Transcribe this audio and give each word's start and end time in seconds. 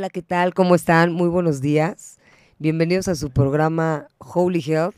Hola, 0.00 0.08
¿qué 0.08 0.22
tal? 0.22 0.54
¿Cómo 0.54 0.74
están? 0.74 1.12
Muy 1.12 1.28
buenos 1.28 1.60
días. 1.60 2.18
Bienvenidos 2.58 3.06
a 3.08 3.14
su 3.14 3.28
programa 3.28 4.08
Holy 4.16 4.64
Health, 4.66 4.96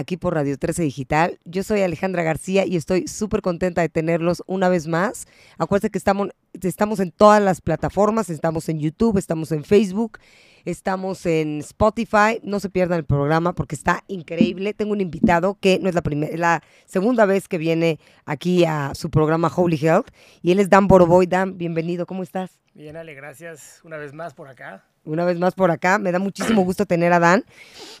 aquí 0.00 0.16
por 0.16 0.34
Radio 0.34 0.58
13 0.58 0.82
Digital. 0.82 1.38
Yo 1.44 1.62
soy 1.62 1.82
Alejandra 1.82 2.22
García 2.22 2.66
y 2.66 2.76
estoy 2.76 3.06
súper 3.06 3.42
contenta 3.42 3.82
de 3.82 3.88
tenerlos 3.88 4.42
una 4.46 4.68
vez 4.68 4.88
más. 4.88 5.26
Acuérdense 5.58 5.90
que 5.90 5.98
estamos, 5.98 6.30
estamos 6.60 7.00
en 7.00 7.12
todas 7.12 7.40
las 7.42 7.60
plataformas, 7.60 8.30
estamos 8.30 8.68
en 8.68 8.80
YouTube, 8.80 9.18
estamos 9.18 9.52
en 9.52 9.62
Facebook, 9.62 10.18
estamos 10.64 11.24
en 11.26 11.60
Spotify. 11.60 12.40
No 12.42 12.58
se 12.58 12.70
pierdan 12.70 12.98
el 12.98 13.04
programa 13.04 13.54
porque 13.54 13.74
está 13.74 14.02
increíble. 14.08 14.74
Tengo 14.74 14.92
un 14.92 15.00
invitado 15.00 15.58
que 15.60 15.78
no 15.78 15.88
es 15.88 15.94
la 15.94 16.02
primera, 16.02 16.36
la 16.36 16.62
segunda 16.86 17.26
vez 17.26 17.46
que 17.46 17.58
viene 17.58 18.00
aquí 18.24 18.64
a 18.64 18.94
su 18.94 19.10
programa 19.10 19.52
Holy 19.54 19.76
Health 19.76 20.08
y 20.42 20.52
él 20.52 20.60
es 20.60 20.70
Dan 20.70 20.88
Boroboy. 20.88 21.26
Dan, 21.26 21.58
bienvenido, 21.58 22.06
¿cómo 22.06 22.22
estás? 22.22 22.58
Bien, 22.74 22.96
Ale, 22.96 23.14
gracias 23.14 23.80
una 23.84 23.96
vez 23.96 24.12
más 24.12 24.34
por 24.34 24.48
acá. 24.48 24.89
Una 25.04 25.24
vez 25.24 25.38
más 25.38 25.54
por 25.54 25.70
acá, 25.70 25.98
me 25.98 26.12
da 26.12 26.18
muchísimo 26.18 26.62
gusto 26.62 26.84
tener 26.84 27.12
a 27.12 27.18
Dan. 27.18 27.44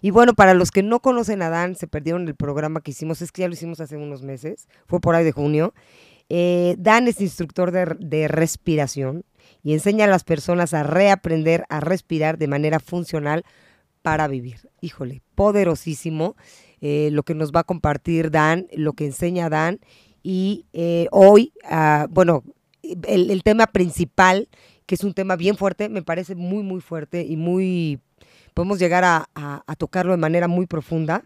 Y 0.02 0.10
bueno, 0.10 0.34
para 0.34 0.54
los 0.54 0.70
que 0.70 0.82
no 0.82 1.00
conocen 1.00 1.42
a 1.42 1.48
Dan, 1.48 1.74
se 1.74 1.86
perdieron 1.86 2.28
el 2.28 2.34
programa 2.34 2.82
que 2.82 2.90
hicimos, 2.90 3.22
es 3.22 3.32
que 3.32 3.42
ya 3.42 3.48
lo 3.48 3.54
hicimos 3.54 3.80
hace 3.80 3.96
unos 3.96 4.22
meses, 4.22 4.68
fue 4.86 5.00
por 5.00 5.14
ahí 5.14 5.24
de 5.24 5.32
junio. 5.32 5.72
Eh, 6.28 6.76
Dan 6.78 7.08
es 7.08 7.20
instructor 7.20 7.72
de, 7.72 8.28
respiración 8.28 9.24
y 9.64 9.72
enseña 9.72 10.04
a 10.04 10.08
las 10.08 10.22
personas 10.24 10.74
a 10.74 10.84
reaprender 10.84 11.64
a 11.68 11.80
respirar 11.80 12.38
de 12.38 12.46
manera 12.46 12.78
funcional 12.78 13.44
para 14.02 14.28
vivir. 14.28 14.68
Híjole, 14.80 15.22
poderosísimo 15.34 16.36
eh, 16.80 17.08
lo 17.12 17.24
que 17.24 17.34
nos 17.34 17.50
va 17.50 17.60
a 17.60 17.64
compartir 17.64 18.30
Dan, 18.30 18.68
lo 18.72 18.92
que 18.92 19.06
enseña 19.06 19.48
Dan. 19.48 19.80
Y 20.22 20.66
eh, 20.72 21.08
hoy, 21.10 21.52
ah, 21.64 22.06
bueno, 22.10 22.44
el 22.82 23.42
tema 23.42 23.66
principal, 23.66 24.48
que 24.90 24.96
es 24.96 25.04
un 25.04 25.14
tema 25.14 25.36
bien 25.36 25.56
fuerte, 25.56 25.88
me 25.88 26.02
parece 26.02 26.34
muy, 26.34 26.64
muy 26.64 26.80
fuerte 26.80 27.22
y 27.22 27.36
muy, 27.36 28.00
podemos 28.54 28.80
llegar 28.80 29.04
a, 29.04 29.76
tocarlo 29.78 30.10
de 30.10 30.18
manera 30.18 30.48
muy 30.48 30.66
profunda, 30.66 31.22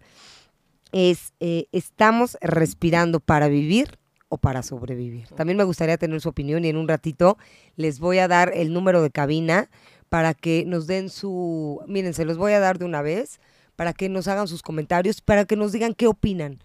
es, 0.93 1.33
eh, 1.41 1.65
¿estamos 1.73 2.37
respirando 2.43 3.21
para 3.21 3.49
vivir 3.49 3.99
o 4.29 4.37
para 4.37 4.63
sobrevivir? 4.63 5.29
También 5.29 5.57
me 5.57 5.65
gustaría 5.65 5.97
tener 5.97 6.21
su 6.21 6.29
opinión 6.29 6.67
y 6.67 6.69
en 6.69 6.77
un 6.77 6.87
ratito 6.87 7.39
les 7.77 8.01
voy 8.01 8.19
a 8.19 8.29
dar 8.29 8.53
el 8.55 8.71
número 8.71 9.01
de 9.01 9.11
cabina 9.11 9.71
para 10.11 10.35
que 10.35 10.67
nos 10.67 10.87
den 10.87 11.09
su, 11.09 11.81
miren, 11.89 12.13
se 12.13 12.27
los 12.27 12.37
voy 12.37 12.53
a 12.53 12.61
dar 12.61 12.79
de 12.79 12.85
una 12.85 13.01
vez, 13.01 13.41
para 13.77 13.95
que 13.95 14.11
nos 14.11 14.29
hagan 14.29 14.47
sus 14.47 14.61
comentarios, 14.61 15.23
para 15.23 15.47
que 15.47 15.57
nos 15.57 15.73
digan 15.73 15.95
qué 15.95 16.07
opinan 16.07 16.59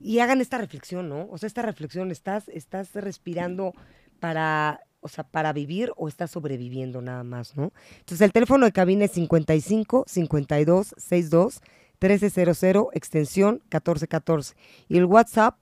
y 0.00 0.18
hagan 0.18 0.40
esta 0.40 0.58
reflexión, 0.58 1.08
¿no? 1.08 1.28
O 1.30 1.38
sea, 1.38 1.46
esta 1.46 1.62
reflexión, 1.62 2.10
¿estás, 2.10 2.48
estás 2.48 2.92
respirando 2.94 3.74
para, 4.18 4.80
o 5.06 5.08
sea, 5.08 5.24
para 5.24 5.52
vivir 5.52 5.92
o 5.96 6.08
estás 6.08 6.32
sobreviviendo 6.32 7.00
nada 7.00 7.22
más, 7.22 7.56
¿no? 7.56 7.72
Entonces, 8.00 8.20
el 8.22 8.32
teléfono 8.32 8.66
de 8.66 8.72
cabina 8.72 9.04
es 9.04 9.12
55 9.12 10.04
52 10.06 10.94
62 10.98 11.60
1300, 12.00 12.88
extensión 12.92 13.54
1414. 13.70 14.54
Y 14.88 14.98
el 14.98 15.04
WhatsApp 15.06 15.56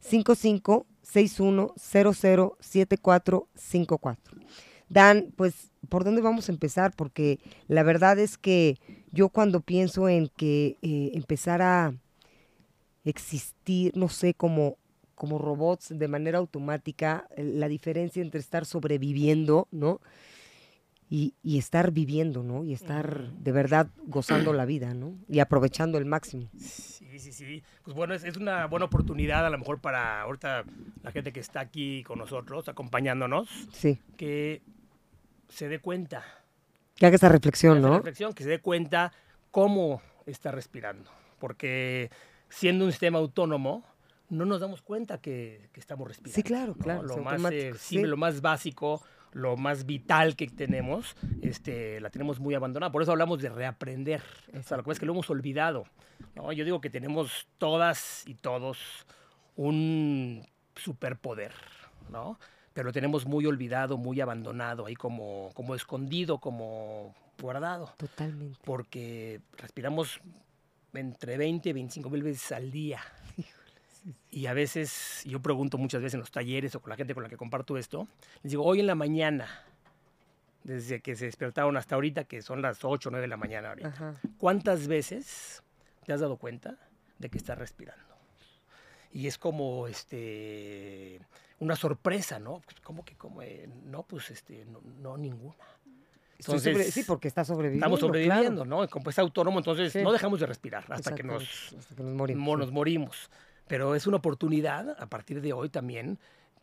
55 0.00 0.86
61 1.02 1.74
00 1.76 2.56
7454. 2.58 4.38
Dan, 4.88 5.32
pues, 5.36 5.72
¿por 5.88 6.04
dónde 6.04 6.22
vamos 6.22 6.48
a 6.48 6.52
empezar? 6.52 6.92
Porque 6.96 7.38
la 7.68 7.82
verdad 7.82 8.18
es 8.18 8.38
que 8.38 8.78
yo 9.12 9.28
cuando 9.28 9.60
pienso 9.60 10.08
en 10.08 10.28
que 10.28 10.78
eh, 10.80 11.10
empezar 11.14 11.60
a 11.60 11.94
existir, 13.04 13.92
no 13.96 14.08
sé, 14.08 14.32
como, 14.34 14.78
como 15.16 15.38
robots 15.38 15.88
de 15.98 16.06
manera 16.08 16.38
automática, 16.38 17.26
la 17.36 17.66
diferencia 17.66 18.22
entre 18.22 18.38
estar 18.38 18.64
sobreviviendo, 18.64 19.66
¿no? 19.72 20.00
Y, 21.08 21.34
y 21.42 21.58
estar 21.58 21.92
viviendo, 21.92 22.42
¿no? 22.42 22.64
Y 22.64 22.72
estar 22.72 23.30
de 23.32 23.52
verdad 23.52 23.88
gozando 24.06 24.52
la 24.52 24.64
vida, 24.64 24.92
¿no? 24.92 25.14
Y 25.28 25.38
aprovechando 25.38 25.98
el 25.98 26.04
máximo. 26.04 26.48
Sí, 26.58 27.18
sí, 27.20 27.32
sí. 27.32 27.62
Pues 27.84 27.96
bueno, 27.96 28.12
es, 28.12 28.24
es 28.24 28.36
una 28.36 28.66
buena 28.66 28.86
oportunidad 28.86 29.46
a 29.46 29.50
lo 29.50 29.56
mejor 29.58 29.80
para 29.80 30.20
ahorita 30.22 30.64
la 31.02 31.12
gente 31.12 31.32
que 31.32 31.40
está 31.40 31.60
aquí 31.60 32.02
con 32.02 32.18
nosotros, 32.18 32.68
acompañándonos, 32.68 33.48
Sí. 33.72 34.00
que 34.16 34.62
se 35.48 35.68
dé 35.68 35.78
cuenta, 35.78 36.24
Que 36.96 37.06
haga 37.06 37.14
esa 37.16 37.28
reflexión, 37.28 37.78
esa 37.78 37.86
¿no? 37.88 37.96
reflexión, 37.98 38.32
que 38.34 38.42
se 38.42 38.50
dé 38.50 38.58
cuenta 38.60 39.12
cómo 39.52 40.02
está 40.26 40.50
respirando. 40.50 41.08
Porque 41.38 42.10
siendo 42.48 42.84
un 42.84 42.90
sistema 42.90 43.18
autónomo, 43.18 43.84
no 44.28 44.44
nos 44.44 44.60
damos 44.60 44.82
cuenta 44.82 45.18
que, 45.18 45.68
que 45.72 45.80
estamos 45.80 46.08
respirando. 46.08 46.34
Sí, 46.34 46.42
claro, 46.42 46.74
¿no? 46.76 46.82
claro, 46.82 47.02
Lo 47.02 47.18
más, 47.18 47.52
eh, 47.52 47.72
sí. 47.78 47.98
lo 47.98 48.16
más 48.16 48.40
básico, 48.40 49.02
lo 49.32 49.56
más 49.56 49.86
vital 49.86 50.36
que 50.36 50.46
tenemos, 50.48 51.16
este, 51.42 52.00
la 52.00 52.10
tenemos 52.10 52.40
muy 52.40 52.54
abandonada. 52.54 52.90
Por 52.90 53.02
eso 53.02 53.12
hablamos 53.12 53.40
de 53.40 53.48
reaprender. 53.50 54.22
O 54.58 54.62
sea, 54.62 54.76
lo 54.76 54.82
que 54.82 54.88
pasa 54.88 54.92
es 54.92 55.00
que 55.00 55.06
lo 55.06 55.12
hemos 55.12 55.30
olvidado. 55.30 55.84
¿no? 56.34 56.52
Yo 56.52 56.64
digo 56.64 56.80
que 56.80 56.90
tenemos 56.90 57.46
todas 57.58 58.26
y 58.26 58.34
todos 58.34 58.78
un 59.56 60.46
superpoder, 60.74 61.52
¿no? 62.10 62.38
Pero 62.72 62.86
lo 62.86 62.92
tenemos 62.92 63.24
muy 63.24 63.46
olvidado, 63.46 63.96
muy 63.96 64.20
abandonado, 64.20 64.86
ahí 64.86 64.94
como, 64.94 65.50
como 65.54 65.74
escondido, 65.74 66.38
como 66.38 67.14
guardado 67.40 67.94
Totalmente. 67.96 68.58
porque 68.64 69.40
respiramos 69.56 70.20
entre 70.92 71.38
20 71.38 71.70
y 71.70 71.72
25 71.72 72.10
mil 72.10 72.22
veces 72.22 72.52
al 72.52 72.70
día. 72.70 73.00
Y 74.30 74.46
a 74.46 74.52
veces, 74.54 75.22
yo 75.24 75.40
pregunto 75.42 75.78
muchas 75.78 76.00
veces 76.00 76.14
en 76.14 76.20
los 76.20 76.30
talleres 76.30 76.74
o 76.74 76.80
con 76.80 76.90
la 76.90 76.96
gente 76.96 77.14
con 77.14 77.22
la 77.22 77.28
que 77.28 77.36
comparto 77.36 77.76
esto, 77.76 78.06
les 78.42 78.50
digo, 78.52 78.64
hoy 78.64 78.80
en 78.80 78.86
la 78.86 78.94
mañana, 78.94 79.48
desde 80.62 81.00
que 81.00 81.16
se 81.16 81.24
despertaron 81.24 81.76
hasta 81.76 81.94
ahorita, 81.96 82.24
que 82.24 82.42
son 82.42 82.62
las 82.62 82.84
8 82.84 83.08
o 83.08 83.10
9 83.10 83.22
de 83.22 83.28
la 83.28 83.36
mañana 83.36 83.70
ahorita, 83.70 83.88
Ajá. 83.88 84.14
¿cuántas 84.38 84.86
veces 84.86 85.62
te 86.04 86.12
has 86.12 86.20
dado 86.20 86.36
cuenta 86.36 86.76
de 87.18 87.28
que 87.30 87.38
estás 87.38 87.58
respirando? 87.58 88.02
Y 89.12 89.26
es 89.26 89.38
como 89.38 89.86
este 89.88 91.20
una 91.58 91.74
sorpresa, 91.74 92.38
¿no? 92.38 92.62
¿Cómo 92.82 93.04
que 93.04 93.14
como 93.16 93.40
eh, 93.42 93.68
no 93.86 94.02
pues 94.02 94.30
este 94.30 94.66
no, 94.66 94.80
no 95.00 95.16
ninguna. 95.16 95.54
Estoy 96.38 96.58
sobre- 96.58 96.70
Entonces, 96.72 96.92
sí, 96.94 97.02
porque 97.04 97.28
está 97.28 97.44
sobreviviendo. 97.46 97.86
Estamos 97.86 98.00
sobreviviendo, 98.00 98.64
claro. 98.64 98.82
¿no? 98.82 98.88
Como 98.90 99.08
es 99.08 99.18
autónomo, 99.18 99.58
entonces 99.58 99.90
Sí. 99.92 100.02
no 100.02 100.12
dejamos 100.12 100.38
de 100.38 100.44
respirar 100.46 100.84
hasta 100.90 101.14
que 101.14 101.22
nos, 101.22 101.72
hasta 101.78 101.94
que 101.94 102.02
nos 102.02 102.12
morimos. 102.12 102.44
mo- 102.44 102.54
sí. 102.56 102.58
nos 102.60 102.72
morimos. 102.72 103.30
Pero 103.66 103.94
es 103.94 104.06
una 104.06 104.18
oportunidad 104.18 104.96
a 104.98 105.06
partir 105.06 105.40
de 105.40 105.52
hoy 105.52 105.68
también 105.68 106.18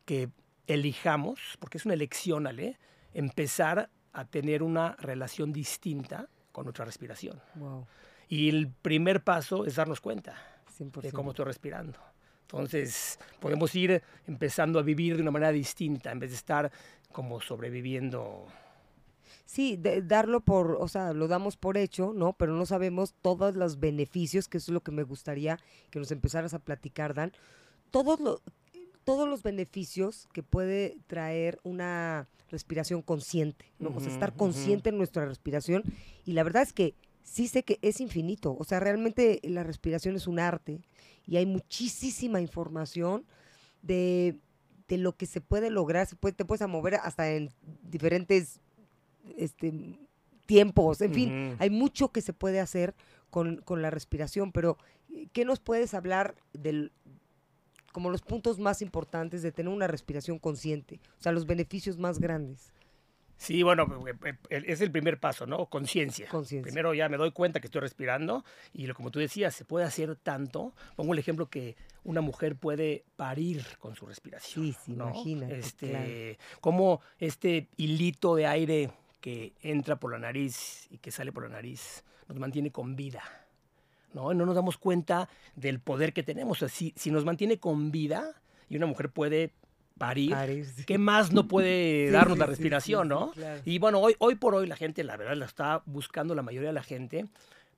que 0.05 0.29
elijamos, 0.67 1.39
porque 1.59 1.77
es 1.77 1.85
una 1.85 1.93
elección, 1.93 2.47
Ale, 2.47 2.77
empezar 3.13 3.89
a 4.13 4.25
tener 4.25 4.63
una 4.63 4.95
relación 4.99 5.51
distinta 5.51 6.27
con 6.51 6.65
nuestra 6.65 6.85
respiración. 6.85 7.41
Wow, 7.55 7.85
Y 8.29 8.49
el 8.49 8.69
primer 8.69 9.23
paso 9.23 9.65
es 9.65 9.75
darnos 9.75 9.99
cuenta 9.99 10.35
100%. 10.77 11.01
de 11.01 11.11
cómo 11.11 11.31
estoy 11.31 11.45
respirando. 11.45 11.99
Entonces, 12.43 13.19
podemos 13.39 13.73
ir 13.73 14.03
empezando 14.27 14.77
a 14.77 14.83
vivir 14.83 15.15
de 15.15 15.23
una 15.23 15.31
manera 15.31 15.51
distinta 15.51 16.11
en 16.11 16.19
vez 16.19 16.29
de 16.29 16.35
estar 16.37 16.71
como 17.11 17.41
sobreviviendo. 17.41 18.45
Sí, 19.45 19.75
de- 19.77 20.01
darlo 20.01 20.39
por, 20.41 20.77
o 20.79 20.87
sea, 20.87 21.13
lo 21.13 21.27
damos 21.27 21.57
por 21.57 21.77
hecho, 21.77 22.13
¿no? 22.13 22.33
Pero 22.33 22.53
no 22.53 22.65
sabemos 22.65 23.13
todos 23.21 23.55
los 23.55 23.79
beneficios, 23.79 24.47
que 24.47 24.57
eso 24.57 24.71
es 24.71 24.73
lo 24.73 24.81
que 24.81 24.91
me 24.91 25.03
gustaría 25.03 25.59
que 25.89 25.99
nos 25.99 26.11
empezaras 26.11 26.53
a 26.53 26.59
platicar, 26.59 27.13
Dan. 27.13 27.33
Todos, 27.91 28.19
lo- 28.19 28.41
todos 29.03 29.27
los 29.27 29.43
beneficios 29.43 30.27
que 30.33 30.43
puede 30.43 30.97
traer 31.07 31.59
una 31.63 32.27
respiración 32.49 33.01
consciente, 33.01 33.65
¿no? 33.79 33.89
o 33.95 33.99
sea, 33.99 34.11
estar 34.13 34.33
consciente 34.35 34.89
en 34.89 34.97
nuestra 34.97 35.25
respiración. 35.25 35.83
Y 36.25 36.33
la 36.33 36.43
verdad 36.43 36.63
es 36.63 36.71
que 36.71 36.95
sí 37.23 37.47
sé 37.47 37.63
que 37.63 37.79
es 37.81 37.99
infinito. 37.99 38.55
O 38.57 38.63
sea, 38.63 38.79
realmente 38.79 39.39
la 39.43 39.63
respiración 39.63 40.15
es 40.15 40.25
un 40.27 40.39
arte 40.39 40.81
y 41.27 41.35
hay 41.37 41.45
muchísima 41.45 42.39
información 42.41 43.25
de, 43.81 44.37
de 44.87 44.97
lo 44.97 45.15
que 45.17 45.25
se 45.25 45.41
puede 45.41 45.69
lograr. 45.69 46.07
Se 46.07 46.15
puede, 46.15 46.33
te 46.33 46.45
puedes 46.45 46.67
mover 46.67 46.95
hasta 46.95 47.29
en 47.31 47.49
diferentes 47.83 48.59
este, 49.37 49.97
tiempos. 50.45 51.01
En 51.01 51.13
fin, 51.13 51.55
hay 51.59 51.69
mucho 51.69 52.11
que 52.11 52.21
se 52.21 52.33
puede 52.33 52.59
hacer 52.59 52.95
con, 53.29 53.57
con 53.57 53.81
la 53.81 53.89
respiración, 53.89 54.51
pero 54.51 54.77
¿qué 55.31 55.45
nos 55.45 55.59
puedes 55.59 55.93
hablar 55.93 56.35
del 56.53 56.91
como 57.91 58.09
los 58.09 58.23
puntos 58.23 58.57
más 58.57 58.81
importantes 58.81 59.43
de 59.43 59.51
tener 59.51 59.71
una 59.71 59.87
respiración 59.87 60.39
consciente? 60.39 60.99
O 61.19 61.21
sea, 61.21 61.31
los 61.31 61.45
beneficios 61.45 61.97
más 61.97 62.19
grandes. 62.19 62.73
Sí, 63.37 63.61
bueno, 63.61 63.83
eh, 64.07 64.13
eh, 64.23 64.33
eh, 64.49 64.63
es 64.67 64.81
el 64.81 64.91
primer 64.91 65.19
paso, 65.19 65.45
¿no? 65.45 65.65
Conciencia. 65.65 66.27
Conciencia. 66.29 66.63
Primero 66.63 66.93
ya 66.93 67.09
me 67.09 67.17
doy 67.17 67.31
cuenta 67.31 67.59
que 67.59 67.67
estoy 67.67 67.81
respirando 67.81 68.45
y 68.73 68.87
lo, 68.87 68.95
como 68.95 69.11
tú 69.11 69.19
decías, 69.19 69.53
se 69.53 69.65
puede 69.65 69.85
hacer 69.85 70.15
tanto. 70.15 70.73
Pongo 70.95 71.13
el 71.13 71.19
ejemplo 71.19 71.49
que 71.49 71.75
una 72.03 72.21
mujer 72.21 72.55
puede 72.55 73.03
parir 73.15 73.65
con 73.79 73.95
su 73.95 74.05
respiración. 74.05 74.65
Sí, 74.65 74.75
sí, 74.85 74.93
¿no? 74.93 75.09
imagínate, 75.09 75.59
Este, 75.59 76.39
Como 76.61 77.01
este 77.19 77.67
hilito 77.75 78.35
de 78.35 78.47
aire 78.47 78.91
que 79.23 79.53
entra 79.61 79.95
por 79.95 80.11
la 80.11 80.19
nariz 80.19 80.85
y 80.91 80.97
que 80.97 81.09
sale 81.09 81.31
por 81.31 81.43
la 81.43 81.49
nariz 81.55 82.03
nos 82.27 82.37
mantiene 82.37 82.71
con 82.73 82.97
vida. 82.97 83.23
¿no? 84.13 84.33
No 84.33 84.45
nos 84.45 84.53
damos 84.53 84.77
cuenta 84.77 85.29
del 85.55 85.79
poder 85.79 86.11
que 86.11 86.23
tenemos. 86.23 86.57
O 86.57 86.67
sea, 86.67 86.67
si, 86.67 86.93
si 86.97 87.09
nos 87.09 87.23
mantiene 87.23 87.57
con 87.57 87.89
vida 87.89 88.33
y 88.67 88.75
una 88.75 88.85
mujer 88.85 89.09
puede 89.11 89.53
parir, 89.97 90.31
Parir, 90.31 90.65
sí. 90.65 90.83
¿qué 90.83 90.97
más 90.97 91.31
no 91.31 91.47
puede 91.47 92.07
Sí, 92.07 92.11
darnos 92.11 92.33
sí, 92.35 92.39
la 92.41 92.45
respiración, 92.47 93.07
no? 93.07 93.31
claro. 93.31 93.61
Y 93.63 93.79
bueno, 93.79 93.99
hoy, 93.99 94.13
hoy 94.19 94.35
por 94.35 94.55
hoy 94.55 94.67
la 94.67 94.75
gente, 94.75 95.05
la 95.05 95.15
verdad, 95.15 95.37
la 95.37 95.45
está 95.45 95.83
buscando 95.85 96.35
la 96.35 96.41
mayoría 96.41 96.69
de 96.69 96.73
la 96.73 96.83
gente, 96.83 97.27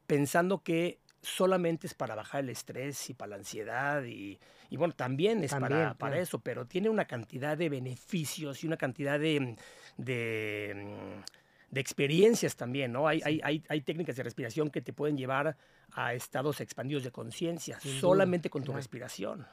pensando 0.08 0.64
que 0.64 0.98
solamente 1.22 1.86
es 1.86 1.94
para 1.94 2.16
bajar 2.16 2.44
el 2.44 2.50
estrés 2.50 3.08
y 3.12 3.14
para 3.14 3.30
la 3.32 3.36
ansiedad 3.36 4.04
y, 4.04 4.40
y 4.72 4.78
bueno, 4.78 4.96
también 4.96 5.44
es 5.44 5.52
También, 5.52 5.70
para, 5.70 5.94
para 5.94 6.12
claro. 6.14 6.24
eso, 6.24 6.40
pero 6.40 6.66
tiene 6.66 6.90
una 6.90 7.06
cantidad 7.06 7.56
de 7.56 7.70
beneficios 7.70 8.64
y 8.64 8.68
una 8.68 8.78
cantidad 8.78 9.20
de, 9.20 9.56
de, 9.98 10.74
mm, 10.76 11.74
de 11.74 11.82
experiencias 11.82 12.56
también, 12.56 12.92
¿no? 12.92 13.08
Hay, 13.08 13.22
hay, 13.26 13.42
hay, 13.44 13.64
hay 13.68 13.82
técnicas 13.82 14.16
de 14.16 14.24
respiración 14.24 14.70
que 14.70 14.82
te 14.82 14.94
pueden 14.94 15.18
llevar 15.18 15.58
a 15.92 16.14
estados 16.14 16.62
expandidos 16.62 17.04
de 17.04 17.12
conciencia, 17.12 17.80
solamente 17.80 18.50
con 18.50 18.62
tu 18.62 18.68
claro. 18.68 18.78
respiración. 18.78 19.48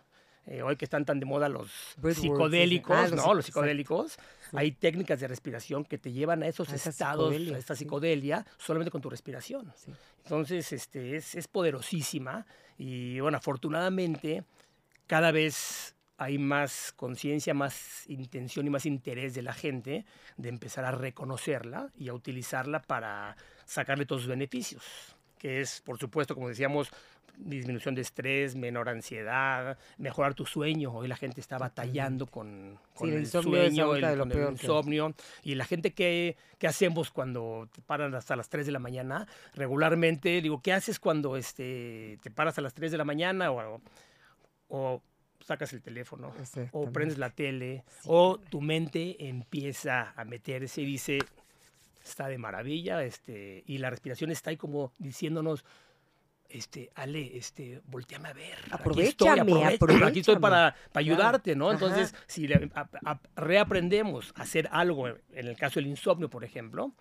Eh, 0.45 0.61
hoy 0.61 0.75
que 0.75 0.85
están 0.85 1.05
tan 1.05 1.21
de 1.21 1.27
moda 1.27 1.49
los 1.49 1.71
psicodélicos, 2.17 2.97
Ah, 2.97 3.03
los 3.09 3.13
¿no? 3.13 3.35
Los 3.35 3.47
psicodélicos. 3.47 4.17
Hay 4.53 4.73
técnicas 4.73 5.21
de 5.21 5.29
respiración 5.29 5.85
que 5.85 5.99
te 5.99 6.11
llevan 6.11 6.43
a 6.43 6.49
esos 6.49 6.69
A 6.73 6.75
estados, 6.75 7.33
a 7.33 7.59
esta 7.59 7.77
sí. 7.77 7.85
psicodelia, 7.85 8.45
solamente 8.59 8.91
con 8.91 9.01
tu 9.01 9.09
respiración. 9.09 9.73
Sí. 9.77 9.93
Entonces, 10.25 10.73
este, 10.73 11.15
es, 11.17 11.37
es 11.37 11.47
poderosísima 11.47 12.45
y 12.77 13.21
bueno, 13.21 13.39
afortunadamente 13.39 14.43
cada 15.07 15.31
vez 15.31 15.95
hay 16.23 16.39
más 16.39 16.93
conciencia, 16.97 17.55
más 17.55 18.09
intención 18.09 18.67
y 18.67 18.71
más 18.71 18.87
interés 18.87 19.35
de 19.35 19.43
la 19.43 19.53
gente 19.53 20.05
de 20.37 20.49
empezar 20.49 20.85
a 20.85 20.91
reconocerla 20.93 21.91
y 21.97 22.09
a 22.09 22.15
utilizarla 22.15 22.81
para 22.83 23.37
sacarle 23.65 24.07
todos 24.07 24.23
sus 24.23 24.29
beneficios, 24.31 24.85
que 25.39 25.61
es, 25.61 25.81
por 25.81 25.99
supuesto, 25.99 26.35
como 26.35 26.49
decíamos, 26.49 26.91
disminución 27.37 27.95
de 27.95 28.03
estrés, 28.03 28.55
menor 28.55 28.89
ansiedad, 28.91 29.79
mejorar 29.97 30.35
tu 30.35 30.45
sueño. 30.45 30.93
Hoy 30.93 31.09
la 31.09 31.17
gente 31.17 31.41
está 31.41 31.57
batallando 31.57 32.27
con, 32.27 32.79
con 32.95 33.09
el 33.09 33.15
el, 33.17 33.21
insomnio 33.23 33.63
es 33.63 33.75
sueño, 33.75 33.97
el- 33.97 34.19
con 34.19 34.31
el 34.31 34.37
peor 34.37 34.47
que- 34.55 34.67
insomnio. 34.67 35.15
Y 35.43 35.55
la 35.55 35.65
gente, 35.65 35.93
¿qué, 35.95 36.37
qué 36.59 36.67
hacemos 36.69 37.11
cuando 37.11 37.69
te 37.75 37.81
paran 37.81 38.15
hasta 38.15 38.37
las 38.37 38.49
3 38.51 38.67
de 38.67 38.73
la 38.73 38.79
mañana? 38.79 39.27
Regularmente, 39.55 40.41
digo, 40.43 40.61
¿qué 40.61 40.75
haces 40.75 41.01
cuando 41.01 41.37
este, 41.39 42.19
te 42.23 42.31
paras 42.31 42.59
a 42.59 42.61
las 42.61 42.75
3 42.75 42.93
de 42.93 42.99
la 42.99 43.05
mañana 43.05 43.51
o, 43.51 43.81
o 44.69 45.03
sacas 45.45 45.73
el 45.73 45.83
teléfono? 45.83 46.33
o 46.73 46.91
prendes 46.93 47.19
la 47.19 47.31
tele, 47.31 47.85
o 48.05 48.39
tu 48.39 48.61
mente 48.61 49.29
empieza 49.29 50.13
a 50.17 50.25
meterse 50.25 50.83
y 50.83 50.87
dice, 50.87 51.19
está 52.05 52.29
de 52.29 52.39
maravilla, 52.39 53.03
este, 53.05 53.63
y 53.67 53.79
la 53.79 53.91
respiración 53.91 54.31
está 54.31 54.51
ahí 54.51 54.57
como 54.57 54.93
diciéndonos, 54.99 55.65
este, 56.49 56.91
Ale, 56.95 57.37
este, 57.39 57.81
volteame 57.87 58.29
a 58.29 58.33
ver. 58.35 58.53
aquí 58.55 59.01
estoy, 59.03 59.29
Aprovechame, 59.29 59.65
aprovecha- 59.65 60.07
Aquí 60.07 60.21
estoy 60.21 60.37
para, 60.39 60.75
para 60.93 61.01
ayudarte, 61.01 61.57
¿no? 61.57 61.71
Ajá. 61.71 61.75
Entonces, 61.75 62.15
si 62.27 62.47
le- 62.47 62.71
a- 62.75 62.89
a- 63.07 63.21
reaprendemos 63.37 64.33
a 64.37 64.43
hacer 64.43 64.69
algo, 64.71 65.09
en 65.09 65.19
el 65.33 65.57
caso 65.57 65.81
del 65.81 65.87
insomnio, 65.87 66.29
por 66.29 66.45
ejemplo, 66.45 66.93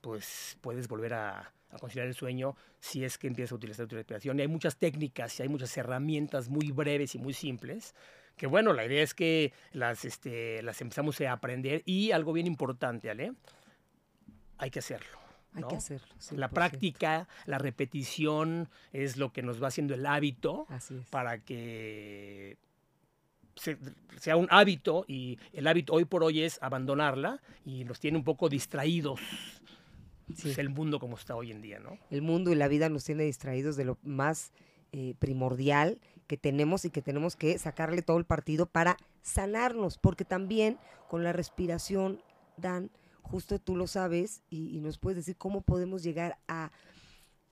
pues 0.00 0.56
puedes 0.60 0.86
volver 0.86 1.14
a, 1.14 1.52
a 1.70 1.78
conciliar 1.78 2.06
el 2.08 2.14
sueño 2.14 2.56
si 2.80 3.04
es 3.04 3.16
que 3.18 3.26
empiezas 3.28 3.52
a 3.52 3.54
utilizar 3.56 3.86
tu 3.86 3.94
respiración. 3.96 4.38
Y 4.38 4.42
hay 4.42 4.48
muchas 4.48 4.76
técnicas 4.76 5.38
y 5.38 5.42
hay 5.44 5.48
muchas 5.48 5.76
herramientas 5.76 6.48
muy 6.48 6.70
breves 6.72 7.14
y 7.14 7.18
muy 7.18 7.32
simples 7.34 7.94
que 8.36 8.46
bueno, 8.46 8.72
la 8.72 8.86
idea 8.86 9.02
es 9.02 9.12
que 9.12 9.52
las, 9.72 10.06
este, 10.06 10.62
las 10.62 10.80
empezamos 10.80 11.20
a 11.20 11.30
aprender 11.32 11.82
y 11.84 12.12
algo 12.12 12.32
bien 12.32 12.46
importante, 12.46 13.10
Ale, 13.10 13.34
hay 14.56 14.70
que 14.70 14.78
hacerlo. 14.78 15.18
Hay 15.52 15.64
que 15.64 15.76
hacerlo. 15.76 16.06
La 16.36 16.48
100%. 16.48 16.52
práctica, 16.54 17.28
la 17.44 17.58
repetición 17.58 18.70
es 18.92 19.16
lo 19.18 19.30
que 19.32 19.42
nos 19.42 19.62
va 19.62 19.68
haciendo 19.68 19.94
el 19.94 20.06
hábito 20.06 20.64
para 21.10 21.38
que 21.44 22.56
se- 23.56 23.76
sea 24.18 24.36
un 24.36 24.46
hábito 24.50 25.04
y 25.06 25.38
el 25.52 25.66
hábito 25.66 25.92
hoy 25.92 26.06
por 26.06 26.22
hoy 26.24 26.42
es 26.42 26.58
abandonarla 26.62 27.42
y 27.66 27.84
nos 27.84 28.00
tiene 28.00 28.16
un 28.16 28.24
poco 28.24 28.48
distraídos 28.48 29.20
Sí. 30.36 30.50
es 30.50 30.58
el 30.58 30.70
mundo 30.70 30.98
como 30.98 31.16
está 31.16 31.34
hoy 31.34 31.50
en 31.50 31.62
día, 31.62 31.78
¿no? 31.78 31.98
El 32.10 32.22
mundo 32.22 32.52
y 32.52 32.54
la 32.54 32.68
vida 32.68 32.88
nos 32.88 33.04
tiene 33.04 33.24
distraídos 33.24 33.76
de 33.76 33.84
lo 33.84 33.98
más 34.02 34.52
eh, 34.92 35.14
primordial 35.18 36.00
que 36.26 36.36
tenemos 36.36 36.84
y 36.84 36.90
que 36.90 37.02
tenemos 37.02 37.36
que 37.36 37.58
sacarle 37.58 38.02
todo 38.02 38.18
el 38.18 38.24
partido 38.24 38.66
para 38.66 38.96
sanarnos, 39.22 39.98
porque 39.98 40.24
también 40.24 40.78
con 41.08 41.24
la 41.24 41.32
respiración, 41.32 42.22
Dan, 42.56 42.90
justo 43.22 43.58
tú 43.58 43.76
lo 43.76 43.86
sabes 43.86 44.42
y, 44.50 44.76
y 44.76 44.80
nos 44.80 44.98
puedes 44.98 45.16
decir 45.16 45.36
cómo 45.36 45.60
podemos 45.62 46.02
llegar 46.02 46.38
a, 46.48 46.70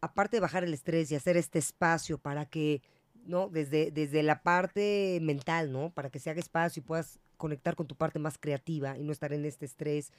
aparte 0.00 0.36
de 0.36 0.40
bajar 0.40 0.64
el 0.64 0.74
estrés 0.74 1.10
y 1.10 1.14
hacer 1.14 1.36
este 1.36 1.58
espacio 1.58 2.18
para 2.18 2.46
que, 2.46 2.82
¿no? 3.24 3.48
Desde, 3.48 3.90
desde 3.90 4.22
la 4.22 4.42
parte 4.42 5.18
mental, 5.22 5.72
¿no? 5.72 5.90
Para 5.90 6.10
que 6.10 6.18
se 6.18 6.30
haga 6.30 6.40
espacio 6.40 6.80
y 6.80 6.84
puedas 6.84 7.18
conectar 7.36 7.76
con 7.76 7.86
tu 7.86 7.96
parte 7.96 8.18
más 8.18 8.38
creativa 8.38 8.98
y 8.98 9.04
no 9.04 9.12
estar 9.12 9.32
en 9.32 9.44
este 9.44 9.66
estrés. 9.66 10.12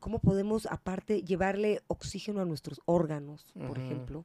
¿Cómo 0.00 0.18
podemos, 0.20 0.66
aparte, 0.66 1.22
llevarle 1.22 1.80
oxígeno 1.88 2.40
a 2.40 2.44
nuestros 2.44 2.80
órganos, 2.84 3.46
por 3.66 3.78
ejemplo? 3.78 4.24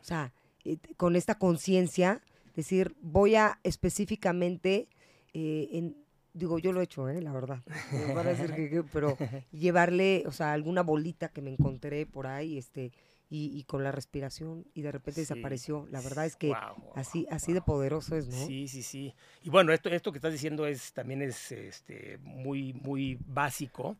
O 0.00 0.04
sea, 0.04 0.32
eh, 0.64 0.78
con 0.96 1.16
esta 1.16 1.36
conciencia, 1.38 2.22
decir, 2.54 2.94
voy 3.00 3.34
a 3.36 3.58
específicamente, 3.62 4.88
eh, 5.34 5.68
en, 5.72 5.96
digo, 6.32 6.58
yo 6.58 6.72
lo 6.72 6.80
he 6.80 6.84
hecho, 6.84 7.08
¿eh? 7.08 7.20
la 7.20 7.32
verdad, 7.32 7.62
me 7.92 8.14
van 8.14 8.26
a 8.26 8.30
decir 8.30 8.52
que- 8.54 8.70
que- 8.70 8.82
pero 8.84 9.16
llevarle, 9.52 10.24
o 10.26 10.32
sea, 10.32 10.52
alguna 10.52 10.82
bolita 10.82 11.28
que 11.28 11.42
me 11.42 11.50
encontré 11.50 12.06
por 12.06 12.26
ahí, 12.26 12.56
este, 12.58 12.92
y, 13.30 13.58
y 13.58 13.64
con 13.64 13.84
la 13.84 13.92
respiración, 13.92 14.64
y 14.72 14.80
de 14.82 14.90
repente 14.90 15.20
Sí. 15.24 15.34
desapareció. 15.34 15.86
La 15.90 16.00
verdad 16.00 16.24
es 16.24 16.36
que 16.36 16.48
así, 16.94 17.26
así 17.30 17.52
de 17.52 17.60
poderoso 17.60 18.16
es, 18.16 18.26
¿no? 18.28 18.46
Sí, 18.46 18.68
sí, 18.68 18.82
sí. 18.82 19.14
Y 19.42 19.50
bueno, 19.50 19.72
esto, 19.72 19.90
esto 19.90 20.12
que 20.12 20.18
estás 20.18 20.32
diciendo 20.32 20.66
es 20.66 20.92
también 20.94 21.20
es 21.20 21.52
este, 21.52 22.16
muy, 22.22 22.72
muy 22.72 23.18
básico. 23.26 23.96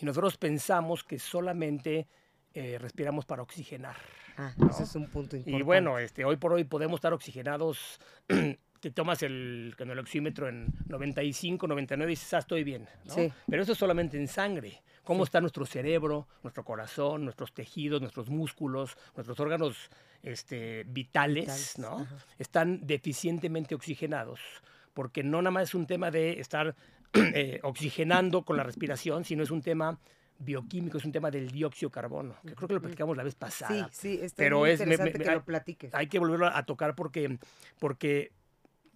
Y 0.00 0.06
nosotros 0.06 0.36
pensamos 0.36 1.04
que 1.04 1.18
solamente 1.18 2.06
eh, 2.54 2.78
respiramos 2.78 3.24
para 3.24 3.42
oxigenar. 3.42 3.96
Ah, 4.36 4.52
¿no? 4.56 4.70
ese 4.70 4.84
es 4.84 4.94
un 4.94 5.08
punto 5.08 5.36
importante. 5.36 5.60
Y 5.60 5.62
bueno, 5.62 5.98
este, 5.98 6.24
hoy 6.24 6.36
por 6.36 6.52
hoy 6.52 6.64
podemos 6.64 6.98
estar 6.98 7.12
oxigenados. 7.12 8.00
Te 8.80 8.92
tomas 8.92 9.24
el, 9.24 9.74
con 9.76 9.90
el 9.90 9.98
oxímetro 9.98 10.48
en 10.48 10.72
95, 10.86 11.66
99 11.66 12.12
y 12.12 12.14
dices, 12.14 12.32
ah, 12.34 12.38
estoy 12.38 12.62
bien. 12.62 12.86
¿no? 13.06 13.14
Sí. 13.14 13.32
Pero 13.48 13.62
eso 13.62 13.72
es 13.72 13.78
solamente 13.78 14.16
en 14.16 14.28
sangre. 14.28 14.82
¿Cómo 15.02 15.24
está 15.24 15.40
nuestro 15.40 15.66
cerebro, 15.66 16.28
nuestro 16.44 16.64
corazón, 16.64 17.24
nuestros 17.24 17.52
tejidos, 17.52 18.00
nuestros 18.00 18.28
músculos, 18.28 18.96
nuestros 19.16 19.40
órganos 19.40 19.90
este, 20.22 20.84
vitales, 20.84 21.46
Vitales, 21.46 21.78
¿no? 21.78 22.00
ajá. 22.00 22.16
están 22.38 22.86
deficientemente 22.86 23.74
oxigenados? 23.74 24.38
Porque 24.94 25.24
no 25.24 25.42
nada 25.42 25.50
más 25.50 25.70
es 25.70 25.74
un 25.74 25.86
tema 25.86 26.10
de 26.12 26.38
estar 26.38 26.76
eh, 27.14 27.60
oxigenando 27.62 28.44
con 28.44 28.56
la 28.56 28.62
respiración, 28.62 29.24
sino 29.24 29.42
es 29.42 29.50
un 29.50 29.62
tema 29.62 29.98
bioquímico, 30.38 30.98
es 30.98 31.04
un 31.04 31.12
tema 31.12 31.30
del 31.30 31.50
dióxido 31.50 31.88
de 31.88 31.94
carbono, 31.94 32.36
que 32.46 32.54
creo 32.54 32.68
que 32.68 32.74
lo 32.74 32.80
platicamos 32.80 33.16
la 33.16 33.24
vez 33.24 33.32
Sí, 33.34 33.38
pasada 33.38 33.88
sí, 33.92 34.20
está 34.22 34.36
pero 34.36 34.58
muy 34.60 34.70
es- 34.70 34.80
me- 34.80 34.86
me- 34.86 34.92
interesante 34.94 35.18
me- 35.18 35.24
que 35.24 35.30
hay- 35.30 35.36
lo 35.36 35.44
platiques. 35.44 35.94
hay 35.94 36.06
que 36.06 36.18
volverlo 36.18 36.46
a 36.46 36.62
tocar 36.64 36.94
porque, 36.94 37.38
porque 37.80 38.30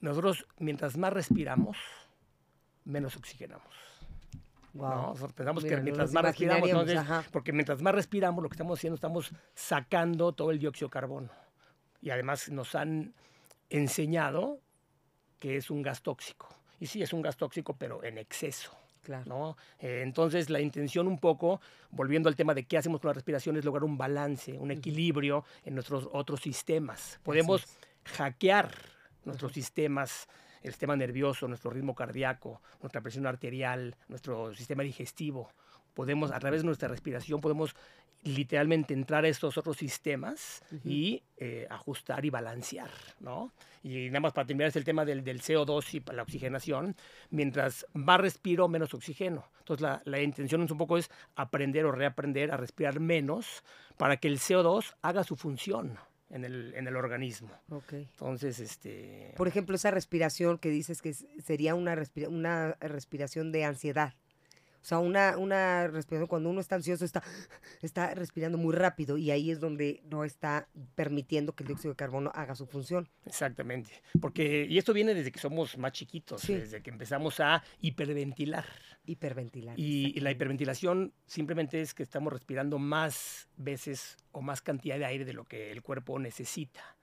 nosotros 0.00 0.46
mientras 0.58 0.96
más 0.96 1.12
respiramos, 1.12 1.76
menos 2.84 3.16
oxigenamos. 3.16 3.66
¿no? 4.72 4.80
Guau. 4.80 5.02
Nosotros 5.08 5.32
pensamos 5.34 5.62
Mira, 5.64 5.74
que 5.76 5.80
no 5.80 5.84
mientras 5.84 6.12
más 6.12 6.24
respiramos, 6.24 6.68
entonces, 6.68 7.00
porque 7.32 7.52
mientras 7.52 7.82
más 7.82 7.94
respiramos, 7.94 8.42
lo 8.42 8.48
que 8.48 8.54
estamos 8.54 8.78
haciendo, 8.78 8.94
estamos 8.94 9.32
sacando 9.54 10.32
todo 10.32 10.50
el 10.50 10.58
dióxido 10.58 10.88
de 10.88 10.92
carbono. 10.92 11.28
Y 12.00 12.10
además 12.10 12.50
nos 12.50 12.74
han 12.74 13.14
enseñado 13.68 14.60
que 15.38 15.56
es 15.56 15.70
un 15.70 15.82
gas 15.82 16.02
tóxico. 16.02 16.48
Y 16.82 16.88
sí, 16.88 17.00
es 17.00 17.12
un 17.12 17.22
gas 17.22 17.36
tóxico, 17.36 17.76
pero 17.78 18.02
en 18.02 18.18
exceso. 18.18 18.76
Claro. 19.04 19.22
¿no? 19.26 19.56
Eh, 19.78 20.00
entonces, 20.02 20.50
la 20.50 20.60
intención 20.60 21.06
un 21.06 21.16
poco, 21.16 21.60
volviendo 21.92 22.28
al 22.28 22.34
tema 22.34 22.54
de 22.54 22.64
qué 22.64 22.76
hacemos 22.76 23.00
con 23.00 23.10
la 23.10 23.12
respiración, 23.12 23.56
es 23.56 23.64
lograr 23.64 23.84
un 23.84 23.96
balance, 23.96 24.58
un 24.58 24.72
equilibrio 24.72 25.44
en 25.64 25.74
nuestros 25.74 26.08
otros 26.12 26.40
sistemas. 26.40 27.20
Podemos 27.22 27.66
hackear 28.16 28.74
nuestros 29.24 29.52
sistemas, 29.52 30.26
el 30.60 30.72
sistema 30.72 30.96
nervioso, 30.96 31.46
nuestro 31.46 31.70
ritmo 31.70 31.94
cardíaco, 31.94 32.60
nuestra 32.80 33.00
presión 33.00 33.28
arterial, 33.28 33.94
nuestro 34.08 34.52
sistema 34.52 34.82
digestivo. 34.82 35.52
Podemos, 35.94 36.32
a 36.32 36.40
través 36.40 36.62
de 36.62 36.66
nuestra 36.66 36.88
respiración, 36.88 37.40
podemos 37.40 37.76
literalmente 38.22 38.94
entrar 38.94 39.24
a 39.24 39.28
estos 39.28 39.58
otros 39.58 39.76
sistemas 39.76 40.62
y 40.84 41.22
eh, 41.36 41.66
ajustar 41.70 42.24
y 42.24 42.30
balancear, 42.30 42.90
¿no? 43.20 43.52
Y 43.82 44.06
nada 44.08 44.20
más 44.20 44.32
para 44.32 44.46
terminar 44.46 44.68
es 44.68 44.76
el 44.76 44.84
tema 44.84 45.04
del, 45.04 45.24
del 45.24 45.40
CO2 45.42 45.94
y 45.94 46.00
pa- 46.00 46.12
la 46.12 46.22
oxigenación. 46.22 46.94
Mientras 47.30 47.84
más 47.94 48.20
respiro, 48.20 48.68
menos 48.68 48.94
oxígeno. 48.94 49.44
Entonces 49.58 49.82
la, 49.82 50.02
la 50.04 50.20
intención 50.20 50.62
es 50.62 50.70
un 50.70 50.78
poco 50.78 50.98
es 50.98 51.10
aprender 51.34 51.84
o 51.86 51.92
reaprender 51.92 52.52
a 52.52 52.56
respirar 52.56 53.00
menos 53.00 53.64
para 53.96 54.16
que 54.18 54.28
el 54.28 54.38
CO2 54.38 54.94
haga 55.02 55.24
su 55.24 55.34
función 55.34 55.98
en 56.30 56.44
el, 56.44 56.74
en 56.74 56.86
el 56.86 56.96
organismo. 56.96 57.50
Ok. 57.70 57.92
Entonces, 57.94 58.58
este... 58.60 59.34
Por 59.36 59.48
ejemplo, 59.48 59.74
esa 59.74 59.90
respiración 59.90 60.58
que 60.58 60.70
dices 60.70 61.02
que 61.02 61.12
sería 61.12 61.74
una, 61.74 61.94
respira- 61.96 62.28
una 62.28 62.74
respiración 62.80 63.50
de 63.52 63.64
ansiedad. 63.64 64.14
O 64.82 64.84
sea, 64.84 64.98
una, 64.98 65.38
una 65.38 65.86
respiración, 65.86 66.26
cuando 66.26 66.50
uno 66.50 66.60
está 66.60 66.74
ansioso, 66.74 67.04
está, 67.04 67.22
está 67.82 68.14
respirando 68.14 68.58
muy 68.58 68.74
rápido 68.74 69.16
y 69.16 69.30
ahí 69.30 69.52
es 69.52 69.60
donde 69.60 70.02
no 70.10 70.24
está 70.24 70.68
permitiendo 70.96 71.54
que 71.54 71.62
el 71.62 71.68
dióxido 71.68 71.92
de 71.92 71.96
carbono 71.96 72.32
haga 72.34 72.56
su 72.56 72.66
función. 72.66 73.08
Exactamente. 73.24 74.02
Porque, 74.20 74.66
y 74.68 74.78
esto 74.78 74.92
viene 74.92 75.14
desde 75.14 75.30
que 75.30 75.38
somos 75.38 75.78
más 75.78 75.92
chiquitos, 75.92 76.44
desde 76.48 76.82
que 76.82 76.90
empezamos 76.90 77.38
a 77.38 77.62
hiperventilar. 77.80 78.64
Hiperventilar. 79.06 79.78
Y, 79.78 80.12
y, 80.16 80.20
la 80.20 80.32
hiperventilación 80.32 81.12
simplemente 81.26 81.80
es 81.80 81.94
que 81.94 82.02
estamos 82.02 82.32
respirando 82.32 82.78
más 82.78 83.48
veces 83.56 84.16
o 84.32 84.42
más 84.42 84.62
cantidad 84.62 84.98
de 84.98 85.04
aire 85.04 85.24
de 85.24 85.32
lo 85.32 85.44
que 85.44 85.70
el 85.70 85.82
cuerpo 85.82 86.18
necesita. 86.18 86.96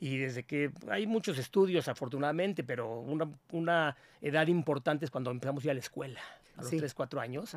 Y 0.00 0.18
desde 0.18 0.44
que 0.44 0.70
hay 0.88 1.06
muchos 1.06 1.38
estudios, 1.38 1.88
afortunadamente, 1.88 2.64
pero 2.64 3.00
una, 3.00 3.30
una 3.52 3.96
edad 4.20 4.46
importante 4.46 5.04
es 5.04 5.10
cuando 5.10 5.30
empezamos 5.30 5.64
a 5.64 5.66
ir 5.66 5.70
a 5.70 5.74
la 5.74 5.80
escuela, 5.80 6.20
a 6.56 6.62
los 6.62 6.70
3, 6.70 6.94
4 6.94 7.20
años. 7.20 7.56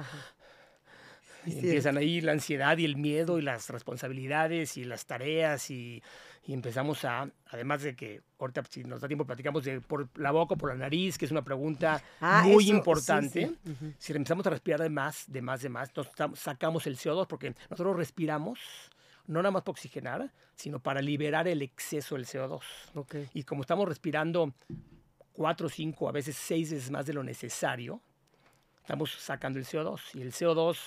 empiezan 1.46 1.98
ahí 1.98 2.22
la 2.22 2.34
ansiedad 2.34 2.78
y 2.78 2.86
el 2.86 2.98
miedo 2.98 3.40
y 3.40 3.42
las 3.42 3.70
responsabilidades 3.70 4.78
y 4.78 4.84
las 4.84 5.06
tareas 5.06 5.70
y, 5.72 6.04
y, 6.46 6.54
empezamos 6.54 7.06
a, 7.06 7.30
además 7.48 7.82
de 7.82 7.96
que 7.96 8.22
ahorita 8.40 8.64
si 8.70 8.84
nos 8.84 9.02
da 9.02 9.08
tiempo 9.08 9.26
platicamos 9.26 9.64
de 9.64 9.82
por 9.82 10.10
la 10.18 10.32
boca 10.32 10.56
o 10.56 10.58
por 10.58 10.70
la 10.70 10.76
nariz, 10.76 11.18
que 11.18 11.26
es 11.26 11.32
una 11.32 11.44
pregunta 11.44 12.02
ah, 12.20 12.44
muy 12.46 12.70
importante. 12.70 13.54
Si 13.98 14.14
empezamos 14.14 14.46
a 14.48 14.50
respirar 14.50 14.82
de 14.82 14.90
más, 14.90 15.26
de 15.28 15.42
más, 15.42 15.62
de 15.62 15.70
más, 15.70 15.92
nos 15.96 16.10
sacamos 16.36 16.88
el 16.88 16.98
CO2 16.98 17.28
porque 17.28 17.56
nosotros 17.70 17.96
respiramos 17.96 18.60
no 19.28 19.42
nada 19.44 19.52
más 19.52 19.62
para 19.62 19.72
oxigenar, 19.72 20.32
sino 20.56 20.80
para 20.80 21.02
liberar 21.02 21.48
el 21.48 21.62
exceso 21.62 22.16
del 22.16 22.26
CO2. 22.26 22.62
Y 23.34 23.44
como 23.44 23.62
estamos 23.62 23.88
respirando 23.88 24.56
cuatro, 25.32 25.70
cinco, 25.70 26.10
a 26.10 26.12
veces 26.12 26.36
seis 26.36 26.72
veces 26.72 26.90
más 26.90 27.06
de 27.06 27.14
lo 27.14 27.24
necesario, 27.24 28.02
estamos 28.90 29.12
sacando 29.12 29.60
el 29.60 29.66
CO2. 29.66 30.00
Y 30.16 30.22
el 30.24 30.32
CO2 30.32 30.78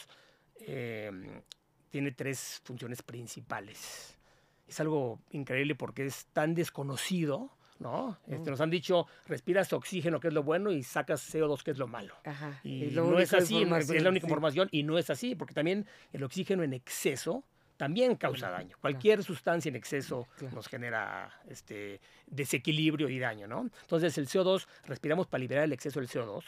em, 0.66 1.40
tiene 1.88 2.11
tres 2.11 2.61
funciones 2.64 3.00
principales. 3.00 4.18
Es 4.66 4.80
algo 4.80 5.21
increíble 5.30 5.76
porque 5.76 6.06
es 6.06 6.26
tan 6.32 6.52
desconocido, 6.52 7.52
¿no? 7.78 8.18
Este, 8.26 8.50
nos 8.50 8.61
han 8.61 8.71
dicho, 8.71 9.06
respiras 9.26 9.73
oxígeno, 9.73 10.18
que 10.18 10.28
es 10.28 10.35
lo 10.35 10.42
bueno, 10.42 10.73
y 10.73 10.82
sacas 10.82 11.32
CO2, 11.32 11.62
que 11.62 11.71
es 11.71 11.78
lo 11.78 11.87
malo. 11.87 12.16
Y, 12.64 12.87
no 12.92 13.21
es 13.21 13.32
así, 13.35 13.62
es 13.62 14.02
la 14.02 14.11
única 14.11 14.26
información, 14.26 14.68
y 14.73 14.82
no 14.82 14.99
es 14.99 15.09
así, 15.09 15.37
porque 15.37 15.54
también 15.54 15.87
el 16.12 16.25
oxígeno 16.25 16.64
en 16.64 16.73
exceso 16.73 17.44
también 17.76 18.16
causa 18.16 18.50
daño. 18.50 18.76
Cualquier 18.80 19.23
sustancia 19.23 19.68
en 19.68 19.76
exceso 19.76 20.26
nos 20.52 20.66
genera 20.66 21.40
este, 21.49 22.00
desequilibrio 22.26 23.09
y 23.09 23.21
daño, 23.21 23.47
¿no? 23.47 23.71
Entonces 23.82 24.18
el 24.18 24.26
CO2, 24.26 24.66
respiramos 24.87 25.28
para 25.28 25.40
liberar 25.40 25.64
el 25.64 25.73
exceso 25.73 26.00
del 26.00 26.09
CO2. 26.09 26.42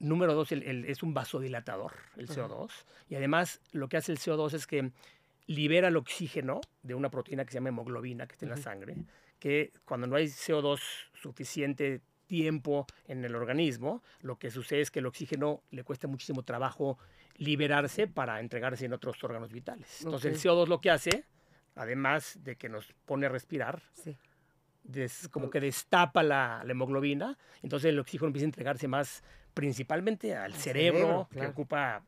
Número 0.00 0.34
dos, 0.34 0.52
es 0.52 1.02
un 1.02 1.14
vasodilatador, 1.14 1.92
el 2.16 2.28
CO2. 2.28 2.70
Y 3.08 3.16
además 3.16 3.60
lo 3.72 3.88
que 3.88 3.96
hace 3.96 4.12
el 4.12 4.18
CO2 4.18 4.54
es 4.54 4.66
que 4.66 4.92
libera 5.46 5.88
el 5.88 5.96
oxígeno 5.96 6.60
de 6.82 6.94
una 6.94 7.10
proteína 7.10 7.44
que 7.44 7.50
se 7.50 7.56
llama 7.56 7.70
hemoglobina, 7.70 8.26
que 8.26 8.34
está 8.34 8.46
en 8.46 8.50
la 8.50 8.56
sangre, 8.58 8.96
que 9.38 9.72
cuando 9.84 10.06
no 10.06 10.16
hay 10.16 10.26
CO2 10.26 10.80
suficiente 11.14 12.02
tiempo 12.26 12.86
en 13.06 13.24
el 13.24 13.34
organismo, 13.34 14.02
lo 14.20 14.38
que 14.38 14.50
sucede 14.50 14.82
es 14.82 14.90
que 14.90 15.00
el 15.00 15.06
oxígeno 15.06 15.62
le 15.70 15.82
cuesta 15.82 16.06
muchísimo 16.06 16.44
trabajo 16.44 16.98
liberarse 17.36 18.06
para 18.06 18.40
entregarse 18.40 18.84
en 18.84 18.92
otros 18.92 19.22
órganos 19.24 19.52
vitales. 19.52 20.02
Entonces 20.02 20.32
el 20.32 20.50
CO2 20.50 20.68
lo 20.68 20.80
que 20.80 20.90
hace, 20.90 21.24
además 21.74 22.38
de 22.42 22.56
que 22.56 22.68
nos 22.68 22.92
pone 23.06 23.26
a 23.26 23.28
respirar, 23.30 23.82
como 25.30 25.50
que 25.50 25.60
destapa 25.60 26.22
la, 26.22 26.64
hemoglobina, 26.68 27.38
entonces 27.62 27.90
el 27.90 27.98
oxígeno 27.98 28.28
empieza 28.28 28.44
a 28.44 28.48
entregarse 28.48 28.88
más 28.88 29.22
principalmente 29.58 30.36
al, 30.36 30.54
cerebro, 30.54 31.28
que 31.32 31.44
ocupa 31.44 32.04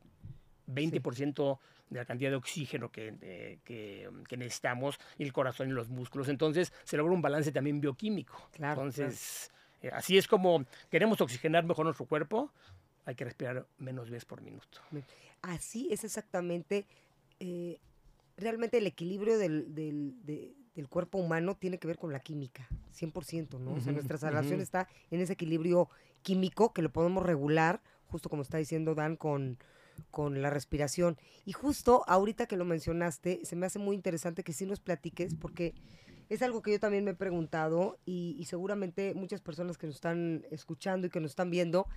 20% 0.69 1.59
de 1.89 1.99
la 1.99 2.05
cantidad 2.05 2.31
de 2.31 2.37
oxígeno 2.37 2.93
que, 2.93 3.59
que, 3.65 4.37
necesitamos, 4.37 5.01
y 5.19 5.25
el 5.25 5.33
corazón 5.33 5.69
y 5.69 5.73
los 5.73 5.89
músculos. 5.89 6.29
Entonces 6.29 6.73
se 6.85 6.97
logra 6.97 7.13
un 7.13 7.21
balance 7.21 7.51
también 7.51 7.81
bioquímico. 7.81 8.49
Entonces, 8.57 9.51
eh, 9.83 9.91
así 9.93 10.17
es 10.17 10.29
como 10.29 10.65
queremos 10.91 11.21
oxigenar 11.21 11.65
mejor 11.65 11.87
nuestro 11.87 12.07
cuerpo, 12.07 12.53
hay 13.05 13.17
que 13.17 13.25
respirar 13.25 13.67
menos 13.79 14.11
veces 14.11 14.27
por 14.27 14.43
minuto. 14.43 14.79
Así 15.43 15.89
es 15.91 16.05
exactamente, 16.05 16.87
eh, 17.41 17.81
realmente 18.37 18.79
el 18.79 18.87
equilibrio 18.87 19.39
del, 19.39 20.55
cuerpo 20.89 21.19
humano 21.19 21.57
tiene 21.57 21.79
que 21.79 21.89
ver 21.89 21.99
con 21.99 22.13
la 22.13 22.21
química, 22.21 22.69
100%, 22.95 23.59
¿no? 23.59 23.73
o 23.73 23.81
sea, 23.81 23.93
nuestra 23.93 24.19
salvación 24.19 24.61
está 24.61 24.89
en 25.11 25.21
ese 25.21 25.33
equilibrio 25.33 25.91
químico 26.23 26.73
que 26.73 26.83
lo 26.83 26.93
podemos 26.93 27.25
regular, 27.25 27.83
justo 28.07 28.29
como 28.29 28.43
está 28.43 28.59
diciendo 28.59 28.95
Dan, 28.95 29.17
con, 29.17 29.59
con 30.11 30.43
la 30.43 30.51
respiración. 30.51 31.19
Y 31.45 31.53
justo 31.53 32.05
ahorita 32.07 32.47
que 32.47 32.57
lo 32.57 32.65
mencionaste, 32.65 33.41
se 33.45 33.57
me 33.57 33.67
hace 33.67 33.79
muy 33.79 33.97
interesante 33.97 34.45
que 34.45 34.53
sí 34.53 34.67
nos 34.67 34.81
platiques, 34.81 35.35
porque 35.35 35.75
es 36.29 36.43
algo 36.43 36.63
que 36.63 36.73
yo 36.73 36.81
también 36.81 37.05
me 37.05 37.13
he 37.13 37.15
preguntado 37.17 37.99
y, 38.05 38.37
y 38.39 38.45
seguramente 38.45 39.15
muchas 39.15 39.41
personas 39.41 39.79
que 39.79 39.87
nos 39.87 39.97
están 39.97 40.47
escuchando 40.51 41.07
y 41.07 41.11
que 41.11 41.21
nos 41.21 41.33
están 41.33 41.51
viendo, 41.51 41.89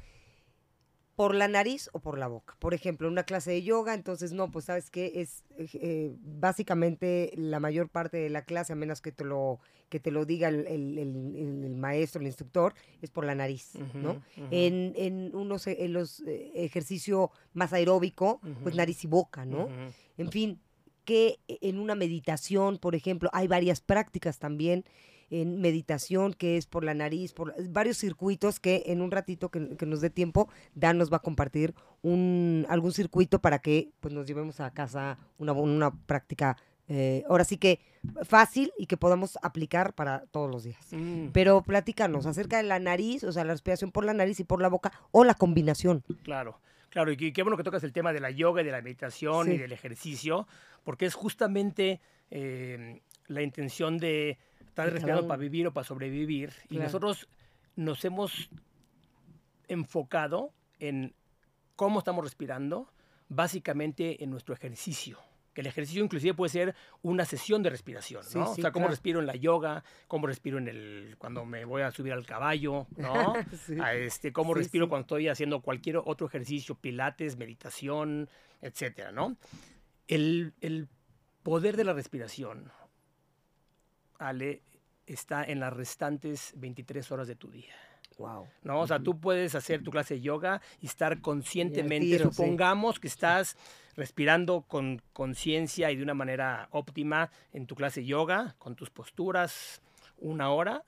por 1.15 1.35
la 1.35 1.47
nariz 1.47 1.89
o 1.93 1.99
por 1.99 2.17
la 2.17 2.27
boca. 2.27 2.55
Por 2.59 2.73
ejemplo, 2.73 3.07
en 3.07 3.13
una 3.13 3.23
clase 3.23 3.51
de 3.51 3.61
yoga, 3.61 3.93
entonces 3.93 4.33
no, 4.33 4.49
pues 4.49 4.65
sabes 4.65 4.89
que 4.89 5.11
es 5.15 5.43
eh, 5.57 5.67
eh, 5.73 6.15
básicamente 6.19 7.31
la 7.35 7.59
mayor 7.59 7.89
parte 7.89 8.17
de 8.17 8.29
la 8.29 8.43
clase, 8.43 8.73
a 8.73 8.75
menos 8.75 9.01
que 9.01 9.11
te 9.11 9.23
lo, 9.23 9.59
que 9.89 9.99
te 9.99 10.09
lo 10.09 10.25
diga 10.25 10.49
el, 10.49 11.75
maestro, 11.77 12.21
el 12.21 12.27
instructor, 12.27 12.73
es 13.01 13.11
por 13.11 13.25
la 13.25 13.35
nariz, 13.35 13.73
¿no? 13.93 14.23
En, 14.49 14.93
en, 14.95 15.35
unos, 15.35 15.67
en 15.67 15.93
los 15.93 16.21
eh, 16.21 16.51
ejercicio 16.55 17.31
más 17.53 17.73
aeróbico, 17.73 18.41
pues 18.63 18.75
nariz 18.75 19.03
y 19.03 19.07
boca, 19.07 19.45
¿no? 19.45 19.69
En 20.17 20.31
fin, 20.31 20.59
que 21.05 21.39
en 21.47 21.79
una 21.79 21.93
meditación, 21.93 22.77
por 22.79 22.95
ejemplo, 22.95 23.29
hay 23.33 23.47
varias 23.47 23.81
prácticas 23.81 24.39
también 24.39 24.85
en 25.29 25.61
meditación, 25.61 26.33
que 26.33 26.57
es 26.57 26.65
por 26.65 26.83
la 26.83 26.93
nariz, 26.93 27.33
por 27.33 27.53
varios 27.69 27.97
circuitos 27.97 28.59
que 28.59 28.83
en 28.87 29.01
un 29.01 29.11
ratito 29.11 29.49
que, 29.49 29.59
nos 29.85 30.01
dé 30.01 30.09
tiempo, 30.09 30.49
Dan 30.75 30.97
nos 30.97 31.11
va 31.11 31.17
a 31.17 31.21
compartir 31.21 31.73
un, 32.01 32.65
algún 32.69 32.91
circuito 32.91 33.39
para 33.39 33.59
que 33.59 33.91
pues, 33.99 34.13
nos 34.13 34.27
llevemos 34.27 34.59
a 34.59 34.71
casa 34.71 35.17
una, 35.37 35.53
una 35.53 35.91
práctica 35.91 36.57
eh, 36.89 37.23
ahora 37.29 37.45
sí 37.45 37.57
que 37.57 37.79
fácil 38.23 38.73
y 38.77 38.87
que 38.87 38.97
podamos 38.97 39.37
aplicar 39.41 39.93
para 39.93 40.25
todos 40.31 40.51
los 40.51 40.63
días. 40.63 40.85
Mm. 40.91 41.27
Pero 41.31 41.61
platícanos 41.61 42.25
acerca 42.25 42.57
de 42.57 42.63
la 42.63 42.79
nariz, 42.79 43.23
o 43.23 43.31
sea, 43.31 43.45
la 43.45 43.53
respiración 43.53 43.91
por 43.91 44.05
la 44.05 44.13
nariz 44.13 44.39
y 44.39 44.43
por 44.43 44.61
la 44.61 44.67
boca, 44.67 44.91
o 45.11 45.23
la 45.23 45.33
combinación. 45.33 46.03
Claro, 46.23 46.59
claro, 46.89 47.11
y 47.11 47.31
qué 47.31 47.41
bueno 47.43 47.57
que 47.57 47.63
tocas 47.63 47.83
el 47.83 47.93
tema 47.93 48.11
de 48.11 48.19
la 48.19 48.31
yoga 48.31 48.61
y 48.61 48.65
de 48.65 48.71
la 48.71 48.81
meditación 48.81 49.51
y 49.51 49.57
del 49.57 49.71
ejercicio, 49.71 50.47
porque 50.83 51.05
es 51.05 51.15
justamente 51.15 52.01
eh, 52.31 53.01
la 53.27 53.41
intención 53.41 53.97
de 53.97 54.37
Estás 54.73 54.91
respirando 54.91 55.27
para 55.27 55.37
vivir 55.37 55.67
o 55.67 55.71
para 55.71 55.83
sobrevivir. 55.83 56.51
Y 56.71 56.79
nosotros 56.79 57.27
nos 57.75 58.03
hemos 58.05 58.49
enfocado 59.67 60.51
en 60.79 61.13
cómo 61.75 61.99
estamos 61.99 62.23
respirando, 62.23 62.91
básicamente 63.29 64.23
en 64.23 64.31
nuestro 64.31 64.55
ejercicio. 64.55 65.19
Que 65.53 65.61
el 65.61 65.67
ejercicio 65.67 66.03
inclusive 66.03 66.33
puede 66.33 66.49
ser 66.49 66.75
una 67.03 67.23
sesión 67.23 67.61
de 67.61 67.69
respiración, 67.69 68.23
¿no? 68.33 68.49
o 68.49 68.55
sea, 68.55 68.71
cómo 68.71 68.87
respiro 68.87 69.19
en 69.19 69.27
la 69.27 69.35
yoga, 69.35 69.83
cómo 70.07 70.25
respiro 70.25 70.57
en 70.57 70.67
el 70.67 71.17
cuando 71.19 71.45
me 71.45 71.65
voy 71.65 71.83
a 71.83 71.91
subir 71.91 72.11
al 72.11 72.25
caballo, 72.25 72.87
¿no? 72.97 73.35
a 73.79 73.93
este, 73.93 74.33
cómo 74.33 74.55
respiro 74.55 74.89
cuando 74.89 75.03
estoy 75.03 75.27
haciendo 75.27 75.61
cualquier 75.61 75.97
otro 75.97 76.25
ejercicio, 76.25 76.73
pilates, 76.73 77.37
meditación, 77.37 78.27
etcétera, 78.59 79.11
¿no? 79.11 79.37
El, 80.07 80.55
el 80.61 80.87
poder 81.43 81.77
de 81.77 81.83
la 81.83 81.93
respiración, 81.93 82.71
Ale, 84.27 84.61
está 85.05 85.43
en 85.43 85.59
las 85.59 85.73
restantes 85.73 86.53
23 86.57 87.11
horas 87.11 87.27
de 87.27 87.35
tu 87.35 87.49
día. 87.49 87.73
Wow. 88.17 88.47
¿No? 88.63 88.81
O 88.81 88.87
sea, 88.87 88.99
tú 88.99 89.19
puedes 89.19 89.55
hacer 89.55 89.83
tu 89.83 89.91
clase 89.91 90.15
de 90.15 90.21
yoga 90.21 90.61
y 90.79 90.85
estar 90.85 91.19
conscientemente, 91.19 92.19
supongamos 92.19 92.99
que 92.99 93.07
estás 93.07 93.57
respirando 93.95 94.61
con 94.61 95.01
conciencia 95.13 95.91
y 95.91 95.97
de 95.97 96.03
una 96.03 96.13
manera 96.13 96.67
óptima 96.71 97.31
en 97.51 97.65
tu 97.65 97.75
clase 97.75 98.01
de 98.01 98.07
yoga, 98.07 98.55
con 98.59 98.75
tus 98.75 98.89
posturas, 98.89 99.81
una 100.17 100.51
hora, 100.51 100.83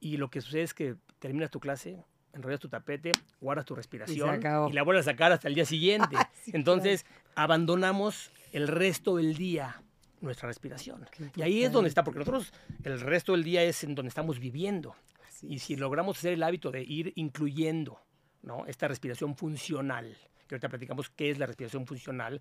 y 0.00 0.16
lo 0.16 0.30
que 0.30 0.40
sucede 0.40 0.62
es 0.62 0.74
que 0.74 0.96
terminas 1.18 1.50
tu 1.50 1.60
clase, 1.60 2.04
enrollas 2.32 2.60
tu 2.60 2.68
tapete, 2.68 3.12
guardas 3.40 3.64
tu 3.64 3.74
respiración 3.74 4.40
y, 4.40 4.72
la 4.72 4.82
vuelves 4.82 5.06
a 5.06 5.12
sacar 5.12 5.32
hasta 5.32 5.48
el 5.48 5.54
día 5.54 5.64
siguiente. 5.64 6.16
Entonces, 6.46 7.04
abandonamos 7.34 8.30
el 8.52 8.68
resto 8.68 9.16
del 9.16 9.34
día 9.34 9.82
nuestra 10.20 10.48
respiración. 10.48 11.06
Y 11.36 11.42
ahí 11.42 11.62
es 11.64 11.72
donde 11.72 11.88
está, 11.88 12.02
porque 12.04 12.18
nosotros 12.20 12.52
el 12.84 13.00
resto 13.00 13.32
del 13.32 13.44
día 13.44 13.62
es 13.62 13.84
en 13.84 13.94
donde 13.94 14.08
estamos 14.08 14.38
viviendo. 14.38 14.94
y 15.42 15.58
si 15.60 15.76
logramos 15.76 16.18
hacer 16.18 16.32
el 16.32 16.42
hábito 16.42 16.70
de 16.72 16.82
ir 16.82 17.12
incluyendo 17.16 18.00
¿no? 18.42 18.66
esta 18.66 18.88
respiración 18.88 19.36
funcional, 19.36 20.16
que 20.48 20.54
ahorita 20.54 20.68
platicamos 20.68 21.10
qué 21.10 21.30
es 21.30 21.38
la 21.38 21.46
respiración 21.46 21.86
funcional, 21.86 22.40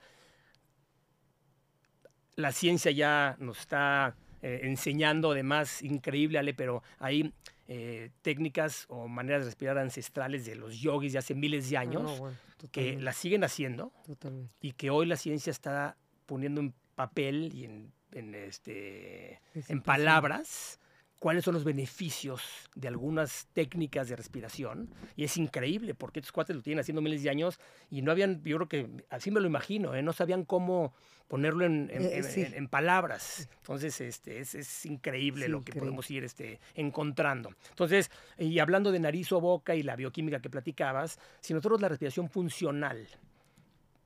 la 2.36 2.51
ciencia 2.51 2.91
ya 2.91 3.36
nos 3.39 3.60
está 3.60 4.15
eh, 4.41 4.62
enseñando, 4.63 5.31
además, 5.31 5.81
increíble, 5.81 6.38
Ale, 6.38 6.53
pero 6.53 6.84
ahí 7.00 7.34
eh, 7.67 8.12
técnicas 8.22 8.86
o 8.89 9.07
maneras 9.07 9.41
de 9.41 9.46
respirar 9.48 9.77
ancestrales 9.77 10.46
de 10.46 10.55
los 10.55 10.79
yogis 10.79 11.13
de 11.13 11.19
hace 11.19 11.34
miles 11.36 11.69
de 11.69 11.77
Ah, 11.77 11.81
años, 11.81 12.03
no, 12.03 12.15
bueno, 12.17 12.38
que 12.72 13.00
las 13.00 13.17
siguen 13.17 13.43
haciendo 13.43 13.91
totalmente. 14.05 14.53
y 14.62 14.72
que 14.74 14.89
hoy 14.89 15.05
la 15.07 15.15
ciencia 15.17 15.51
está 15.51 15.98
poniendo 16.27 16.62
en 16.62 16.74
papel 16.98 17.51
y 17.54 17.63
en, 17.66 17.92
en, 18.12 18.34
este, 18.36 19.39
Es 19.54 19.70
en 19.70 19.82
palabras 19.82 20.80
cuáles 21.20 21.44
son 21.46 21.54
los 21.54 21.63
beneficios 21.63 22.42
de 22.75 22.88
algunas 22.88 23.48
técnicas 23.54 24.10
de 24.10 24.16
respiración. 24.16 24.89
Y 25.16 25.24
es 25.24 25.38
increíble 25.38 25.94
porque 25.96 26.20
estos 26.20 26.32
cuates 26.32 26.56
lo 26.56 26.62
tienen 26.62 26.80
haciendo 26.82 27.01
miles 27.01 27.22
de 27.24 27.30
años 27.30 27.60
y 27.92 28.01
no 28.01 28.12
habían, 28.12 28.44
yo 28.44 28.58
creo 28.58 28.68
que 28.70 28.89
así 29.10 29.30
me 29.32 29.39
lo 29.39 29.48
imagino, 29.48 29.94
¿eh? 29.96 30.01
no 30.01 30.12
sabían 30.13 30.44
cómo 30.44 30.94
ponerlo 31.27 31.66
en, 31.66 31.89
en- 31.94 32.04
Eh, 32.06 32.18
en- 32.18 32.24
sí. 32.24 32.42
en- 32.42 32.54
en 32.56 32.68
palabras. 32.68 33.48
Entonces, 33.58 34.00
este, 34.01 34.39
es, 34.39 34.56
es 34.56 34.86
increíble 34.86 35.46
Sí, 35.46 35.51
lo 35.51 35.58
que 35.60 35.72
increíble. 35.72 35.82
podemos 35.82 36.10
ir 36.12 36.24
este, 36.24 36.60
encontrando. 36.74 37.51
Entonces, 37.70 38.10
y 38.39 38.58
hablando 38.60 38.92
de 38.92 39.00
nariz 39.00 39.32
o 39.32 39.39
boca 39.42 39.75
y 39.75 39.84
la 39.84 39.96
bioquímica 39.96 40.39
que 40.39 40.50
platicabas, 40.50 41.20
si 41.42 41.54
nosotros 41.54 41.80
la 41.82 41.89
respiración 41.89 42.27
funcional 42.30 43.08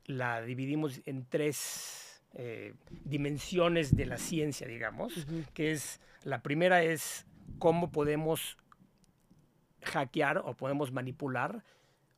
la 0.06 0.42
dividimos 0.42 1.00
en 1.06 1.24
tres 1.26 2.11
eh, 2.34 2.74
dimensiones 3.04 3.96
de 3.96 4.06
la 4.06 4.18
ciencia, 4.18 4.66
digamos, 4.66 5.26
que 5.54 5.72
es, 5.72 6.00
la 6.24 6.42
primera 6.42 6.82
es 6.82 7.26
cómo 7.58 7.90
podemos 7.90 8.56
hackear 9.82 10.38
o 10.38 10.54
podemos 10.54 10.92
manipular 10.92 11.64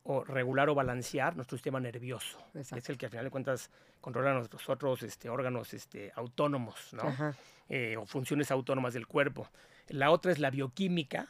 o 0.04 0.22
regular 0.22 0.68
o 0.68 0.74
balancear 0.74 1.34
nuestro 1.34 1.56
sistema 1.56 1.80
nervioso. 1.80 2.38
Es 2.54 2.88
el 2.88 2.98
que 2.98 3.06
al 3.06 3.10
final 3.10 3.24
de 3.24 3.30
cuentas 3.30 3.70
controla 4.00 4.34
nuestros 4.34 4.68
otros 4.68 5.02
este, 5.02 5.30
órganos 5.30 5.72
este, 5.72 6.12
autónomos, 6.14 6.92
¿no? 6.92 7.34
Eh, 7.70 7.96
o 7.96 8.04
funciones 8.04 8.50
autónomas 8.50 8.92
del 8.92 9.06
cuerpo. 9.06 9.48
La 9.88 10.10
otra 10.10 10.30
es 10.30 10.38
la 10.38 10.50
bioquímica 10.50 11.26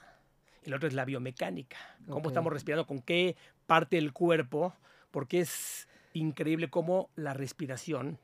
y 0.64 0.70
la 0.70 0.76
otra 0.76 0.88
es 0.88 0.94
la 0.94 1.04
biomecánica. 1.04 1.76
Cómo 2.08 2.28
estamos 2.28 2.52
respirando, 2.52 2.86
con 2.86 3.00
qué 3.00 3.36
parte 3.66 3.96
del 3.96 4.12
cuerpo, 4.12 4.74
porque 5.12 5.40
es 5.40 5.88
increíble 6.12 6.68
cómo 6.68 7.10
la 7.14 7.32
respiración, 7.32 8.18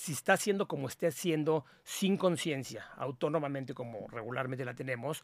si 0.00 0.12
está 0.12 0.32
haciendo 0.32 0.66
como 0.66 0.88
esté 0.88 1.08
haciendo, 1.08 1.66
sin 1.84 2.16
conciencia, 2.16 2.86
autónomamente 2.96 3.74
como 3.74 4.08
regularmente 4.08 4.64
la 4.64 4.72
tenemos, 4.72 5.22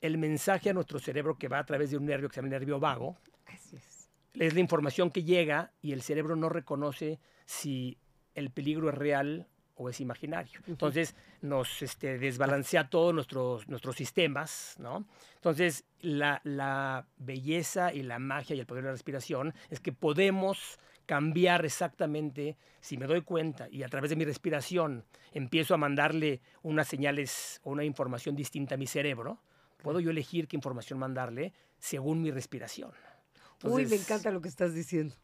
el 0.00 0.18
mensaje 0.18 0.70
a 0.70 0.72
nuestro 0.72 0.98
cerebro 0.98 1.38
que 1.38 1.46
va 1.46 1.60
a 1.60 1.64
través 1.64 1.92
de 1.92 1.98
un 1.98 2.06
nervio 2.06 2.28
que 2.28 2.34
se 2.34 2.40
llama 2.40 2.48
nervio 2.48 2.80
vago, 2.80 3.16
Así 3.46 3.76
es. 3.76 4.10
es 4.34 4.54
la 4.54 4.60
información 4.60 5.12
que 5.12 5.22
llega 5.22 5.70
y 5.80 5.92
el 5.92 6.02
cerebro 6.02 6.34
no 6.34 6.48
reconoce 6.48 7.20
si 7.46 7.96
el 8.34 8.50
peligro 8.50 8.88
es 8.88 8.96
real 8.96 9.46
o 9.76 9.88
es 9.88 10.00
imaginario. 10.00 10.58
Entonces 10.66 11.14
nos 11.40 11.80
este, 11.80 12.18
desbalancea 12.18 12.90
todos 12.90 13.14
nuestros, 13.14 13.68
nuestros 13.68 13.94
sistemas, 13.94 14.74
¿no? 14.80 15.06
Entonces 15.36 15.84
la, 16.00 16.40
la 16.42 17.06
belleza 17.18 17.94
y 17.94 18.02
la 18.02 18.18
magia 18.18 18.56
y 18.56 18.60
el 18.60 18.66
poder 18.66 18.82
de 18.82 18.88
la 18.88 18.94
respiración 18.94 19.54
es 19.70 19.78
que 19.78 19.92
podemos 19.92 20.80
cambiar 21.06 21.64
exactamente, 21.64 22.56
si 22.80 22.96
me 22.96 23.06
doy 23.06 23.22
cuenta 23.22 23.68
y 23.70 23.82
a 23.82 23.88
través 23.88 24.10
de 24.10 24.16
mi 24.16 24.24
respiración 24.24 25.04
empiezo 25.32 25.74
a 25.74 25.76
mandarle 25.78 26.40
unas 26.62 26.88
señales 26.88 27.60
o 27.64 27.70
una 27.70 27.84
información 27.84 28.36
distinta 28.36 28.74
a 28.74 28.78
mi 28.78 28.86
cerebro, 28.86 29.40
puedo 29.82 30.00
yo 30.00 30.10
elegir 30.10 30.48
qué 30.48 30.56
información 30.56 30.98
mandarle 30.98 31.52
según 31.78 32.22
mi 32.22 32.30
respiración. 32.30 32.92
Uy, 33.64 33.86
me 33.86 33.96
encanta 33.96 34.30
lo 34.30 34.40
que 34.40 34.48
estás 34.48 34.74
diciendo. 34.74 35.14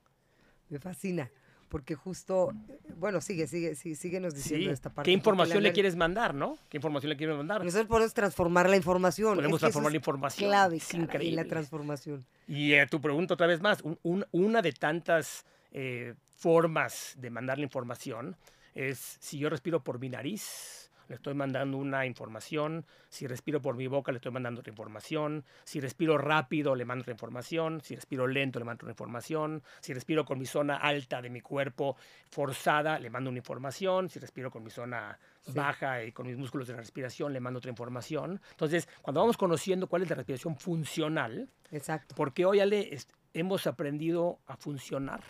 Me 0.68 0.78
fascina. 0.78 1.30
Porque 1.68 1.94
justo, 1.94 2.54
bueno, 2.96 3.20
sigue, 3.20 3.46
sigue, 3.46 3.74
sigue 3.74 3.94
síguenos 3.94 4.34
diciendo 4.34 4.68
Sí, 4.68 4.72
esta 4.72 4.88
parte. 4.88 5.06
¿qué 5.06 5.12
información 5.12 5.62
le 5.62 5.72
quieres 5.74 5.96
mandar, 5.96 6.34
no? 6.34 6.56
¿Qué 6.70 6.78
información 6.78 7.10
le 7.10 7.16
quieres 7.18 7.36
mandar? 7.36 7.62
Nosotros 7.62 7.86
podemos 7.88 8.14
transformar 8.14 8.70
la 8.70 8.76
información. 8.76 9.34
Podemos 9.34 9.56
Es 9.58 9.60
que 9.60 9.66
eso 9.66 9.66
transformar 9.66 9.92
la 9.92 9.96
información. 9.98 10.48
Clave, 10.48 10.76
Es 10.78 10.88
caray, 11.10 11.30
la 11.32 11.44
transformación. 11.44 12.24
Y 12.46 12.72
eh, 12.72 12.86
tu 12.86 13.02
pregunta 13.02 13.34
otra 13.34 13.46
vez 13.46 13.60
más, 13.60 13.82
un- 13.82 13.98
un- 14.02 14.24
una 14.32 14.62
de 14.62 14.72
tantas 14.72 15.44
eh, 15.72 16.14
formas 16.36 17.14
de 17.18 17.30
mandar 17.30 17.58
la 17.58 17.64
información 17.64 18.36
es 18.74 19.16
si 19.20 19.38
yo 19.38 19.48
respiro 19.50 19.82
por 19.82 19.98
mi 19.98 20.08
nariz, 20.08 20.90
le 21.08 21.14
estoy 21.14 21.32
mandando 21.32 21.78
una 21.78 22.04
información, 22.04 22.84
si 23.08 23.26
respiro 23.26 23.62
por 23.62 23.76
mi 23.76 23.86
boca, 23.86 24.12
le 24.12 24.16
estoy 24.18 24.30
mandando 24.30 24.60
otra 24.60 24.70
información, 24.70 25.42
si 25.64 25.80
respiro 25.80 26.18
rápido, 26.18 26.74
le 26.74 26.84
mando 26.84 27.00
otra 27.02 27.12
información, 27.12 27.80
si 27.82 27.94
respiro 27.94 28.26
lento, 28.26 28.58
le 28.58 28.66
mando 28.66 28.82
otra 28.84 28.90
información, 28.92 29.62
si 29.80 29.94
respiro 29.94 30.26
con 30.26 30.38
mi 30.38 30.44
zona 30.44 30.76
alta 30.76 31.22
de 31.22 31.30
mi 31.30 31.40
cuerpo 31.40 31.96
forzada, 32.30 32.98
le 32.98 33.08
mando 33.08 33.30
una 33.30 33.38
información, 33.38 34.10
si 34.10 34.18
respiro 34.18 34.50
con 34.50 34.62
mi 34.62 34.70
zona 34.70 35.18
Sí. 35.40 35.52
baja 35.54 36.04
y 36.04 36.12
con 36.12 36.26
mis 36.26 36.36
músculos 36.36 36.66
de 36.66 36.74
la 36.74 36.80
respiración, 36.80 37.32
le 37.32 37.40
mando 37.40 37.56
otra 37.58 37.70
información. 37.70 38.38
Entonces, 38.50 38.86
cuando 39.00 39.20
vamos 39.20 39.38
conociendo 39.38 39.86
cuál 39.86 40.02
es 40.02 40.10
la 40.10 40.16
respiración 40.16 40.56
funcional, 40.56 41.48
Exacto. 41.70 42.14
porque 42.16 42.44
hoy, 42.44 42.60
Ale, 42.60 42.94
hemos 43.32 43.66
aprendido 43.66 44.40
a 44.46 44.56
funcionar 44.58 45.22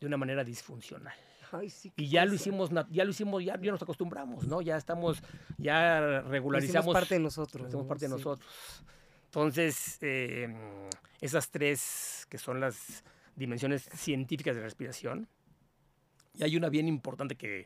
de 0.00 0.06
una 0.06 0.16
manera 0.16 0.42
disfuncional. 0.42 1.14
Ay, 1.52 1.68
sí, 1.68 1.90
qué 1.90 2.02
Y 2.04 2.08
ya 2.08 2.24
lo 2.24 2.34
hicimos, 2.34 2.70
ya 2.90 3.04
lo 3.04 3.10
hicimos, 3.10 3.44
ya, 3.44 3.60
ya 3.60 3.72
nos 3.72 3.82
acostumbramos, 3.82 4.46
¿no? 4.46 4.62
Ya 4.62 4.76
estamos, 4.76 5.22
ya 5.58 6.20
regularizamos. 6.22 6.92
parte 6.92 7.14
de 7.16 7.20
nosotros. 7.20 7.72
¿no? 7.72 7.86
parte 7.86 8.04
de 8.06 8.08
Sí. 8.08 8.14
nosotros. 8.16 8.84
Entonces, 9.26 9.98
eh, 10.00 10.48
esas 11.20 11.50
tres 11.50 12.26
que 12.30 12.38
son 12.38 12.60
las 12.60 13.04
dimensiones 13.36 13.88
científicas 13.94 14.54
de 14.54 14.60
la 14.60 14.66
respiración, 14.66 15.28
y 16.34 16.44
hay 16.44 16.56
una 16.56 16.68
bien 16.68 16.86
importante 16.88 17.36
que 17.36 17.64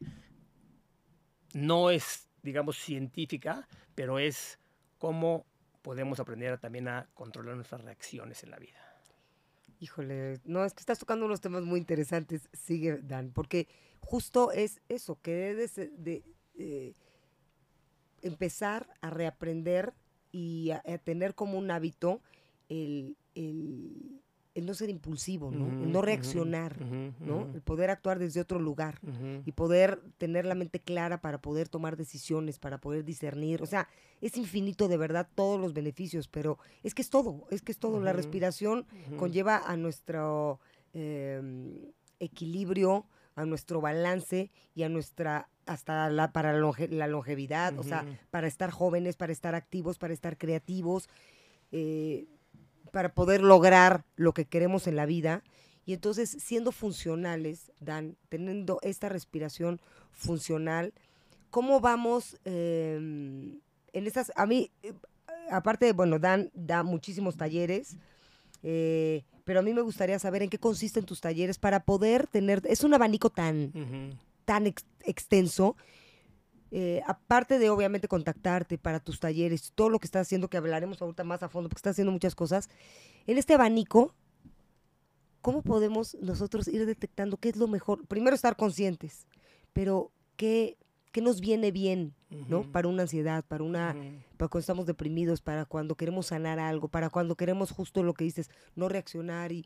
no 1.53 1.91
es, 1.91 2.29
digamos, 2.43 2.77
científica, 2.79 3.69
pero 3.95 4.19
es 4.19 4.59
cómo 4.99 5.47
podemos 5.83 6.19
aprender 6.21 6.59
también 6.59 6.89
a 6.89 7.09
controlar 7.15 7.55
nuestras 7.57 7.83
reacciones 7.83 8.43
en 8.43 8.51
la 8.51 8.59
vida. 8.59 8.81
Híjole, 9.85 10.41
no, 10.45 10.65
es 10.65 10.73
que 10.73 10.81
estás 10.81 10.99
tocando 10.99 11.27
unos 11.27 11.43
temas 11.43 11.63
muy 11.63 11.79
interesantes. 11.79 12.49
Sigue, 12.55 13.01
Dan, 13.03 13.33
porque 13.35 13.69
justo 14.01 14.51
es 14.51 14.81
eso, 14.89 15.19
que 15.21 15.33
debes 15.35 15.75
de, 15.77 16.25
eh, 16.59 16.95
empezar 18.23 18.89
a 19.01 19.11
reaprender 19.11 19.93
y 20.33 20.71
a, 20.71 20.83
a 20.87 20.99
tener 20.99 21.35
como 21.35 21.59
un 21.59 21.71
hábito 21.71 22.21
el, 22.69 23.17
el- 23.35 24.21
el 24.55 24.67
no 24.67 24.75
ser 24.75 24.89
impulsivo, 24.89 25.51
¿no? 25.51 25.67
el 25.83 25.93
no 25.93 26.01
reaccionar, 26.03 26.77
¿no? 27.21 27.49
El 27.55 27.61
poder 27.61 27.91
actuar 27.91 28.19
desde 28.19 28.41
otro 28.41 28.59
lugar 28.61 29.01
y 29.45 29.53
poder 29.53 30.01
tener 30.19 30.45
la 30.47 30.55
mente 30.55 30.79
clara 30.81 31.21
para 31.21 31.39
poder 31.39 31.69
tomar 31.69 31.97
decisiones, 31.97 32.59
para 32.61 32.79
poder 32.79 33.05
discernir. 33.05 33.63
O 33.63 33.67
sea, 33.67 33.89
es 34.21 34.37
infinito 34.37 34.87
de 34.89 34.97
verdad 34.97 35.29
todos 35.35 35.61
los 35.61 35.73
beneficios, 35.73 36.29
pero 36.29 36.59
es 36.85 36.95
que 36.95 37.03
es 37.03 37.11
todo, 37.11 37.47
es 37.51 37.63
que 37.63 37.73
es 37.73 37.79
todo. 37.79 38.01
La 38.01 38.13
respiración 38.17 38.87
conlleva 39.17 39.59
a 39.59 39.77
nuestro 39.77 40.61
em, 40.93 41.91
equilibrio, 42.21 43.07
a 43.35 43.45
nuestro 43.45 43.81
balance 43.81 44.51
y 44.75 44.83
a 44.85 44.89
nuestra 44.89 45.49
hasta 45.67 46.11
la 46.11 46.31
para 46.33 46.53
la, 46.53 46.59
longe- 46.61 46.89
la 46.91 47.07
longevidad, 47.09 47.77
o 47.79 47.83
sea, 47.83 48.05
para 48.31 48.47
estar 48.47 48.71
jóvenes, 48.71 49.17
para 49.17 49.33
estar 49.33 49.55
activos, 49.55 49.99
para 49.99 50.13
estar 50.15 50.37
creativos, 50.37 51.09
eh, 51.73 52.27
para 52.95 53.13
poder 53.13 53.43
lograr 53.43 54.05
lo 54.15 54.33
que 54.35 54.45
queremos 54.45 54.87
en 54.87 54.95
la 54.95 55.05
vida. 55.05 55.43
Y 55.85 55.95
entonces, 55.95 56.31
siendo 56.31 56.71
funcionales, 56.71 57.73
Dan, 57.81 58.17
teniendo 58.29 58.79
esta 58.83 59.09
respiración 59.09 59.81
funcional, 60.13 60.93
¿cómo 61.51 61.81
vamos 61.81 62.39
em, 62.45 63.59
en 63.93 64.07
esas, 64.07 64.31
a 64.37 64.47
mí, 64.47 64.71
eh, 64.85 64.93
aparte, 65.51 65.93
bueno, 65.93 66.21
Dan 66.21 66.53
da 66.55 66.85
muchísimos 66.85 67.37
talleres, 67.37 67.97
eh, 68.63 69.25
pero 69.45 69.59
a 69.59 69.63
mí 69.63 69.75
me 69.75 69.83
gustaría 69.83 70.21
saber 70.21 70.43
en 70.45 70.49
qué 70.49 70.59
consisten 70.59 71.05
tus 71.05 71.21
talleres 71.21 71.59
para 71.59 71.81
poder 71.81 72.29
tener, 72.29 72.63
es 72.65 72.85
un 72.85 72.95
abanico 72.95 73.29
tan, 73.29 73.73
tan 74.45 74.69
ex- 74.69 74.87
extenso, 75.05 75.77
eh, 76.77 77.03
aparte 77.07 77.61
de 77.61 77.71
obviamente 77.71 78.09
contactarte 78.09 78.79
para 78.79 78.99
tus 78.99 79.21
talleres, 79.21 79.71
todo 79.77 79.91
lo 79.91 80.01
que 80.01 80.09
estás 80.09 80.27
haciendo, 80.27 80.51
que 80.51 80.57
hablaremos 80.57 81.01
ahorita 81.01 81.23
más 81.23 81.45
a 81.45 81.49
fondo, 81.49 81.69
porque 81.69 81.79
estás 81.79 81.93
haciendo 81.93 82.11
muchas 82.11 82.35
cosas, 82.35 82.69
en 83.29 83.39
este 83.39 83.55
abanico, 83.55 84.13
¿cómo 85.41 85.63
podemos 85.63 86.17
nosotros 86.21 86.67
ir 86.67 86.85
detectando 86.85 87.37
qué 87.37 87.51
es 87.51 87.57
lo 87.57 87.69
mejor? 87.69 88.05
Primero 88.09 88.35
estar 88.35 88.57
conscientes, 88.57 89.29
pero 89.73 90.11
qué, 90.35 90.77
qué 91.13 91.21
nos 91.21 91.41
viene 91.41 91.71
bien, 91.71 92.13
¿no? 92.49 92.65
Para 92.73 92.89
una 92.89 93.03
ansiedad, 93.03 93.45
para 93.47 93.63
una 93.63 93.95
para 94.37 94.49
cuando 94.49 94.59
estamos 94.59 94.87
deprimidos, 94.87 95.41
para 95.41 95.67
cuando 95.67 95.95
queremos 95.95 96.27
sanar 96.27 96.59
algo, 96.59 96.89
para 96.89 97.09
cuando 97.09 97.37
queremos 97.37 97.71
justo 97.71 98.03
lo 98.03 98.15
que 98.15 98.25
dices, 98.25 98.51
no 98.75 98.89
reaccionar 98.89 99.53
y 99.53 99.65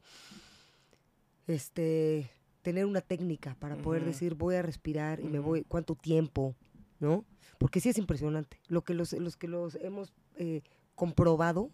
este 1.46 2.30
tener 2.60 2.84
una 2.84 3.00
técnica 3.00 3.56
para 3.58 3.76
poder 3.76 4.04
decir 4.04 4.34
voy 4.34 4.56
a 4.56 4.62
respirar 4.62 5.20
y 5.20 5.24
me 5.24 5.38
voy 5.38 5.64
cuánto 5.64 5.94
tiempo, 5.94 6.54
¿no? 7.00 7.24
Porque 7.58 7.80
sí 7.80 7.88
es 7.88 7.98
impresionante. 7.98 8.60
Lo 8.68 8.82
que 8.82 8.94
los, 8.94 9.12
los 9.12 9.36
que 9.36 9.48
los 9.48 9.74
hemos 9.76 10.12
eh, 10.36 10.62
comprobado, 10.94 11.70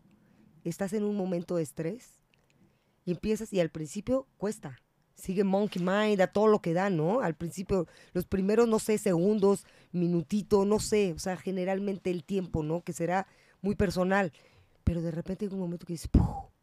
estás 0.65 0.93
en 0.93 1.05
un 1.05 1.17
momento 1.17 1.57
de 1.57 1.63
estrés 1.63 2.21
y 3.05 3.13
empiezas 3.13 3.53
y 3.53 3.61
al 3.61 3.71
principio 3.71 4.27
cuesta. 4.37 4.81
Sigue 5.15 5.45
Monkey 5.45 5.81
Mind 5.81 6.21
a 6.21 6.27
todo 6.27 6.49
lo 6.49 6.61
que 6.61 6.75
da, 6.75 6.91
¿no? 6.91 7.21
Al 7.21 7.35
principio, 7.35 7.87
los 8.13 8.27
primeros, 8.27 8.67
no 8.67 8.81
sé, 8.81 8.99
segundos, 8.99 9.65
minutito, 9.93 10.65
no 10.65 10.81
sé, 10.81 11.13
o 11.13 11.19
sea, 11.19 11.37
generalmente 11.37 12.11
el 12.11 12.25
tiempo, 12.25 12.65
¿no? 12.65 12.83
Que 12.83 12.93
será 12.93 13.29
muy 13.63 13.77
personal. 13.77 14.33
Pero 14.83 15.03
de 15.03 15.13
repente 15.13 15.45
hay 15.45 15.53
un 15.53 15.61
momento 15.61 15.87
que 15.87 15.93
dices, 15.93 16.09
¡puf! 16.09 16.55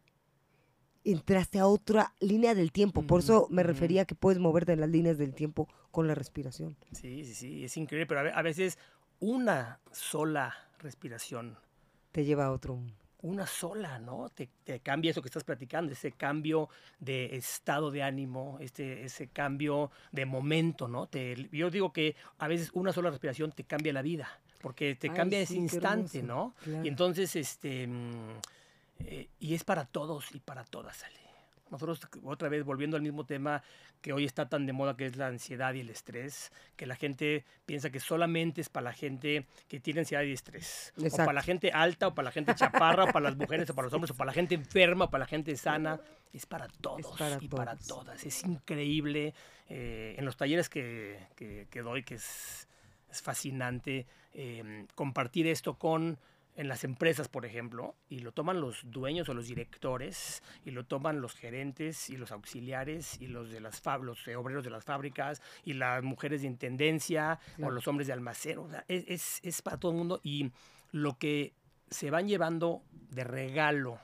entraste 1.04 1.60
a 1.60 1.68
otra 1.68 2.14
línea 2.20 2.54
del 2.56 2.72
tiempo. 2.72 3.02
Por 3.04 3.22
eso 3.22 3.48
me 3.50 3.64
refería 3.64 4.04
a 4.04 4.06
que 4.06 4.16
puedes 4.16 4.40
moverte 4.40 4.74
en 4.74 4.82
las 4.82 4.90
líneas 4.90 5.18
del 5.18 5.34
tiempo 5.34 5.68
con 5.92 6.08
la 6.08 6.16
respiración. 6.16 6.76
Sí, 6.92 7.24
sí, 7.26 7.34
sí, 7.36 7.66
es 7.66 7.78
increíble, 7.78 8.06
pero 8.08 8.22
a 8.22 8.24
ve- 8.24 8.34
a 8.34 8.42
veces 8.42 8.78
una 9.20 9.80
sola 9.92 10.56
respiración 10.80 11.58
Te 12.12 12.26
lleva 12.26 12.46
a 12.46 12.52
otro. 12.52 12.80
una 13.24 13.46
sola, 13.46 14.00
¿no? 14.00 14.30
Te, 14.30 14.50
te 14.64 14.80
cambia 14.80 15.12
eso 15.12 15.22
que 15.22 15.28
estás 15.28 15.44
platicando, 15.44 15.92
ese 15.92 16.12
cambio 16.12 16.70
de 17.00 17.36
estado 17.36 17.92
de 17.92 18.02
ánimo, 18.02 18.58
este, 18.60 19.04
ese 19.06 19.28
cambio 19.28 19.92
de 20.12 20.26
momento, 20.26 20.88
¿no? 20.88 21.06
Te, 21.08 21.36
yo 21.52 21.70
digo 21.70 21.94
que 21.94 22.16
a 22.40 22.48
veces 22.48 22.72
una 22.74 22.92
sola 22.92 23.12
respiración 23.12 23.52
te 23.52 23.64
cambia 23.64 23.94
la 23.94 24.02
vida, 24.02 24.40
porque 24.62 24.96
te 24.96 25.10
Ay, 25.10 25.16
cambia 25.16 25.38
sí, 25.40 25.44
ese 25.44 25.54
instante, 25.56 26.20
hermoso, 26.20 26.34
¿no? 26.34 26.56
claro. 26.64 26.84
Y 26.84 26.88
entonces, 26.88 27.36
este, 27.36 27.86
mm, 27.86 28.40
eh, 29.02 29.30
y 29.40 29.54
es 29.54 29.64
para 29.64 29.86
todos 29.86 30.34
y 30.34 30.40
para 30.40 30.64
todas, 30.64 31.04
Ale. 31.04 31.20
Nosotros, 31.72 32.00
otra 32.24 32.50
vez, 32.50 32.64
volviendo 32.64 32.98
al 32.98 33.02
mismo 33.04 33.26
tema 33.26 33.64
que 34.02 34.14
hoy 34.14 34.26
está 34.26 34.48
tan 34.50 34.66
de 34.66 34.74
moda, 34.74 34.96
que 34.98 35.06
es 35.06 35.16
la 35.16 35.28
ansiedad 35.28 35.74
y 35.74 35.80
el 35.80 35.90
estrés, 35.90 36.52
que 36.76 36.86
la 36.86 36.96
gente 36.96 37.46
piensa 37.66 37.90
que 37.90 38.00
solamente 38.00 38.62
es 38.62 38.70
para 38.70 38.84
la 38.86 38.94
gente 38.94 39.46
que 39.68 39.80
tiene 39.80 40.02
ansiedad 40.02 40.24
y 40.24 40.34
estrés. 40.34 40.92
O 40.98 41.16
para 41.26 41.34
la 41.34 41.42
gente 41.44 41.72
alta, 41.72 42.08
o 42.10 42.14
para 42.14 42.26
la 42.26 42.32
gente 42.32 42.54
chaparra, 42.56 43.06
o 43.06 43.08
para 43.12 43.30
las 43.30 43.38
mujeres, 43.38 43.70
o 43.70 43.74
para 43.74 43.86
los 43.86 43.94
hombres, 43.94 44.12
o 44.12 44.16
para 44.16 44.28
la 44.28 44.34
gente 44.34 44.54
enferma, 44.56 45.06
o 45.06 45.10
para 45.10 45.24
la 45.24 45.28
gente 45.28 45.56
sana. 45.56 46.00
Es 46.34 46.46
para 46.46 46.68
todos 46.68 47.18
para 47.18 47.38
y 47.42 47.48
para 47.48 47.76
todas. 47.78 48.24
Es 48.26 48.44
increíble. 48.44 49.34
eh, 49.74 50.16
en 50.18 50.26
los 50.26 50.36
talleres 50.36 50.68
que, 50.68 51.18
que- 51.38 51.68
que 51.70 51.82
doy, 51.82 52.04
que 52.04 52.16
es, 52.16 52.68
es 53.10 53.22
fascinante, 53.22 54.06
eh, 54.34 54.86
compartir 54.96 55.48
esto 55.48 55.76
con 55.76 56.18
en 56.56 56.68
las 56.68 56.84
empresas, 56.84 57.28
por 57.30 57.46
ejemplo, 57.46 57.96
y 58.10 58.20
lo 58.20 58.34
toman 58.34 58.60
los 58.60 58.82
dueños 58.92 59.30
o 59.30 59.34
los 59.34 59.48
directores, 59.48 60.44
y 60.66 60.72
lo 60.72 60.86
toman 60.86 61.22
los 61.22 61.34
gerentes 61.36 62.10
y 62.10 62.18
los 62.18 62.32
auxiliares 62.32 63.20
y 63.22 63.28
los 63.28 63.50
de 63.52 63.62
las 63.62 63.82
los 64.02 64.28
obreros 64.28 64.64
de 64.64 64.70
las 64.70 64.84
fábricas 64.84 65.42
y 65.64 65.74
las 65.74 66.04
mujeres 66.04 66.42
de 66.42 66.48
intendencia 66.48 67.40
o 67.62 67.70
los 67.72 67.88
hombres 67.88 68.08
de 68.08 68.14
almacén. 68.14 68.58
O 68.60 68.70
sea, 68.70 68.84
es, 68.88 69.06
es- 69.08 69.40
es 69.44 69.62
para 69.62 69.78
todo 69.78 69.92
el 69.92 69.98
mundo 69.98 70.20
y 70.24 70.52
lo 70.92 71.18
que 71.18 71.54
se 71.90 72.10
van 72.12 72.28
llevando 72.28 72.84
de 73.10 73.24
regalo 73.24 74.00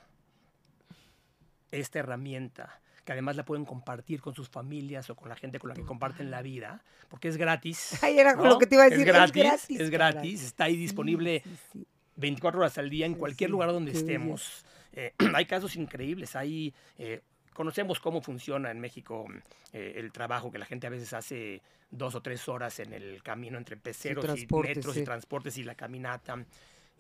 esta 1.72 2.00
herramienta 2.00 2.80
que 3.04 3.14
además 3.14 3.38
la 3.38 3.46
pueden 3.46 3.64
compartir 3.64 4.20
con 4.20 4.36
sus 4.36 4.50
familias 4.50 5.10
o 5.10 5.16
con 5.16 5.30
la 5.30 5.36
gente 5.38 5.60
con 5.60 5.70
la 5.70 5.76
que 5.76 5.84
comparten 5.86 6.30
la 6.30 6.42
vida, 6.42 6.84
porque 7.08 7.30
es 7.30 7.38
gratis. 7.38 7.98
Ay, 8.04 8.20
era 8.20 8.36
¿no? 8.36 8.44
lo 8.46 8.58
que 8.58 8.68
te 8.68 8.76
iba 8.76 8.84
a 8.84 8.90
decir. 8.90 9.08
Es 9.08 9.14
gratis, 9.14 9.44
gratis, 9.44 9.80
es 9.80 9.90
gratis, 9.90 10.44
está 10.44 10.64
ahí 10.66 10.74
Sí, 10.74 10.80
disponible 10.82 11.42
sí, 11.46 11.58
sí. 11.72 11.88
24 12.18 12.60
horas 12.60 12.78
al 12.78 12.90
día 12.90 13.06
en 13.06 13.16
cualquier 13.16 13.50
sí, 13.50 13.52
lugar 13.52 13.72
donde 13.72 13.92
estemos. 13.92 14.66
Eh, 14.94 15.14
hay 15.34 15.46
casos 15.46 15.76
increíbles, 15.76 16.36
hay, 16.36 16.74
eh, 16.98 17.22
conocemos 17.54 18.00
cómo 18.00 18.22
funciona 18.22 18.72
en 18.72 18.80
México 18.80 19.26
eh, 19.72 19.94
el 19.96 20.12
trabajo 20.12 20.52
que 20.52 20.58
la 20.58 20.66
gente 20.66 20.88
a 20.88 20.90
veces 20.90 21.14
hace 21.14 21.62
dos 21.90 22.16
o 22.16 22.22
tres 22.22 22.48
horas 22.50 22.80
en 22.80 22.94
el 22.94 23.24
camino 23.24 23.58
entre 23.58 23.78
peceros 23.78 24.24
y 24.24 24.28
transporte, 24.28 24.76
metros 24.76 24.94
sí. 24.96 25.02
y 25.02 25.04
transportes 25.04 25.58
y 25.58 25.64
la 25.64 25.76
caminata. 25.76 26.44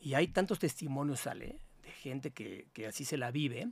Y 0.01 0.13
hay 0.13 0.27
tantos 0.27 0.59
testimonios, 0.59 1.21
sale, 1.21 1.57
de 1.83 1.91
gente 1.91 2.31
que, 2.31 2.67
que 2.71 2.87
así 2.87 3.03
se 3.03 3.17
la 3.17 3.31
vive, 3.31 3.67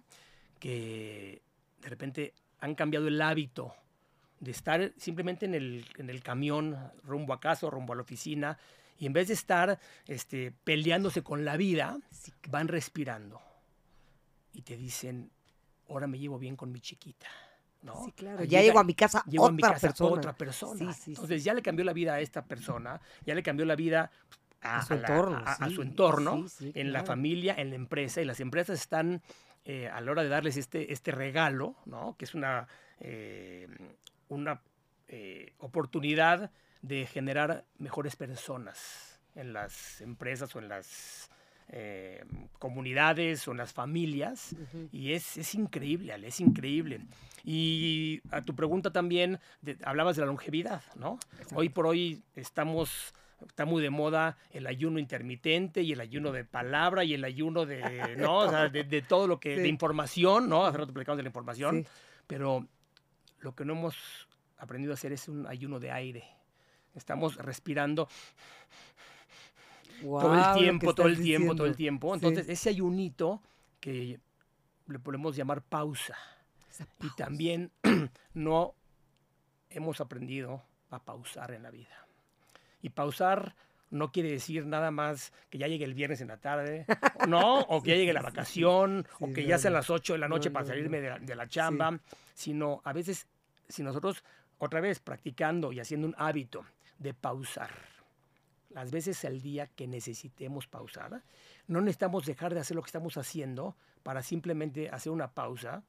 que 0.60 1.41
de 1.81 1.89
repente 1.89 2.34
han 2.60 2.73
cambiado 2.73 3.08
el 3.08 3.21
hábito 3.21 3.75
de 4.39 4.51
estar 4.51 4.91
simplemente 4.97 5.45
en 5.45 5.53
el, 5.53 5.86
en 5.97 6.10
el 6.10 6.21
camión 6.21 6.77
rumbo 7.03 7.34
a 7.34 7.39
casa 7.39 7.67
o 7.67 7.69
rumbo 7.69 7.93
a 7.93 7.95
la 7.95 8.01
oficina 8.01 8.58
y 8.97 9.05
en 9.05 9.13
vez 9.13 9.27
de 9.27 9.34
estar 9.34 9.79
este, 10.08 10.51
peleándose 10.63 11.21
con 11.23 11.43
la 11.45 11.58
vida, 11.58 11.97
Sí, 12.12 12.31
van 12.49 12.67
respirando 12.67 13.41
y 14.53 14.62
te 14.62 14.77
dicen, 14.77 15.29
ahora 15.89 16.08
me 16.08 16.17
llevo 16.17 16.39
bien 16.39 16.55
con 16.55 16.71
mi 16.71 16.79
chiquita. 16.79 17.27
¿no? 17.81 18.03
sí, 18.05 18.12
claro. 18.13 18.43
Ya 18.45 18.62
llego 18.63 18.79
a 18.79 18.84
mi 18.84 18.95
casa 18.95 19.23
Llego 19.27 19.43
otra 19.43 19.51
a 19.51 19.55
mi 19.55 19.62
casa 19.62 19.88
persona. 19.88 20.15
otra 20.15 20.34
persona. 20.34 20.91
Sí, 20.93 21.01
sí, 21.03 21.12
Entonces 21.12 21.43
ya 21.43 21.53
le 21.53 21.62
cambió 21.62 21.86
la 21.86 21.93
vida 21.93 22.15
a 22.15 22.19
esta 22.19 22.43
persona, 22.43 22.99
ya 23.25 23.36
le 23.36 23.43
cambió 23.43 23.63
la 23.65 23.75
vida 23.75 24.10
a, 24.62 24.79
A 24.79 24.81
su 24.86 24.93
a 24.93 24.95
la- 24.97 25.08
entorno, 25.08 25.38
a- 25.38 25.53
a 25.53 25.69
su 25.69 25.81
entorno, 25.84 26.45
en 26.62 26.88
la 26.91 26.99
claro. 26.99 27.05
familia, 27.05 27.53
en 27.55 27.69
la 27.69 27.75
empresa, 27.75 28.21
y 28.21 28.25
las 28.25 28.39
empresas 28.39 28.79
están 28.79 29.21
eh, 29.65 29.88
a 29.88 29.99
la 30.01 30.12
hora 30.12 30.23
de 30.23 30.29
darles 30.29 30.58
este, 30.58 30.93
este 30.93 31.12
regalo, 31.12 31.75
¿no? 31.86 32.15
que 32.17 32.25
es 32.25 32.34
una, 32.34 32.67
eh, 32.99 33.67
una 34.29 34.62
eh, 35.08 35.53
oportunidad 35.60 36.49
de 36.88 37.06
generar 37.08 37.65
mejores 37.78 38.15
personas 38.15 39.19
en 39.36 39.54
las 39.54 40.02
empresas 40.02 40.56
o 40.56 40.60
en 40.60 40.69
las 40.69 41.30
eh, 41.69 42.24
comunidades 42.60 43.48
o 43.48 43.52
en 43.52 43.58
las 43.58 43.74
familias. 43.74 44.56
Y 44.91 45.13
es, 45.13 45.38
es 45.38 45.56
increíble, 45.56 46.13
Ale, 46.13 46.28
es 46.28 46.39
increíble. 46.39 47.02
Y 47.43 48.21
a 48.32 48.41
tu 48.41 48.56
pregunta 48.56 48.91
también, 48.91 49.39
de- 49.62 49.78
hablabas 49.84 50.15
de 50.15 50.21
la 50.21 50.28
longevidad, 50.28 50.84
¿no? 50.95 51.17
Hoy 51.56 51.69
por 51.69 51.88
hoy 51.88 52.21
estamos, 52.36 53.13
está 53.48 53.65
muy 53.65 53.82
de 53.82 53.89
moda 53.89 54.38
el 54.52 54.67
ayuno 54.67 55.00
intermitente 55.00 55.82
y 55.82 55.91
el 55.93 56.02
ayuno 56.02 56.32
de 56.32 56.45
palabra 56.45 57.04
y 57.04 57.13
el 57.15 57.24
ayuno 57.24 57.65
de, 57.65 57.82
¿no? 58.17 58.38
O 58.41 58.50
sea, 58.50 58.69
de, 58.69 58.84
de 58.84 59.02
todo 59.02 59.28
lo 59.28 59.39
que, 59.39 59.58
de 59.58 59.67
información, 59.67 60.48
¿no? 60.50 60.65
Hace 60.65 60.78
rato 60.78 60.93
platicamos 60.93 61.17
de 61.17 61.24
la 61.24 61.30
información, 61.30 61.84
Sí. 61.84 61.89
pero 62.28 62.67
lo 63.39 63.56
que 63.56 63.65
no 63.65 63.74
hemos 63.74 63.95
aprendido 64.58 64.93
a 64.93 64.95
hacer 64.95 65.12
es 65.13 65.28
un 65.28 65.45
ayuno 65.48 65.80
de 65.80 65.91
aire. 65.91 66.24
Estamos 66.95 67.36
respirando 67.36 68.08
todo 70.01 70.34
Guau, 70.34 70.34
el 70.34 70.60
tiempo, 70.60 70.93
todo 70.95 71.08
el 71.08 71.13
estás 71.13 71.25
tiempo, 71.25 71.55
todo 71.55 71.67
el 71.67 71.73
diciendo. 71.73 71.77
tiempo. 71.77 72.10
Sí. 72.10 72.25
Entonces, 72.25 72.49
ese 72.49 72.69
ayunito 72.69 73.41
que 73.79 74.19
le 74.88 74.99
podemos 74.99 75.36
llamar 75.36 75.62
pausa. 75.62 76.17
Esa 76.69 76.84
Y 76.84 76.88
pausa. 77.10 77.15
también 77.17 77.71
no 78.34 78.73
hemos 79.69 80.01
aprendido 80.01 80.62
a 80.89 80.99
pausar 80.99 81.51
en 81.51 81.63
la 81.63 81.71
vida. 81.71 82.08
Y 82.81 82.89
pausar 82.89 83.55
no 83.89 84.12
quiere 84.12 84.29
decir 84.31 84.65
nada 84.65 84.91
más 84.91 85.31
que 85.49 85.58
ya 85.58 85.67
llegue 85.67 85.86
el 85.86 85.93
viernes 85.93 86.19
en 86.21 86.27
la 86.27 86.38
tarde, 86.38 86.86
¿no? 87.27 87.60
O 87.62 87.81
que 87.81 87.91
ya 87.91 87.95
llegue 87.95 88.13
la 88.13 88.19
Sí, 88.21 88.25
sí, 88.25 88.31
vacación, 88.31 89.08
o 89.19 89.27
Sí, 89.27 89.34
que 89.34 89.45
ya 89.45 89.58
sean 89.58 89.73
las 89.73 89.89
8 89.89 90.13
de 90.13 90.19
la 90.19 90.27
noche 90.27 90.49
No, 90.49 90.53
para 90.53 90.63
no, 90.65 90.69
salirme 90.69 90.97
no. 90.97 91.03
de 91.03 91.10
la, 91.10 91.19
de 91.19 91.36
la 91.36 91.47
chamba, 91.47 91.99
sino 92.34 92.81
a 92.84 92.93
veces, 92.93 93.27
si 93.69 93.81
nosotros 93.84 94.23
otra 94.58 94.81
vez 94.81 94.99
practicando 94.99 95.71
y 95.71 95.79
haciendo 95.79 96.08
un 96.08 96.15
hábito 96.17 96.65
de 96.99 97.13
pausar, 97.13 97.71
las 98.69 98.91
veces 98.91 99.23
al 99.25 99.41
día 99.41 99.67
que 99.67 99.88
necesitemos 99.88 100.67
pausar, 100.67 101.23
no 101.67 101.81
necesitamos 101.81 102.25
dejar 102.25 102.53
de 102.53 102.60
hacer 102.60 102.75
lo 102.75 102.81
que 102.81 102.89
estamos 102.89 103.17
haciendo 103.17 103.75
para 104.03 104.21
simplemente 104.21 104.89
hacer 104.89 105.12
una 105.12 105.31
pausa 105.31 105.84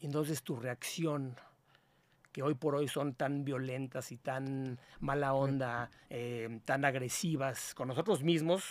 Y 0.00 0.06
entonces 0.06 0.42
tu 0.42 0.56
reacción, 0.56 1.34
que 2.32 2.42
hoy 2.42 2.54
por 2.54 2.74
hoy 2.76 2.88
son 2.88 3.14
tan 3.14 3.44
violentas 3.44 4.12
y 4.12 4.16
tan 4.16 4.78
mala 5.00 5.34
onda, 5.34 5.90
eh, 6.08 6.60
tan 6.64 6.84
agresivas 6.84 7.74
con 7.74 7.88
nosotros 7.88 8.22
mismos, 8.22 8.64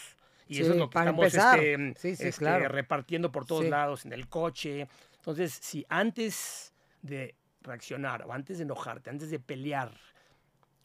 y 0.48 0.62
eso 0.62 0.72
es 0.72 0.78
lo 0.78 0.90
que 0.90 0.98
estamos 0.98 1.26
este, 1.26 1.94
Sí, 1.98 2.16
sí, 2.16 2.28
este, 2.28 2.40
claro. 2.40 2.70
repartiendo 2.70 3.34
por 3.34 3.46
todos 3.46 3.66
lados, 3.66 4.06
en 4.06 4.14
el 4.14 4.30
coche. 4.30 4.88
Entonces, 5.28 5.60
si 5.62 5.86
antes 5.90 6.74
de 7.02 7.36
reaccionar 7.60 8.24
o 8.26 8.32
antes 8.32 8.60
de 8.60 8.64
enojarte, 8.64 9.10
antes 9.10 9.30
de 9.30 9.42
pelear, 9.42 9.92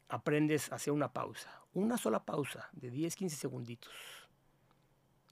aprendes 0.09 0.73
a 0.73 0.75
hacer 0.75 0.93
una 0.93 1.13
pausa, 1.13 1.63
una 1.75 1.97
sola 1.97 2.25
pausa 2.25 2.69
de 2.73 2.91
10, 2.91 3.15
15 3.15 3.37
segunditos, 3.37 3.93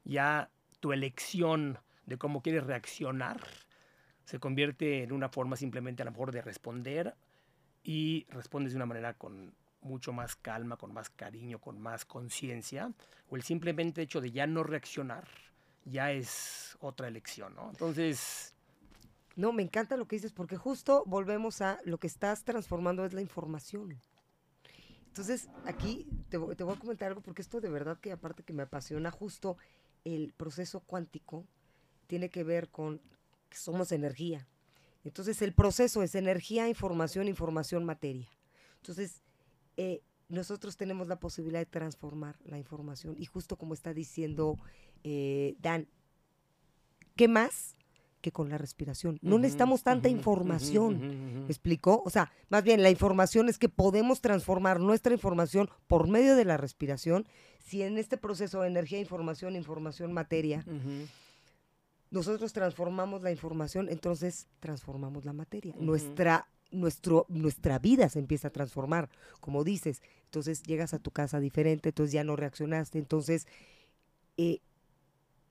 ya 0.04 0.48
tu 0.78 0.92
elección 0.92 1.80
de 2.06 2.18
cómo 2.18 2.40
quieres 2.40 2.62
reaccionar 2.62 3.40
se 4.26 4.38
convierte 4.38 5.02
en 5.02 5.10
una 5.10 5.28
forma 5.28 5.56
simplemente 5.56 6.02
a 6.02 6.04
lo 6.04 6.12
mejor 6.12 6.30
de 6.30 6.42
responder 6.42 7.16
y 7.82 8.28
respondes 8.30 8.74
de 8.74 8.76
una 8.76 8.86
manera 8.86 9.14
con 9.14 9.52
mucho 9.80 10.12
más 10.12 10.36
calma, 10.36 10.76
con 10.76 10.94
más 10.94 11.10
cariño, 11.10 11.58
con 11.58 11.80
más 11.80 12.04
conciencia, 12.04 12.92
o 13.28 13.34
el 13.34 13.42
simplemente 13.42 14.02
hecho 14.02 14.20
de 14.20 14.30
ya 14.30 14.46
no 14.46 14.62
reaccionar 14.62 15.26
ya 15.84 16.12
es 16.12 16.78
otra 16.80 17.08
elección, 17.08 17.56
¿no? 17.56 17.70
Entonces, 17.70 18.54
No, 19.40 19.52
me 19.54 19.62
encanta 19.62 19.96
lo 19.96 20.06
que 20.06 20.16
dices 20.16 20.32
porque 20.32 20.58
justo 20.58 21.02
volvemos 21.06 21.62
a 21.62 21.78
lo 21.86 21.96
que 21.96 22.06
estás 22.06 22.44
transformando 22.44 23.06
es 23.06 23.14
la 23.14 23.22
información. 23.22 23.98
Entonces, 25.06 25.48
aquí 25.64 26.06
te, 26.28 26.38
vo- 26.38 26.54
te 26.54 26.62
voy 26.62 26.74
a 26.74 26.78
comentar 26.78 27.08
algo 27.08 27.22
porque 27.22 27.40
esto 27.40 27.58
de 27.62 27.70
verdad 27.70 27.98
que 27.98 28.12
aparte 28.12 28.42
que 28.42 28.52
me 28.52 28.64
apasiona 28.64 29.10
justo 29.10 29.56
el 30.04 30.34
proceso 30.34 30.80
cuántico 30.80 31.46
tiene 32.06 32.28
que 32.28 32.44
ver 32.44 32.68
con 32.68 33.00
que 33.48 33.56
somos 33.56 33.92
energía. 33.92 34.46
Entonces, 35.04 35.40
el 35.40 35.54
proceso 35.54 36.02
es 36.02 36.14
energía, 36.14 36.68
información, 36.68 37.26
información, 37.26 37.86
materia. 37.86 38.28
Entonces, 38.76 39.22
eh, 39.78 40.02
nosotros 40.28 40.76
tenemos 40.76 41.08
la 41.08 41.18
posibilidad 41.18 41.60
de 41.60 41.66
transformar 41.66 42.38
la 42.44 42.58
información 42.58 43.14
y 43.18 43.24
justo 43.24 43.56
como 43.56 43.72
está 43.72 43.94
diciendo 43.94 44.58
eh, 45.02 45.56
Dan, 45.60 45.88
¿qué 47.16 47.26
más 47.26 47.74
que 48.20 48.32
con 48.32 48.48
la 48.48 48.58
respiración. 48.58 49.18
No 49.22 49.38
necesitamos 49.38 49.82
tanta 49.82 50.08
información. 50.08 51.44
¿Me 51.44 51.46
explicó? 51.46 52.02
O 52.04 52.10
sea, 52.10 52.32
más 52.48 52.62
bien 52.62 52.82
la 52.82 52.90
información 52.90 53.48
es 53.48 53.58
que 53.58 53.68
podemos 53.68 54.20
transformar 54.20 54.80
nuestra 54.80 55.12
información 55.12 55.70
por 55.86 56.08
medio 56.08 56.36
de 56.36 56.44
la 56.44 56.56
respiración. 56.56 57.26
Si 57.58 57.82
en 57.82 57.98
este 57.98 58.16
proceso 58.16 58.62
de 58.62 58.68
energía, 58.68 58.98
información, 58.98 59.56
información, 59.56 60.12
materia, 60.12 60.64
nosotros 62.10 62.52
transformamos 62.52 63.22
la 63.22 63.30
información, 63.30 63.88
entonces 63.88 64.48
transformamos 64.60 65.24
la 65.24 65.32
materia. 65.32 65.74
Nuestra 65.78 66.48
nuestro, 66.72 67.26
nuestra 67.28 67.78
vida 67.78 68.08
se 68.08 68.18
empieza 68.18 68.48
a 68.48 68.52
transformar, 68.52 69.08
como 69.40 69.64
dices. 69.64 70.02
Entonces 70.26 70.62
llegas 70.62 70.94
a 70.94 70.98
tu 70.98 71.10
casa 71.10 71.40
diferente, 71.40 71.88
entonces 71.88 72.12
ya 72.12 72.24
no 72.24 72.36
reaccionaste, 72.36 72.98
entonces 72.98 73.46
eh, 74.36 74.60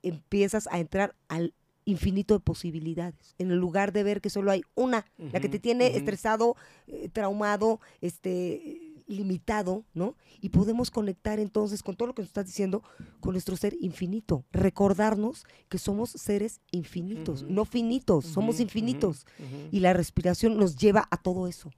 empiezas 0.02 0.68
a 0.68 0.80
entrar 0.80 1.16
al 1.28 1.54
infinito 1.86 2.34
de 2.34 2.40
posibilidades, 2.40 3.36
en 3.38 3.52
el 3.52 3.58
lugar 3.58 3.92
de 3.92 4.04
ver 4.04 4.22
que 4.22 4.30
solo 4.30 4.52
hay 4.52 4.64
una, 4.76 5.06
la 5.18 5.40
que 5.40 5.50
te 5.50 5.60
tiene 5.60 5.98
estresado, 5.98 6.56
eh, 6.88 7.10
traumado, 7.12 7.80
este 8.02 8.90
limitado, 9.10 9.84
¿no? 9.94 10.16
Y 10.40 10.50
podemos 10.50 10.92
conectar 10.92 11.40
entonces 11.40 11.82
con 11.82 11.96
todo 11.96 12.08
lo 12.08 12.14
que 12.14 12.22
nos 12.22 12.30
estás 12.30 12.46
diciendo, 12.46 12.84
con 13.20 13.34
nuestro 13.34 13.58
ser 13.58 13.76
infinito. 13.82 14.46
Recordarnos 14.52 15.46
que 15.68 15.80
somos 15.80 16.12
seres 16.12 16.62
infinitos, 16.72 17.44
no 17.44 17.66
finitos, 17.66 18.26
somos 18.26 18.60
infinitos. 18.60 19.26
Y 19.72 19.80
la 19.80 19.94
respiración 19.94 20.58
nos 20.58 20.76
lleva 20.76 21.08
a 21.10 21.18
todo 21.18 21.48
eso. 21.48 21.72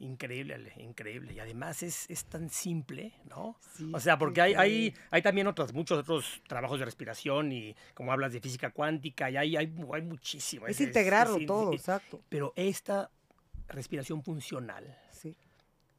Increíble, 0.00 0.72
increíble. 0.76 1.32
Y 1.32 1.40
además 1.40 1.82
es, 1.82 2.24
tan 2.26 2.50
simple, 2.50 3.12
¿no? 3.28 3.56
o 3.92 4.00
sea, 4.00 4.16
porque 4.16 4.40
hay, 4.40 4.54
hay, 4.54 4.94
hay, 5.10 5.22
también 5.22 5.48
otros, 5.48 5.72
muchos 5.72 5.98
otros 5.98 6.40
trabajos 6.46 6.78
de 6.78 6.84
respiración 6.84 7.50
y 7.50 7.74
como 7.94 8.12
hablas 8.12 8.32
de 8.32 8.40
física 8.40 8.70
cuántica, 8.70 9.28
y 9.30 9.36
hay, 9.36 9.56
hay, 9.56 9.74
hay 9.92 10.02
muchísimo. 10.02 10.68
Es, 10.68 10.80
integrarlo 10.80 11.44
todo, 11.46 11.72
exacto. 11.72 12.20
Pero 12.28 12.52
esta 12.54 13.10
respiración 13.68 14.22
funcional, 14.22 14.96
sí 15.10 15.36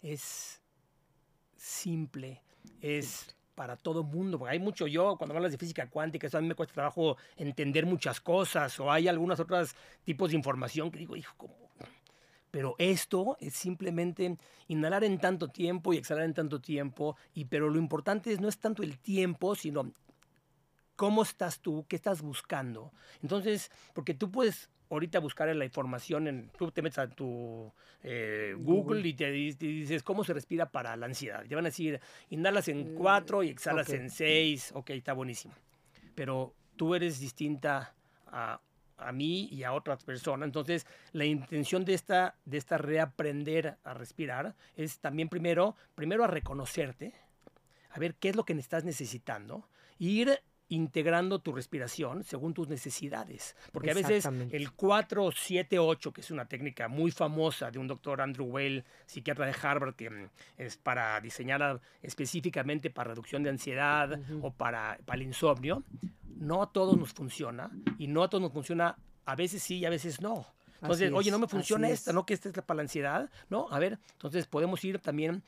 es 0.02 0.62
simple, 1.56 2.42
es 2.82 3.36
para 3.56 3.76
todo 3.76 4.04
mundo, 4.04 4.40
porque 4.40 4.54
hay 4.54 4.60
mucho 4.60 4.88
yo, 4.88 5.18
cuando 5.18 5.36
hablas 5.36 5.52
de 5.52 5.58
física 5.58 5.90
cuántica, 5.90 6.28
eso 6.28 6.38
a 6.38 6.42
mí 6.42 6.48
me 6.48 6.56
cuesta 6.56 6.74
trabajo 6.74 7.18
entender 7.36 7.86
muchas 7.86 8.22
cosas, 8.22 8.80
o 8.80 8.92
hay 8.92 9.08
algunos 9.08 9.40
otros 9.40 9.76
tipos 10.04 10.32
de 10.32 10.38
información 10.38 10.92
que 10.92 11.00
digo, 11.00 11.16
hijo, 11.18 11.34
¿cómo? 11.36 11.69
Pero 12.52 12.76
esto 12.78 13.38
es 13.40 13.54
simplemente 13.54 14.38
inhalar 14.68 15.04
en 15.04 15.20
tanto 15.20 15.50
tiempo 15.50 15.94
y 15.94 15.98
exhalar 15.98 16.26
en 16.26 16.34
tanto 16.34 16.60
tiempo, 16.60 17.16
y 17.34 17.46
pero 17.46 17.70
lo 17.70 17.78
importante 17.78 18.32
es, 18.32 18.40
no 18.40 18.48
es 18.48 18.58
tanto 18.58 18.84
el 18.84 18.98
tiempo, 18.98 19.56
sino 19.56 19.92
cómo 20.96 21.24
estás 21.24 21.60
tú, 21.60 21.86
qué 21.88 21.96
estás 21.96 22.22
buscando. 22.22 22.92
Entonces, 23.22 23.72
porque 23.94 24.14
tú 24.14 24.32
puedes 24.32 24.70
ahorita 24.90 25.20
buscar 25.20 25.56
la 25.56 25.66
información, 25.66 26.28
en, 26.28 26.50
tú 26.58 26.72
te 26.72 26.82
metes 26.82 26.98
a 26.98 27.08
tu 27.08 27.72
eh, 28.04 28.56
Google, 28.58 29.08
y 29.08 29.14
te, 29.14 29.32
dices 29.32 30.04
cómo 30.04 30.24
se 30.24 30.34
respira 30.34 30.72
para 30.72 30.96
la 30.96 31.06
ansiedad. 31.06 31.46
Te 31.48 31.56
van 31.56 31.66
a 31.66 31.70
decir, 31.70 32.00
inhalas 32.30 32.68
en 32.68 32.94
mm, 32.94 32.96
cuatro 32.98 33.44
y 33.44 33.50
exhalas 33.50 33.90
en 33.92 34.10
seis. 34.10 34.72
Ok, 34.74 34.90
está 34.92 35.14
buenísimo. 35.14 35.54
Pero 36.16 36.54
tú 36.76 36.96
eres 36.96 37.20
distinta 37.20 37.94
a, 38.28 38.60
a, 39.00 39.12
mí 39.12 39.48
y 39.52 39.64
a 39.64 39.74
otras 39.74 40.04
personas. 40.04 40.48
Entonces, 40.48 40.86
la 41.12 41.26
intención 41.26 41.86
de 41.86 41.94
esta, 41.94 42.36
de 42.46 42.58
esta 42.58 42.78
reaprender 42.78 43.78
a 43.84 43.94
respirar 43.94 44.56
es 44.76 45.00
también 45.00 45.30
primero, 45.30 45.76
primero 45.96 46.24
a 46.24 46.28
reconocerte, 46.28 47.14
a 47.90 48.00
ver 48.00 48.16
qué 48.16 48.30
es 48.30 48.36
lo 48.36 48.46
que 48.46 48.54
estás 48.54 48.84
necesitando, 48.84 49.68
ir 49.98 50.42
integrando 50.70 51.40
tu 51.40 51.52
respiración 51.52 52.24
según 52.24 52.54
tus 52.54 52.68
necesidades. 52.68 53.56
Porque 53.72 53.92
a 53.92 53.96
veces 53.96 54.26
el 54.26 54.72
4-7-8, 54.76 56.14
que 56.14 56.22
es 56.22 56.32
una 56.32 56.48
técnica 56.48 56.88
muy 56.88 57.12
famosa 57.12 57.72
de 57.72 57.80
un 57.80 57.88
doctor 57.88 58.22
Andrew 58.22 58.48
Weil, 58.48 58.86
psiquiatra 59.06 59.48
de 59.48 59.56
Harvard, 59.62 59.96
que 59.96 60.10
mm, 60.10 60.30
es 60.58 60.78
para 60.78 61.20
diseñar 61.22 61.82
específicamente 62.02 62.90
para 62.90 63.10
reducción 63.10 63.44
de 63.44 63.50
ansiedad 63.50 64.20
o 64.42 64.52
para, 64.52 65.00
para 65.06 65.20
el 65.20 65.28
insomnio, 65.28 65.84
no 66.38 66.62
a 66.62 66.72
todos 66.72 66.98
nos 66.98 67.14
funciona 67.14 67.72
y 67.98 68.08
no 68.08 68.24
a 68.24 68.30
todos 68.30 68.44
nos 68.44 68.54
funciona, 68.54 68.98
a 69.26 69.36
veces 69.36 69.64
sí 69.64 69.80
y 69.80 69.86
a 69.86 69.90
veces 69.90 70.22
no. 70.22 70.46
Entonces, 70.82 71.12
oye, 71.12 71.30
no 71.30 71.40
me 71.40 71.48
funciona 71.48 71.90
esta, 71.90 72.14
¿no? 72.14 72.26
Que 72.26 72.34
esta 72.34 72.50
es 72.50 72.56
para 72.62 72.78
la 72.78 72.84
ansiedad, 72.84 73.30
¿no? 73.50 73.68
A 73.70 73.80
ver, 73.80 74.00
entonces 74.14 74.48
podemos 74.48 74.84
ir 74.86 75.00
también 75.00 75.44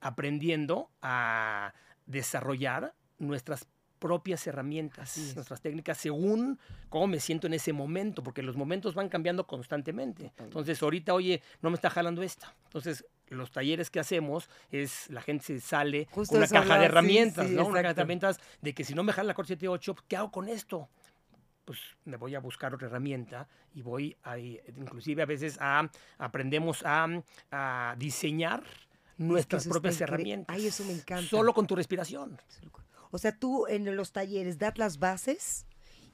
aprendiendo 0.00 0.90
a 1.02 1.72
desarrollar 2.06 2.94
nuestras 3.18 3.68
propias 3.98 4.46
herramientas, 4.46 5.34
nuestras 5.34 5.60
técnicas, 5.60 5.98
según 5.98 6.58
cómo 6.88 7.06
me 7.06 7.20
siento 7.20 7.46
en 7.46 7.54
ese 7.54 7.72
momento, 7.72 8.22
porque 8.22 8.42
los 8.42 8.56
momentos 8.56 8.94
van 8.94 9.08
cambiando 9.08 9.46
constantemente. 9.46 10.32
Entonces, 10.38 10.82
ahorita, 10.82 11.14
oye, 11.14 11.42
no 11.62 11.70
me 11.70 11.76
está 11.76 11.90
jalando 11.90 12.22
esta. 12.22 12.54
Entonces, 12.64 13.04
los 13.28 13.50
talleres 13.50 13.90
que 13.90 14.00
hacemos 14.00 14.48
es 14.70 15.10
la 15.10 15.20
gente 15.20 15.44
se 15.44 15.60
sale 15.60 16.06
con 16.06 16.24
una 16.30 16.46
caja 16.46 16.78
de 16.78 16.84
herramientas, 16.84 17.50
¿no? 17.50 17.66
Una 17.66 17.82
caja 17.82 17.94
de 17.94 18.00
herramientas 18.00 18.38
de 18.60 18.74
que 18.74 18.84
si 18.84 18.94
no 18.94 19.02
me 19.02 19.12
jala 19.12 19.28
la 19.28 19.34
Core 19.34 19.48
78, 19.48 19.96
¿qué 20.06 20.16
hago 20.16 20.30
con 20.30 20.48
esto? 20.48 20.88
Pues 21.64 21.80
me 22.04 22.16
voy 22.16 22.36
a 22.36 22.40
buscar 22.40 22.72
otra 22.74 22.86
herramienta 22.86 23.48
y 23.74 23.82
voy 23.82 24.16
a, 24.22 24.38
inclusive 24.38 25.22
a 25.22 25.26
veces 25.26 25.58
a, 25.60 25.90
aprendemos 26.18 26.84
a, 26.84 27.08
a 27.50 27.96
diseñar 27.98 28.62
nuestras 29.18 29.66
propias 29.66 30.00
herramientas. 30.00 30.54
Ay, 30.54 30.66
eso 30.66 30.84
me 30.84 30.92
encanta. 30.92 31.28
Solo 31.28 31.52
con 31.52 31.66
tu 31.66 31.74
respiración. 31.74 32.38
O 33.16 33.18
sea, 33.18 33.32
tú 33.32 33.66
en 33.66 33.96
los 33.96 34.12
talleres 34.12 34.58
das 34.58 34.76
las 34.76 34.98
bases 34.98 35.64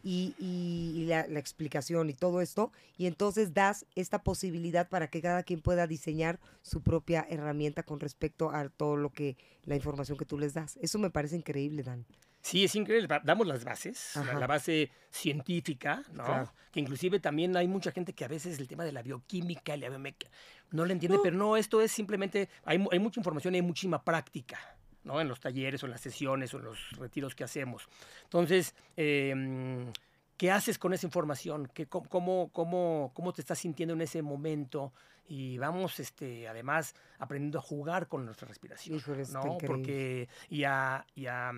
y, 0.04 1.04
la, 1.08 1.22
explicación 1.36 2.08
y 2.08 2.14
todo 2.14 2.40
esto, 2.40 2.70
y 2.96 3.06
entonces 3.06 3.52
das 3.54 3.86
esta 3.96 4.22
posibilidad 4.22 4.88
para 4.88 5.08
que 5.08 5.20
cada 5.20 5.42
quien 5.42 5.62
pueda 5.62 5.88
diseñar 5.88 6.38
su 6.62 6.80
propia 6.80 7.26
herramienta 7.28 7.82
con 7.82 7.98
respecto 7.98 8.50
a 8.50 8.68
todo 8.68 8.94
lo 8.94 9.10
que, 9.10 9.36
la 9.64 9.74
información 9.74 10.16
que 10.16 10.24
tú 10.24 10.38
les 10.38 10.54
das. 10.54 10.78
Eso 10.80 11.00
me 11.00 11.10
parece 11.10 11.34
increíble, 11.34 11.82
Dan. 11.82 12.06
Sí, 12.40 12.62
es 12.62 12.76
increíble. 12.76 13.08
Damos 13.24 13.48
las 13.48 13.64
bases, 13.64 14.12
la, 14.14 14.46
base 14.46 14.92
científica, 15.10 16.04
¿no? 16.12 16.52
Que 16.70 16.78
inclusive 16.78 17.18
también 17.18 17.56
hay 17.56 17.66
mucha 17.66 17.90
gente 17.90 18.12
que 18.12 18.24
a 18.24 18.28
veces 18.28 18.60
el 18.60 18.68
tema 18.68 18.84
de 18.84 18.92
la 18.92 19.02
bioquímica 19.02 19.74
y 19.74 19.80
la 19.80 19.88
biomeca 19.88 20.28
no 20.70 20.86
le 20.86 20.92
entiende, 20.92 21.18
pero 21.20 21.36
no, 21.36 21.56
esto 21.56 21.80
es 21.80 21.90
simplemente, 21.90 22.48
hay, 22.62 22.84
hay 22.92 22.98
mucha 23.00 23.18
información 23.18 23.56
y 23.56 23.58
hay 23.58 23.62
muchísima 23.62 24.04
práctica. 24.04 24.60
¿No? 25.04 25.20
en 25.20 25.28
los 25.28 25.40
talleres 25.40 25.82
o 25.82 25.86
en 25.86 25.92
las 25.92 26.00
sesiones 26.00 26.54
o 26.54 26.58
en 26.58 26.64
los 26.64 26.90
retiros 26.92 27.34
que 27.34 27.44
hacemos. 27.44 27.88
Entonces, 28.24 28.74
em, 28.96 29.92
¿qué 30.36 30.50
haces 30.50 30.78
con 30.78 30.92
esa 30.92 31.06
información? 31.06 31.70
¿Qué, 31.74 31.86
cómo, 31.86 32.50
cómo, 32.52 33.10
cómo, 33.14 33.32
te 33.32 33.40
estás 33.40 33.58
sintiendo 33.58 33.94
en 33.94 34.02
ese 34.02 34.22
momento? 34.22 34.92
Y 35.28 35.56
vamos, 35.58 36.00
este, 36.00 36.48
además, 36.48 36.94
aprendiendo 37.18 37.58
a 37.58 37.62
jugar 37.62 38.08
con 38.08 38.24
nuestra 38.24 38.48
respiración, 38.48 39.00
¿no? 39.32 39.58
Porque, 39.58 40.28
y, 40.50 40.64
a, 40.64 41.06
y 41.14 41.26
a, 41.26 41.52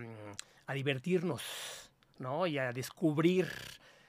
a 0.66 0.74
divertirnos, 0.74 1.42
¿no? 2.18 2.46
Y 2.46 2.58
a 2.58 2.72
descubrir 2.72 3.48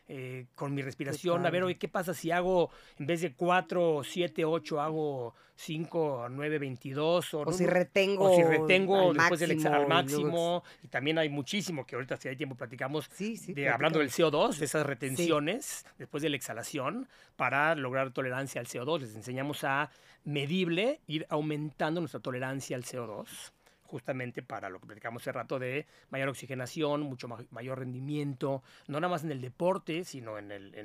eh, 0.07 0.45
con 0.53 0.75
mi 0.75 0.83
respiración. 0.83 1.45
A 1.47 1.49
ver, 1.49 1.63
oye, 1.63 1.77
¿qué 1.77 1.87
pasa 1.87 2.13
si 2.13 2.29
hago, 2.29 2.69
en 2.99 3.07
vez 3.07 3.21
de 3.21 3.33
4, 3.33 4.03
7, 4.03 4.45
8, 4.45 4.79
hago 4.79 5.33
5, 5.55 6.27
9, 6.29 6.59
22? 6.59 7.33
O, 7.33 7.51
si 7.51 7.65
retengo. 7.65 8.31
O 8.31 8.35
si 8.35 8.43
retengo 8.43 9.13
después 9.13 9.39
del 9.39 9.51
examen 9.51 9.87
máximo. 9.87 10.63
Y, 10.83 10.89
también 10.89 11.17
hay 11.17 11.29
muchísimo, 11.29 11.87
que 11.87 11.95
ahorita 11.95 12.17
si 12.17 12.27
hay 12.27 12.35
tiempo 12.35 12.55
platicamos, 12.55 13.09
de, 13.17 13.67
hablando 13.69 13.97
del 13.97 14.11
CO2, 14.11 14.57
de 14.57 14.65
esas 14.65 14.85
retenciones 14.85 15.85
después 15.97 16.21
de 16.21 16.29
la 16.29 16.35
exhalación, 16.35 17.07
para 17.35 17.73
lograr 17.73 18.11
tolerancia 18.11 18.61
al 18.61 18.67
CO2. 18.67 18.99
Les 18.99 19.15
enseñamos 19.15 19.63
a 19.63 19.89
medible, 20.23 20.99
ir 21.07 21.25
aumentando 21.29 21.99
nuestra 21.99 22.19
tolerancia 22.19 22.77
al 22.77 22.83
CO2 22.83 23.54
justamente 23.85 24.41
para 24.41 24.69
lo 24.69 24.79
que 24.79 24.87
platicamos 24.87 25.21
hace 25.21 25.31
rato 25.31 25.59
de 25.59 25.85
mayor 26.09 26.29
oxigenación, 26.29 27.01
mucho 27.01 27.27
mayor 27.51 27.79
rendimiento, 27.79 28.63
no 28.87 28.99
nada 28.99 29.11
más 29.11 29.23
en 29.23 29.31
el 29.31 29.41
deporte, 29.41 30.03
sino 30.03 30.37
en, 30.37 30.51
el, 30.51 30.75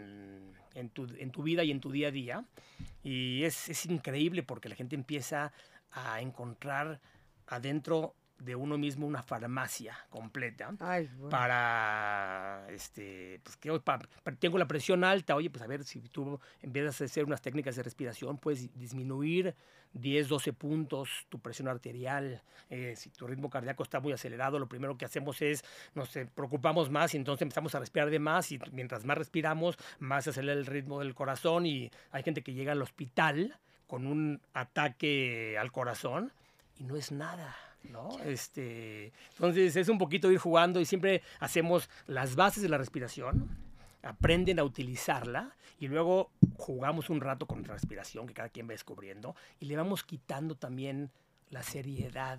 en, 0.75 0.91
tu, 0.91 1.07
en 1.19 1.31
tu, 1.31 1.43
vida 1.43 1.65
y 1.65 1.71
en 1.71 1.81
tu 1.81 1.91
día 1.91 2.09
a 2.09 2.11
día. 2.11 2.45
Y 3.03 3.45
es, 3.45 3.69
es 3.69 3.87
increíble 3.87 4.43
porque 4.43 4.69
la 4.69 4.75
gente 4.75 4.95
empieza 4.95 5.53
a 5.91 6.21
encontrar 6.21 7.01
adentro 7.47 8.15
de 8.41 8.57
uno 8.57 8.79
mismo 8.79 9.07
una 9.07 9.23
farmacia 9.23 9.97
completa 10.09 10.73
para 11.31 12.67
este 12.71 13.41
pues 13.43 13.57
que 13.57 13.71
tengo 14.39 14.59
la 14.59 14.67
presión 14.67 15.05
alta 15.05 15.37
oye 15.37 15.51
pues 15.51 15.63
a 15.63 15.67
ver 15.67 15.85
si 15.85 16.01
tú 16.01 16.41
en 16.63 16.73
vez 16.73 16.99
de 16.99 17.05
hacer 17.05 17.25
unas 17.25 17.43
técnicas 17.43 17.77
de 17.77 17.83
respiración 17.83 18.39
puedes 18.39 18.73
disminuir 18.79 19.55
10 19.93 20.29
12 20.29 20.53
puntos 20.53 21.27
tu 21.29 21.41
presión 21.41 21.69
arterial. 21.69 22.43
Eh, 22.69 22.95
si 22.97 23.11
tu 23.11 23.27
ritmo 23.27 23.51
cardíaco 23.51 23.83
está 23.83 24.01
muy 24.01 24.13
acelerado 24.13 24.59
lo 24.59 24.69
primero 24.69 24.97
que 24.97 25.05
hacemos 25.05 25.43
es 25.43 25.65
nos 25.95 26.11
preocupamos 26.35 26.91
más 26.91 27.15
y 27.15 27.17
entonces 27.17 27.43
empezamos 27.43 27.75
a 27.75 27.81
respirar 27.81 28.11
de 28.11 28.19
más 28.21 28.53
y 28.53 28.61
mientras 28.73 29.05
más 29.05 29.19
respiramos 29.19 29.77
más 29.99 30.25
se 30.25 30.31
acelera 30.31 30.59
el 30.59 30.67
ritmo 30.67 31.01
del 31.01 31.15
corazón 31.15 31.67
y 31.67 31.91
hay 32.13 32.23
gente 32.23 32.43
que 32.43 32.55
llega 32.55 32.73
al 32.73 32.83
hospital 32.83 33.59
con 33.87 34.07
un 34.07 34.41
ataque 34.55 35.59
al 35.59 35.73
corazón 35.73 36.33
y 36.79 36.85
no 36.85 36.97
es 36.97 37.11
nada 37.11 37.57
¿no? 37.85 38.19
Este, 38.25 39.13
entonces 39.33 39.77
es 39.77 39.89
un 39.89 39.99
poquito 39.99 40.31
ir 40.31 40.39
jugando 40.39 40.81
y 40.81 40.85
siempre 40.85 41.23
hacemos 41.39 41.89
las 42.07 42.37
bases 42.37 42.63
de 42.63 42.69
la 42.69 42.79
respiración, 42.79 43.49
aprenden 44.03 44.59
a 44.59 44.65
utilizarla 44.65 45.55
y 45.79 45.89
luego 45.89 46.31
jugamos 46.57 47.11
un 47.11 47.21
rato 47.21 47.47
con 47.47 47.65
respiración 47.65 48.27
que 48.27 48.35
cada 48.35 48.49
quien 48.49 48.67
va 48.69 48.73
descubriendo 48.73 49.35
y 49.59 49.67
le 49.67 49.77
vamos 49.77 50.05
quitando 50.05 50.55
también 50.55 51.11
la 51.51 51.63
seriedad 51.63 52.39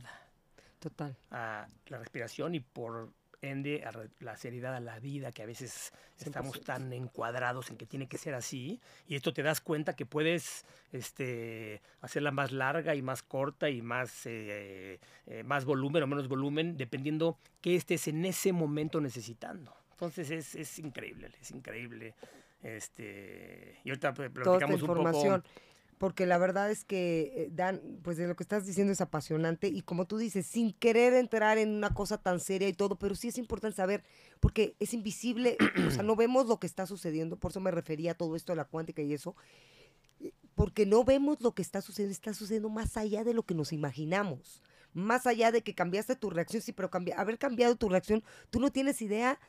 Total. 0.80 1.16
a 1.30 1.68
la 1.88 1.98
respiración 2.00 2.56
y 2.56 2.60
por 2.60 3.12
ende 3.42 3.84
a 3.84 3.92
la 4.20 4.38
seriedad 4.38 4.76
a 4.76 4.80
la 4.80 5.00
vida 5.00 5.32
que 5.32 5.44
a 5.44 5.46
veces 5.46 5.92
estamos 6.20 6.62
tan 6.62 6.94
encuadrados 6.94 7.70
en 7.72 7.78
que 7.78 7.86
tiene 7.86 8.08
que 8.08 8.18
ser 8.18 8.36
así 8.36 8.80
y 9.08 9.16
esto 9.16 9.34
te 9.34 9.42
das 9.44 9.62
cuenta 9.62 9.96
que 9.96 10.06
puedes 10.06 10.66
este, 10.92 11.82
hacerla 12.02 12.32
más 12.32 12.52
larga 12.52 12.96
y 12.96 13.02
más 13.02 13.24
corta 13.24 13.70
y 13.70 13.82
más, 13.82 14.26
eh, 14.26 15.00
eh, 15.26 15.44
más 15.44 15.66
volumen 15.66 16.04
o 16.04 16.08
menos 16.08 16.28
volumen 16.28 16.78
dependiendo 16.78 17.38
qué 17.62 17.76
estés 17.76 18.08
en 18.08 18.26
ese 18.26 18.54
momento 18.54 19.02
necesitando. 19.02 19.76
Entonces 19.92 20.32
es, 20.32 20.56
es 20.56 20.80
increíble, 20.80 21.32
es 21.42 21.52
increíble. 21.52 22.16
Este, 22.64 23.80
y 23.84 23.90
ahorita 23.90 24.14
platicamos 24.14 24.82
un 24.84 24.88
poco 24.88 25.44
porque 26.02 26.26
la 26.26 26.40
verdad 26.40 26.72
es 26.72 26.84
que, 26.84 27.32
eh, 27.36 27.50
Dan, 27.52 27.80
pues 28.02 28.18
de 28.18 28.26
lo 28.26 28.36
que 28.36 28.42
estás 28.42 28.66
diciendo 28.66 28.92
es 28.92 29.02
apasionante 29.02 29.68
y 29.68 29.84
como 29.84 30.08
tú 30.08 30.18
dices, 30.18 30.48
sin 30.48 30.74
querer 30.74 31.14
entrar 31.14 31.60
en 31.60 31.70
una 31.70 31.94
cosa 31.94 32.18
tan 32.18 32.40
seria 32.40 32.68
y 32.68 32.74
todo, 32.74 32.98
pero 32.98 33.14
sí 33.14 33.28
es 33.28 33.38
importante 33.38 33.76
saber, 33.76 34.04
porque 34.40 34.76
es 34.80 34.96
invisible, 34.96 35.58
o 35.88 35.92
sea, 35.92 36.02
no 36.02 36.16
vemos 36.16 36.48
lo 36.48 36.60
que 36.60 36.66
está 36.66 36.88
sucediendo, 36.88 37.38
por 37.38 37.52
eso 37.52 37.60
me 37.60 37.70
refería 37.70 38.14
a 38.14 38.16
todo 38.16 38.36
esto 38.36 38.52
de 38.52 38.56
la 38.56 38.66
cuántica 38.66 39.04
y 39.04 39.14
eso, 39.14 39.36
eh, 40.20 40.34
porque 40.56 40.88
no 40.88 41.04
vemos 41.04 41.40
lo 41.40 41.54
que 41.54 41.62
está 41.62 41.82
sucediendo, 41.82 42.14
está 42.14 42.34
sucediendo 42.34 42.70
más 42.70 42.98
allá 42.98 43.24
de 43.24 43.36
lo 43.36 43.44
que 43.44 43.54
nos 43.54 43.72
imaginamos, 43.72 44.64
más 44.94 45.28
allá 45.28 45.52
de 45.52 45.62
que 45.62 45.76
cambiaste 45.76 46.16
tu 46.16 46.32
reacción, 46.32 46.64
sí, 46.64 46.74
pero 46.74 46.90
haber 47.16 47.38
cambiado 47.38 47.76
tu 47.76 47.90
reacción, 47.90 48.24
tú 48.50 48.60
no 48.60 48.72
tienes 48.72 49.04
idea 49.04 49.40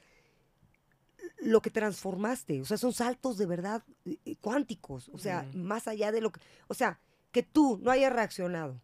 lo 1.41 1.61
que 1.61 1.71
transformaste. 1.71 2.61
O 2.61 2.65
sea, 2.65 2.77
son 2.77 2.93
saltos 2.93 3.39
de 3.39 3.47
verdad 3.47 3.83
eh, 4.05 4.19
eh, 4.25 4.37
cuánticos. 4.41 5.11
O 5.13 5.19
sea, 5.19 5.47
más 5.55 5.89
allá 5.89 6.13
de 6.13 6.21
lo 6.21 6.31
que. 6.33 6.41
O 6.69 6.75
sea, 6.75 7.01
que 7.31 7.43
tú 7.43 7.79
no 7.83 7.91
hayas 7.91 8.13
reaccionado 8.13 8.81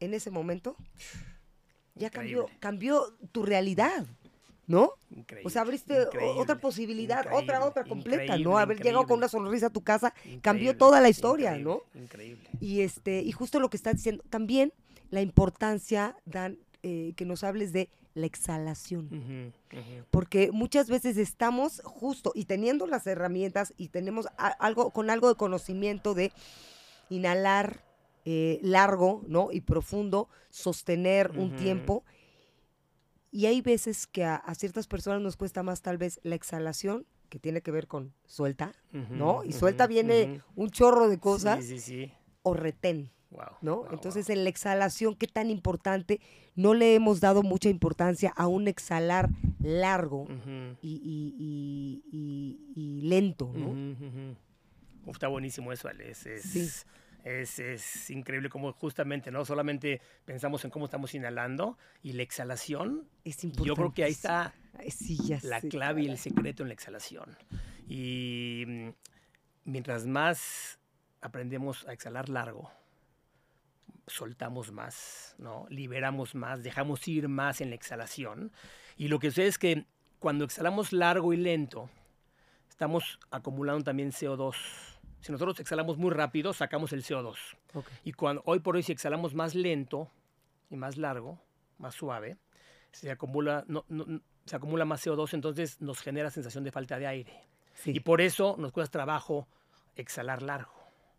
en 0.00 0.14
ese 0.14 0.30
momento, 0.30 0.76
ya 1.94 2.10
cambió, 2.10 2.46
cambió 2.60 3.16
tu 3.32 3.44
realidad. 3.44 4.06
¿No? 4.68 4.94
Increíble, 5.10 5.46
o 5.46 5.50
sea, 5.50 5.62
abriste 5.62 6.08
otra 6.36 6.58
posibilidad, 6.58 7.24
otra, 7.32 7.64
otra 7.64 7.84
completa, 7.84 8.36
¿no? 8.36 8.58
Haber 8.58 8.82
llegado 8.82 9.06
con 9.06 9.18
una 9.18 9.28
sonrisa 9.28 9.66
a 9.66 9.70
tu 9.70 9.84
casa 9.84 10.12
cambió 10.42 10.76
toda 10.76 11.00
la 11.00 11.08
historia, 11.08 11.56
¿no? 11.56 11.82
Increíble. 11.94 12.50
Y 12.58 12.80
este, 12.80 13.22
y 13.22 13.30
justo 13.30 13.60
lo 13.60 13.70
que 13.70 13.76
estás 13.76 13.94
diciendo, 13.94 14.24
también 14.28 14.72
la 15.10 15.20
importancia, 15.20 16.16
Dan, 16.24 16.58
eh, 16.82 17.12
que 17.14 17.24
nos 17.24 17.44
hables 17.44 17.72
de 17.72 17.90
la 18.16 18.26
exhalación. 18.26 19.52
Porque 20.10 20.50
muchas 20.50 20.88
veces 20.88 21.18
estamos 21.18 21.82
justo 21.84 22.32
y 22.34 22.46
teniendo 22.46 22.86
las 22.86 23.06
herramientas 23.06 23.74
y 23.76 23.88
tenemos 23.88 24.26
algo 24.36 24.90
con 24.90 25.10
algo 25.10 25.28
de 25.28 25.34
conocimiento 25.36 26.14
de 26.14 26.32
inhalar 27.10 27.84
eh, 28.24 28.58
largo, 28.62 29.22
¿no? 29.28 29.52
Y 29.52 29.60
profundo, 29.60 30.28
sostener 30.50 31.30
un 31.36 31.54
tiempo. 31.56 32.04
Y 33.30 33.46
hay 33.46 33.60
veces 33.60 34.06
que 34.06 34.24
a, 34.24 34.42
ciertas 34.54 34.86
personas 34.86 35.20
nos 35.20 35.36
cuesta 35.36 35.62
más 35.62 35.82
tal 35.82 35.98
vez 35.98 36.18
la 36.22 36.34
exhalación, 36.34 37.06
que 37.28 37.38
tiene 37.38 37.60
que 37.60 37.70
ver 37.70 37.86
con 37.86 38.14
suelta, 38.24 38.72
¿no? 38.92 39.44
Y 39.44 39.52
suelta 39.52 39.86
viene 39.86 40.40
un 40.54 40.70
chorro 40.70 41.08
de 41.08 41.20
cosas. 41.20 41.64
Sí, 41.64 41.78
sí, 41.78 42.06
sí. 42.06 42.12
O 42.42 42.54
retén. 42.54 43.10
¿No? 43.60 43.84
Entonces, 43.90 44.30
en 44.30 44.44
la 44.44 44.50
exhalación, 44.50 45.14
¿qué 45.14 45.26
tan 45.26 45.50
importante? 45.50 46.20
No 46.54 46.74
le 46.74 46.94
hemos 46.94 47.20
dado 47.20 47.42
mucha 47.42 47.68
importancia 47.68 48.32
a 48.36 48.46
un 48.46 48.68
exhalar 48.68 49.28
largo 49.60 50.26
y, 50.82 52.02
lento, 53.02 53.52
¿no? 53.54 54.36
está 55.10 55.28
buenísimo 55.28 55.72
eso, 55.72 55.88
Es, 57.24 57.58
es, 57.58 58.10
increíble 58.10 58.48
como 58.48 58.72
justamente, 58.72 59.30
¿no? 59.30 59.44
Solamente 59.44 60.00
pensamos 60.24 60.64
en 60.64 60.70
cómo 60.70 60.84
estamos 60.84 61.14
inhalando 61.14 61.76
y 62.02 62.12
la 62.12 62.22
exhalación. 62.22 63.08
Es 63.24 63.42
importante. 63.44 63.68
Yo 63.68 63.74
creo 63.74 63.92
que 63.92 64.04
ahí 64.04 64.12
está 64.12 64.54
la 65.42 65.60
clave 65.60 66.02
y 66.02 66.06
el 66.06 66.18
secreto 66.18 66.62
en 66.62 66.68
la 66.68 66.74
exhalación. 66.74 67.36
Y 67.88 68.64
mm, 68.66 68.88
mientras 69.64 70.06
más 70.06 70.78
aprendemos 71.20 71.86
a 71.88 71.92
exhalar 71.92 72.28
largo, 72.28 72.70
soltamos 74.06 74.72
más, 74.72 75.34
¿no? 75.38 75.66
Liberamos 75.68 76.34
más, 76.34 76.62
dejamos 76.62 77.06
ir 77.08 77.28
más 77.28 77.60
en 77.60 77.70
la 77.70 77.76
exhalación. 77.76 78.52
Y 78.96 79.08
lo 79.08 79.18
que 79.18 79.30
sucede 79.30 79.48
es 79.48 79.58
que 79.58 79.86
cuando 80.18 80.44
exhalamos 80.44 80.92
largo 80.92 81.32
y 81.32 81.36
lento, 81.36 81.90
estamos 82.68 83.18
acumulando 83.30 83.84
también 83.84 84.12
CO2. 84.12 84.54
Si 85.20 85.32
nosotros 85.32 85.58
exhalamos 85.60 85.98
muy 85.98 86.10
rápido, 86.10 86.52
sacamos 86.52 86.92
el 86.92 87.02
CO2. 87.02 87.36
Y 88.04 88.12
cuando, 88.12 88.42
hoy 88.46 88.60
por 88.60 88.76
hoy, 88.76 88.82
si 88.82 88.92
exhalamos 88.92 89.34
más 89.34 89.54
lento 89.54 90.10
y 90.70 90.76
más 90.76 90.96
largo, 90.96 91.40
más 91.78 91.94
suave, 91.94 92.38
se 92.92 93.10
acumula, 93.10 93.64
no, 93.66 93.84
se 94.44 94.56
acumula 94.56 94.84
más 94.84 95.04
CO2, 95.04 95.34
entonces 95.34 95.80
nos 95.80 96.00
genera 96.00 96.30
sensación 96.30 96.64
de 96.64 96.70
falta 96.70 96.98
de 96.98 97.06
aire. 97.06 97.42
Y 97.84 98.00
por 98.00 98.20
eso 98.20 98.56
nos 98.58 98.72
cuesta 98.72 98.92
trabajo 98.92 99.48
exhalar 99.96 100.42
largo. 100.42 100.72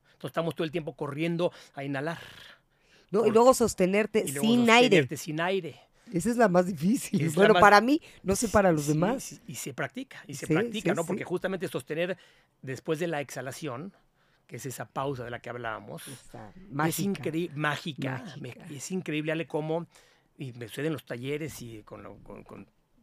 Entonces 0.05 0.29
estamos 0.31 0.55
todo 0.55 0.65
el 0.65 0.71
tiempo 0.71 0.95
corriendo 0.95 1.51
a 1.75 1.83
inhalar 1.83 2.17
y 3.11 3.31
luego 3.31 3.53
sostenerte 3.53 4.27
sin 4.27 4.69
aire. 4.69 5.07
sin 5.17 5.41
aire. 5.41 5.79
Esa 6.13 6.29
es 6.29 6.37
la 6.37 6.47
más 6.47 6.65
difícil. 6.65 7.29
bueno, 7.31 7.53
para 7.55 7.81
mí, 7.81 8.01
no 8.23 8.35
sé 8.35 8.47
para 8.47 8.71
los 8.71 8.87
demás. 8.87 9.41
y 9.47 9.55
se 9.55 9.73
practica, 9.73 10.23
y 10.27 10.35
se 10.35 10.47
practica, 10.47 10.93
¿no? 10.93 11.05
Porque 11.05 11.23
justamente 11.23 11.67
sostener 11.67 12.17
después 12.61 12.99
de 12.99 13.07
la 13.07 13.21
exhalación, 13.21 13.93
que 14.45 14.57
es 14.57 14.65
esa 14.65 14.85
pausa 14.85 15.23
de 15.25 15.31
la 15.31 15.39
que 15.39 15.49
hablábamos, 15.49 16.03
es 16.87 16.99
increíble, 16.99 17.55
mágica. 17.57 18.23
es 18.69 18.91
increíble 18.91 19.47
cómo, 19.47 19.87
y 20.37 20.53
me 20.53 20.67
sucede 20.67 20.87
en 20.87 20.93
los 20.93 21.05
talleres 21.05 21.61
y 21.61 21.83
con 21.83 22.03
lo, 22.03 22.17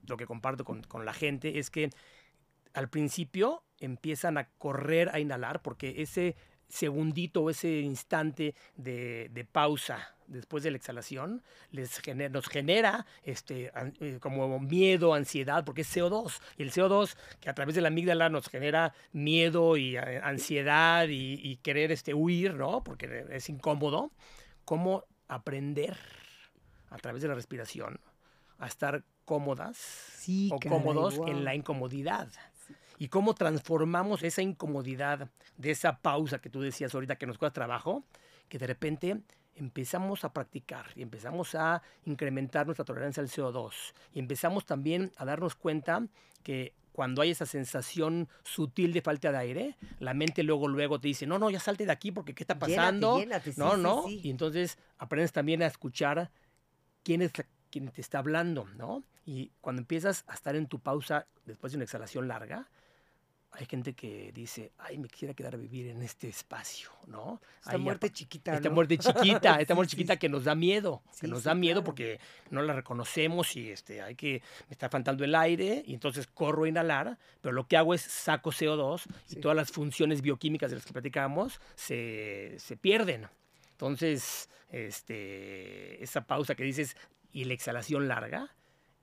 lo 0.06 0.16
que 0.16 0.26
comparto 0.26 0.64
con, 0.64 0.82
con 0.82 1.04
la 1.04 1.12
gente, 1.12 1.58
es 1.58 1.70
que 1.70 1.90
al 2.72 2.88
principio 2.88 3.62
empiezan 3.78 4.38
a 4.38 4.48
correr 4.58 5.10
a 5.10 5.20
inhalar 5.20 5.62
porque 5.62 6.02
ese 6.02 6.36
segundito 6.68 7.50
ese 7.50 7.80
instante 7.80 8.54
de, 8.76 9.46
pausa 9.50 10.14
después 10.26 10.62
de 10.64 10.70
la 10.70 10.76
exhalación 10.76 11.42
les 11.70 12.00
nos 12.30 12.48
genera 12.48 13.06
este, 13.24 13.70
eh, 14.00 14.18
como 14.20 14.58
miedo, 14.58 15.14
ansiedad, 15.14 15.64
porque 15.64 15.82
es 15.82 15.96
CO2. 15.96 16.40
Y 16.56 16.62
el 16.62 16.72
CO2 16.72 17.14
que 17.40 17.50
a 17.50 17.54
través 17.54 17.74
de 17.74 17.82
la 17.82 17.88
amígdala 17.88 18.28
nos 18.28 18.48
genera 18.48 18.94
miedo 19.12 19.76
y 19.76 19.96
eh, 19.96 20.20
ansiedad 20.22 21.06
y, 21.08 21.56
querer 21.62 21.92
este, 21.92 22.14
huir, 22.14 22.54
¿no? 22.54 22.82
Porque 22.82 23.26
es 23.30 23.48
incómodo. 23.48 24.10
¿Cómo 24.64 25.04
aprender 25.28 25.96
a 26.90 26.96
través 26.98 27.22
de 27.22 27.28
la 27.28 27.34
respiración 27.34 28.00
a 28.58 28.66
estar 28.66 29.04
cómodas 29.24 30.18
o 30.50 30.58
cómodos 30.58 31.20
en 31.26 31.44
la 31.44 31.54
incomodidad? 31.54 32.28
Y 32.98 33.08
cómo 33.08 33.34
transformamos 33.34 34.22
esa 34.22 34.42
incomodidad 34.42 35.30
de 35.56 35.70
esa 35.70 35.98
pausa 35.98 36.40
que 36.40 36.50
tú 36.50 36.60
decías 36.60 36.94
ahorita 36.94 37.16
que 37.16 37.26
nos 37.26 37.38
cuesta 37.38 37.54
trabajo, 37.54 38.04
que 38.48 38.58
de 38.58 38.66
repente 38.66 39.20
empezamos 39.56 40.24
a 40.24 40.32
practicar 40.32 40.86
y 40.96 41.02
empezamos 41.02 41.54
a 41.54 41.82
incrementar 42.04 42.66
nuestra 42.66 42.84
tolerancia 42.84 43.22
al 43.22 43.28
CO2 43.28 43.72
y 44.12 44.18
empezamos 44.18 44.66
también 44.66 45.12
a 45.16 45.24
darnos 45.24 45.54
cuenta 45.54 46.06
que 46.42 46.74
cuando 46.92 47.22
hay 47.22 47.30
esa 47.30 47.46
sensación 47.46 48.28
sutil 48.44 48.92
de 48.92 49.02
falta 49.02 49.32
de 49.32 49.38
aire, 49.38 49.76
la 49.98 50.14
mente 50.14 50.44
luego 50.44 50.68
luego 50.68 51.00
te 51.00 51.08
dice, 51.08 51.26
no, 51.26 51.40
no, 51.40 51.50
ya 51.50 51.58
salte 51.58 51.86
de 51.86 51.92
aquí 51.92 52.12
porque 52.12 52.34
¿qué 52.34 52.44
está 52.44 52.58
pasando? 52.58 53.20
no, 53.56 53.76
no. 53.76 54.08
Y 54.08 54.30
entonces 54.30 54.78
aprendes 54.98 55.32
también 55.32 55.62
a 55.62 55.66
escuchar 55.66 56.30
quién 57.02 57.22
es 57.22 57.32
quien 57.70 57.88
te 57.88 58.00
está 58.00 58.20
hablando, 58.20 58.66
¿no? 58.76 59.02
Y 59.26 59.50
cuando 59.60 59.80
empiezas 59.80 60.22
a 60.28 60.34
estar 60.34 60.54
en 60.54 60.68
tu 60.68 60.78
pausa 60.78 61.26
después 61.44 61.72
de 61.72 61.78
una 61.78 61.84
exhalación 61.84 62.28
larga, 62.28 62.68
hay 63.56 63.66
gente 63.66 63.92
que 63.92 64.32
dice, 64.34 64.72
ay, 64.78 64.98
me 64.98 65.08
quisiera 65.08 65.32
quedar 65.32 65.54
a 65.54 65.56
vivir 65.56 65.86
en 65.86 66.02
este 66.02 66.28
espacio, 66.28 66.90
¿no? 67.06 67.40
Esta 67.60 67.78
muerte 67.78 68.10
chiquita. 68.10 68.54
Esta 68.56 68.70
muerte 68.70 68.98
chiquita, 68.98 69.60
esta 69.60 69.74
muerte 69.74 69.92
chiquita 69.92 70.16
que 70.16 70.28
nos 70.28 70.44
da 70.44 70.54
miedo, 70.54 71.02
que 71.20 71.28
nos 71.28 71.44
da 71.44 71.54
miedo 71.54 71.84
porque 71.84 72.18
no 72.50 72.62
la 72.62 72.72
reconocemos 72.72 73.54
y 73.56 73.70
este, 73.70 74.02
hay 74.02 74.16
que, 74.16 74.42
me 74.68 74.72
está 74.72 74.88
faltando 74.88 75.24
el 75.24 75.34
aire 75.34 75.84
y 75.86 75.94
entonces 75.94 76.26
corro 76.26 76.64
a 76.64 76.68
inhalar, 76.68 77.18
pero 77.40 77.52
lo 77.52 77.68
que 77.68 77.76
hago 77.76 77.94
es 77.94 78.02
saco 78.02 78.50
CO2 78.50 79.02
y 79.30 79.36
todas 79.36 79.56
las 79.56 79.70
funciones 79.70 80.20
bioquímicas 80.20 80.70
de 80.70 80.76
las 80.76 80.84
que 80.84 80.92
platicamos 80.92 81.60
se, 81.76 82.56
se 82.58 82.76
pierden. 82.76 83.28
Entonces, 83.72 84.48
este, 84.70 86.02
esa 86.02 86.26
pausa 86.26 86.54
que 86.54 86.64
dices 86.64 86.96
y 87.32 87.44
la 87.44 87.54
exhalación 87.54 88.08
larga, 88.08 88.54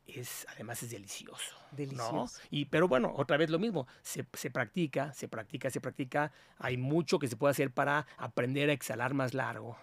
es, 0.06 0.46
además 0.50 0.82
es 0.84 0.92
delicioso. 0.92 1.56
Delicioso. 1.72 2.42
Y, 2.50 2.66
pero 2.66 2.88
bueno, 2.88 3.14
otra 3.16 3.38
vez 3.38 3.50
lo 3.50 3.60
mismo, 3.60 3.88
se, 4.02 4.26
se, 4.34 4.52
practica, 4.52 5.14
se 5.14 5.28
practica, 5.28 5.70
se 5.70 5.82
practica. 5.82 6.32
Hay 6.58 6.78
mucho 6.78 7.20
que 7.20 7.28
se 7.28 7.38
puede 7.38 7.52
hacer 7.52 7.72
para 7.72 8.08
aprender 8.18 8.70
a 8.70 8.74
exhalar 8.74 9.14
más 9.14 9.34
largo. 9.34 9.78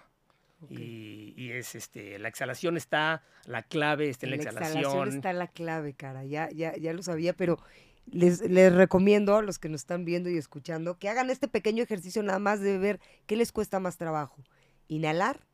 Y, 0.69 1.35
y, 1.37 1.53
es 1.53 1.77
este, 1.77 2.19
la 2.19 2.29
exhalación 2.29 2.77
está, 2.77 3.23
la 3.45 3.63
clave 3.63 4.09
está 4.09 4.27
en 4.27 4.31
la, 4.31 4.37
exhalación. 4.37 4.75
La 4.75 4.81
exhalación 4.81 5.15
está 5.15 5.33
la 5.33 5.47
clave, 5.47 5.95
cara, 5.95 6.25
ya, 6.25 6.49
ya, 6.51 6.77
ya 6.77 6.93
lo 6.93 7.03
sabía, 7.05 7.33
pero 7.33 7.61
les, 8.07 8.41
les 8.41 8.75
recomiendo 8.75 9.37
a 9.37 9.43
los 9.43 9.61
que 9.61 9.69
nos 9.69 9.83
están 9.83 10.05
viendo 10.05 10.29
y 10.31 10.37
escuchando 10.37 10.99
que 10.99 11.09
hagan 11.09 11.31
este 11.31 11.47
pequeño 11.47 11.85
ejercicio 11.85 12.25
nada 12.25 12.41
más 12.41 12.59
de 12.59 12.77
ver 12.77 13.01
qué 13.27 13.37
les 13.37 13.53
cuesta 13.53 13.79
más 13.79 13.99
trabajo, 13.99 14.43
inhalar 14.89 15.47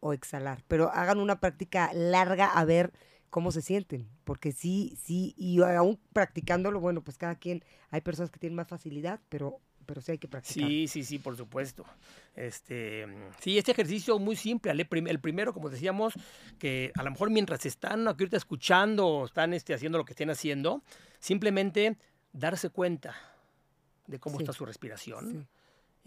o 0.00 0.12
exhalar, 0.12 0.64
pero 0.66 0.90
hagan 0.90 1.20
una 1.20 1.38
práctica 1.38 1.92
larga 1.94 2.46
a 2.46 2.64
ver 2.64 2.92
cómo 3.36 3.52
se 3.52 3.60
sienten, 3.60 4.08
porque 4.24 4.50
sí, 4.50 4.96
sí, 4.98 5.34
y 5.36 5.60
aún 5.60 6.00
practicándolo, 6.14 6.80
bueno, 6.80 7.04
pues 7.04 7.18
cada 7.18 7.34
quien, 7.34 7.62
hay 7.90 8.00
personas 8.00 8.30
que 8.30 8.38
tienen 8.38 8.56
más 8.56 8.66
facilidad, 8.66 9.20
pero 9.28 9.60
pero 9.84 10.00
sí 10.00 10.12
hay 10.12 10.18
que 10.18 10.26
practicar. 10.26 10.66
Sí, 10.66 10.88
sí, 10.88 11.04
sí, 11.04 11.18
por 11.18 11.36
supuesto. 11.36 11.84
Este, 12.34 13.06
sí, 13.38 13.58
este 13.58 13.72
ejercicio 13.72 14.18
muy 14.18 14.36
simple. 14.36 14.72
El 14.72 15.20
primero, 15.20 15.52
como 15.52 15.68
decíamos, 15.68 16.14
que 16.58 16.92
a 16.94 17.02
lo 17.02 17.10
mejor 17.10 17.28
mientras 17.28 17.66
están 17.66 18.08
aquí 18.08 18.22
ahorita 18.22 18.38
escuchando 18.38 19.06
o 19.06 19.26
están 19.26 19.52
este, 19.52 19.74
haciendo 19.74 19.98
lo 19.98 20.06
que 20.06 20.14
estén 20.14 20.30
haciendo, 20.30 20.82
simplemente 21.18 21.98
darse 22.32 22.70
cuenta 22.70 23.14
de 24.06 24.18
cómo 24.18 24.40
está 24.40 24.54
su 24.54 24.64
respiración. 24.64 25.46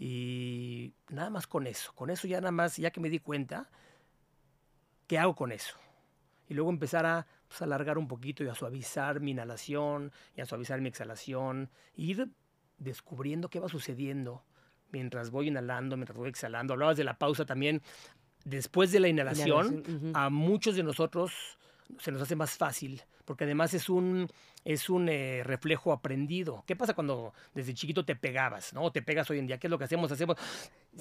Y 0.00 0.94
nada 1.10 1.30
más 1.30 1.46
con 1.46 1.68
eso. 1.68 1.92
Con 1.94 2.10
eso 2.10 2.26
ya 2.26 2.40
nada 2.40 2.50
más, 2.50 2.76
ya 2.76 2.90
que 2.90 2.98
me 2.98 3.08
di 3.08 3.20
cuenta, 3.20 3.70
¿qué 5.06 5.16
hago 5.16 5.36
con 5.36 5.52
eso? 5.52 5.76
Y 6.50 6.54
luego 6.54 6.68
empezar 6.68 7.06
a 7.06 7.28
pues, 7.46 7.62
alargar 7.62 7.96
un 7.96 8.08
poquito 8.08 8.42
y 8.42 8.48
a 8.48 8.56
suavizar 8.56 9.20
mi 9.20 9.30
inhalación 9.30 10.10
y 10.36 10.40
a 10.40 10.46
suavizar 10.46 10.80
mi 10.80 10.88
exhalación. 10.88 11.70
ir 11.94 12.28
descubriendo 12.76 13.48
qué 13.48 13.60
va 13.60 13.68
sucediendo 13.68 14.42
mientras 14.90 15.30
voy 15.30 15.46
inhalando, 15.46 15.96
mientras 15.96 16.18
voy 16.18 16.28
exhalando. 16.28 16.74
Hablabas 16.74 16.96
de 16.96 17.04
la 17.04 17.16
pausa 17.16 17.46
también. 17.46 17.82
Después 18.44 18.90
de 18.90 18.98
la 18.98 19.06
inhalación, 19.06 19.84
a 20.12 20.28
muchos 20.28 20.74
de 20.74 20.82
nosotros 20.82 21.32
se 21.98 22.12
nos 22.12 22.22
hace 22.22 22.36
más 22.36 22.56
fácil, 22.56 23.02
porque 23.24 23.44
además 23.44 23.74
es 23.74 23.88
un, 23.88 24.28
es 24.64 24.88
un 24.88 25.08
eh, 25.08 25.42
reflejo 25.44 25.92
aprendido. 25.92 26.64
¿Qué 26.66 26.76
pasa 26.76 26.94
cuando 26.94 27.32
desde 27.54 27.74
chiquito 27.74 28.04
te 28.04 28.16
pegabas, 28.16 28.72
no? 28.72 28.82
O 28.82 28.92
te 28.92 29.02
pegas 29.02 29.30
hoy 29.30 29.38
en 29.38 29.46
día, 29.46 29.58
¿qué 29.58 29.66
es 29.66 29.70
lo 29.70 29.78
que 29.78 29.84
hacemos? 29.84 30.10
Hacemos... 30.12 30.36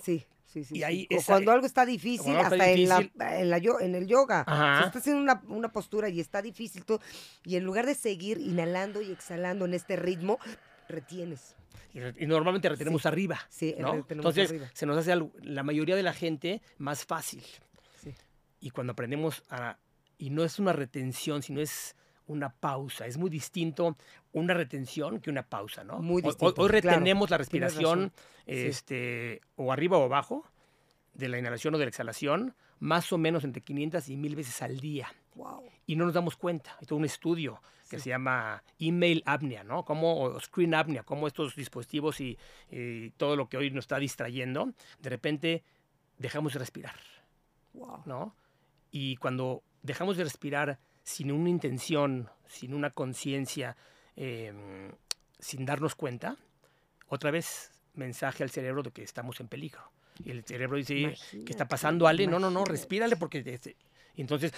Sí, 0.02 0.26
sí, 0.46 0.64
sí. 0.64 0.82
Y 0.82 1.16
o 1.16 1.22
cuando 1.26 1.52
algo 1.52 1.66
está 1.66 1.86
difícil, 1.86 2.36
hasta 2.36 2.70
En, 2.70 2.88
la, 2.88 3.00
en, 3.00 3.50
la, 3.50 3.58
en, 3.58 3.96
el 3.96 4.08
yoga. 4.08 4.46
Se 4.80 4.88
está 4.88 5.00
haciendo 5.00 5.22
una, 5.22 5.42
una, 5.48 5.72
postura 5.72 6.10
y 6.10 6.20
está 6.20 6.42
difícil 6.42 6.86
todo. 6.86 7.00
Y 7.44 7.56
en 7.56 7.64
lugar 7.64 7.86
de 7.86 7.96
seguir 7.96 8.40
inhalando 8.40 9.02
y 9.02 9.12
exhalando 9.12 9.66
en 9.66 9.74
este 9.74 9.96
ritmo, 9.96 10.40
retienes. 10.88 11.56
Y, 11.94 12.26
normalmente 12.28 12.70
retenemos 12.70 13.06
arriba. 13.06 13.40
Sí, 13.50 13.76
¿no? 13.80 14.06
Entonces 14.10 14.54
se 14.74 14.86
nos 14.86 14.98
hace 14.98 15.20
la 15.42 15.64
mayoría 15.64 15.96
de 15.96 16.04
la 16.04 16.14
gente 16.14 16.62
más 16.78 17.06
fácil. 17.06 17.44
Y 18.62 18.72
cuando 18.72 18.92
aprendemos 18.92 19.44
a... 19.50 19.78
Y 20.20 20.30
no 20.30 20.44
es 20.44 20.60
una 20.60 20.74
retención, 20.74 21.42
sino 21.42 21.62
es 21.62 21.96
una 22.28 22.50
pausa. 22.50 23.08
Es 23.08 23.18
muy 23.18 23.32
distinto 23.32 23.98
una 24.34 24.54
retención 24.54 25.20
que 25.20 25.32
una 25.32 25.44
pausa, 25.44 25.84
¿no? 25.84 26.00
Muy 26.00 26.22
distinto. 26.22 26.62
Hoy, 26.62 26.70
retenemos 26.70 27.32
la 27.32 27.38
respiración 27.38 28.12
este, 28.46 29.42
o 29.56 29.72
arriba 29.72 29.98
o 29.98 30.04
abajo 30.04 30.46
de 31.14 31.28
la 31.28 31.40
inhalación 31.40 31.74
o 31.74 31.78
de 31.80 31.86
la 31.86 31.90
exhalación, 31.90 32.54
más 32.80 33.12
o 33.12 33.18
menos 33.18 33.44
entre 33.44 33.64
500 33.64 34.08
y 34.10 34.18
1000 34.18 34.36
veces 34.36 34.62
al 34.62 34.80
día. 34.80 35.12
Y 35.88 35.96
no 35.96 36.06
nos 36.06 36.14
damos 36.14 36.36
cuenta. 36.36 36.76
Hay 36.80 36.86
todo 36.86 37.00
un 37.00 37.06
estudio 37.06 37.62
que 37.90 38.00
se 38.00 38.10
llama 38.10 38.64
email 38.78 39.24
apnea, 39.26 39.64
¿no? 39.64 39.84
Como, 39.84 40.22
o 40.22 40.40
screen 40.40 40.76
apnea, 40.76 41.04
como 41.04 41.28
estos 41.28 41.56
dispositivos 41.56 42.22
y, 42.22 42.38
todo 43.18 43.36
lo 43.36 43.50
que 43.50 43.58
hoy 43.58 43.72
nos 43.72 43.86
está 43.86 43.98
distrayendo, 43.98 44.74
de 45.00 45.10
repente 45.10 45.64
dejamos 46.18 46.54
de 46.54 46.60
respirar, 46.60 47.00
¿no? 48.06 48.36
Y 48.92 49.16
cuando 49.18 49.64
dejamos 49.82 50.18
de 50.18 50.24
respirar 50.24 50.80
sin 51.04 51.32
una 51.32 51.50
intención, 51.50 52.30
sin 52.48 52.74
una 52.74 52.92
conciencia, 52.92 53.76
em, 54.16 54.92
sin 55.40 55.66
darnos 55.66 55.96
cuenta, 55.96 56.38
otra 57.08 57.32
vez 57.32 57.72
mensaje 57.94 58.44
al 58.44 58.50
cerebro 58.50 58.84
de 58.84 58.92
que 58.92 59.04
estamos 59.04 59.40
en 59.40 59.48
peligro. 59.48 59.92
Y 60.24 60.32
el 60.32 60.44
cerebro 60.44 60.78
dice, 60.78 61.16
¿qué 61.32 61.52
está 61.52 61.68
pasando, 61.68 62.08
Ale? 62.08 62.28
No, 62.28 62.40
no, 62.40 62.50
no, 62.50 62.66
respírale 62.66 63.16
porque... 63.16 63.44
Este, 63.46 63.78
entonces, 64.16 64.54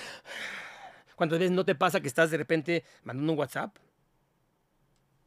¿cuántas 1.16 1.40
veces 1.40 1.52
no 1.52 1.64
te 1.64 1.76
pasa 1.76 2.02
que 2.02 2.08
estás 2.08 2.32
de 2.32 2.38
repente 2.38 2.84
mandando 3.04 3.34
un 3.34 3.40
WhatsApp? 3.40 3.78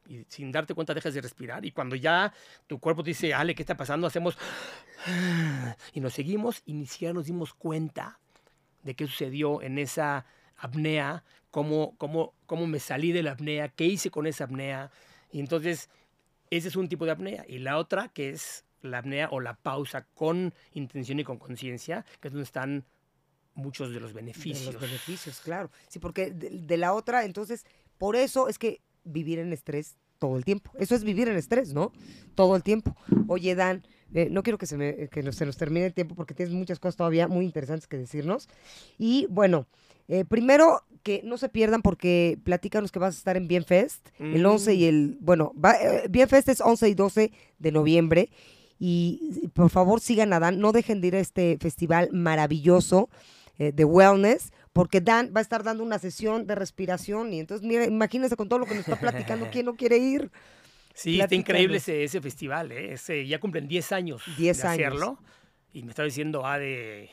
Y 0.07 0.25
sin 0.29 0.51
darte 0.51 0.75
cuenta 0.75 0.93
dejas 0.93 1.15
de 1.15 1.21
respirar. 1.21 1.65
Y 1.65 1.71
cuando 1.71 1.95
ya 1.97 2.33
tu 2.67 2.79
cuerpo 2.81 3.03
te 3.03 3.11
dice, 3.11 3.33
Ale, 3.33 3.55
¿qué 3.55 3.63
está 3.63 3.77
pasando? 3.77 4.07
Hacemos... 4.07 4.37
Y 5.93 6.01
nos 6.01 6.15
seguimos 6.15 6.63
y 6.67 6.75
ni 6.75 6.87
siquiera 6.87 7.15
nos 7.15 7.27
dimos 7.27 7.55
cuenta 7.55 8.19
de 8.85 8.95
qué 8.95 9.07
sucedió 9.07 9.61
en 9.63 9.79
esa 9.79 10.27
apnea, 10.57 11.25
cómo, 11.51 11.97
cómo, 11.99 12.35
cómo 12.47 12.67
me 12.67 12.79
salí 12.79 13.13
de 13.13 13.23
la 13.23 13.33
apnea, 13.33 13.69
qué 13.69 13.85
hice 13.87 14.11
con 14.11 14.27
esa 14.27 14.45
apnea. 14.45 14.91
Y 15.33 15.41
entonces, 15.41 15.91
ese 16.51 16.69
es 16.69 16.77
un 16.77 16.89
tipo 16.89 17.05
de 17.05 17.13
apnea. 17.13 17.45
Y 17.49 17.59
la 17.59 17.79
otra, 17.79 18.09
que 18.09 18.31
es 18.31 18.65
la 18.83 18.99
apnea 18.99 19.29
o 19.31 19.41
la 19.41 19.55
pausa 19.55 20.07
con 20.15 20.55
intención 20.73 21.19
y 21.19 21.25
con 21.25 21.39
conciencia, 21.39 22.05
que 22.21 22.29
es 22.29 22.35
donde 22.35 22.45
están 22.45 22.85
muchos 23.55 23.93
de 23.93 24.01
los 24.01 24.13
beneficios. 24.13 24.67
De 24.67 24.73
los 24.73 24.83
beneficios, 24.83 25.41
claro. 25.41 25.71
Sí, 25.89 25.99
porque 25.99 26.31
de, 26.31 26.77
la 26.77 26.93
otra, 26.93 27.25
entonces, 27.25 27.65
por 27.99 28.17
eso 28.17 28.49
es 28.49 28.59
que 28.59 28.81
vivir 29.05 29.39
en 29.39 29.53
estrés 29.53 29.97
todo 30.19 30.37
el 30.37 30.45
tiempo. 30.45 30.71
Eso 30.79 30.95
es 30.95 31.05
vivir 31.05 31.29
en 31.29 31.37
estrés, 31.37 31.73
¿no? 31.73 31.93
Todo 32.35 32.57
el 32.57 32.63
tiempo. 32.63 32.97
Oye, 33.27 33.55
Dan, 33.55 33.83
eh, 34.13 34.29
no 34.31 34.43
quiero 34.43 34.59
que, 34.59 34.67
se, 34.67 34.77
me, 34.77 35.09
que 35.09 35.33
se 35.33 35.47
nos 35.47 35.57
termine 35.57 35.87
el 35.87 35.95
tiempo 35.95 36.15
porque 36.15 36.35
tienes 36.35 36.55
muchas 36.55 36.79
cosas 36.79 36.97
todavía 36.97 37.29
muy 37.29 37.45
interesantes 37.45 37.87
que 37.87 37.97
decirnos. 37.97 38.49
Y 38.99 39.27
bueno, 39.31 39.67
eh, 40.09 40.25
primero 40.25 40.83
que 41.03 41.23
no 41.25 41.39
se 41.39 41.49
pierdan 41.49 41.83
porque 41.83 42.39
platícanos 42.45 42.93
que 42.93 42.99
vas 42.99 43.15
a 43.15 43.19
estar 43.19 43.37
en 43.37 43.49
Bienfest 43.49 44.09
el 44.19 44.45
11 44.45 44.75
y 44.75 44.85
el, 44.85 45.19
bueno, 45.21 45.53
va, 45.63 45.73
eh, 45.73 46.07
Bienfest 46.09 46.49
es 46.49 46.61
11 46.61 46.89
y 46.89 46.95
12 46.95 47.33
de 47.59 47.73
noviembre 47.73 48.31
y 48.79 49.49
por 49.55 49.71
favor 49.71 50.01
sigan 50.01 50.33
a 50.33 50.41
Dan, 50.41 50.59
no 50.59 50.73
dejen 50.73 51.01
de 51.01 51.09
ir 51.09 51.17
a 51.17 51.21
este 51.21 51.59
festival 51.61 52.11
maravilloso 52.13 53.09
eh, 53.59 53.73
de 53.73 53.85
wellness, 53.85 54.53
porque 54.75 55.01
Dan 55.01 55.33
va 55.35 55.39
a 55.39 55.43
estar 55.43 55.63
dando 55.63 55.85
una 55.85 56.01
sesión 56.01 56.47
de 56.49 56.57
respiración 56.57 57.33
y 57.33 57.39
entonces, 57.39 57.67
mira, 57.67 57.85
imagínense 57.85 58.37
con 58.37 58.49
todo 58.49 58.59
lo 58.59 58.67
que 58.67 58.75
nos 58.75 58.81
está 58.81 58.99
platicando, 59.01 59.49
¿quién 59.51 59.67
no 59.67 59.77
quiere 59.77 59.97
ir? 59.99 60.31
Sí, 60.93 61.21
está 61.21 61.35
increíble 61.35 61.77
ese, 61.79 62.03
ese 62.03 62.21
festival, 62.21 62.73
¿eh? 62.73 62.97
ya 63.27 63.39
cumplen 63.39 63.69
10 63.69 63.93
años 63.93 64.23
10 64.37 64.63
de 64.63 64.69
hacerlo. 64.69 65.19
Y 65.73 65.85
me 65.85 65.91
está 65.91 66.03
diciendo 66.03 66.45
Ade, 66.45 67.09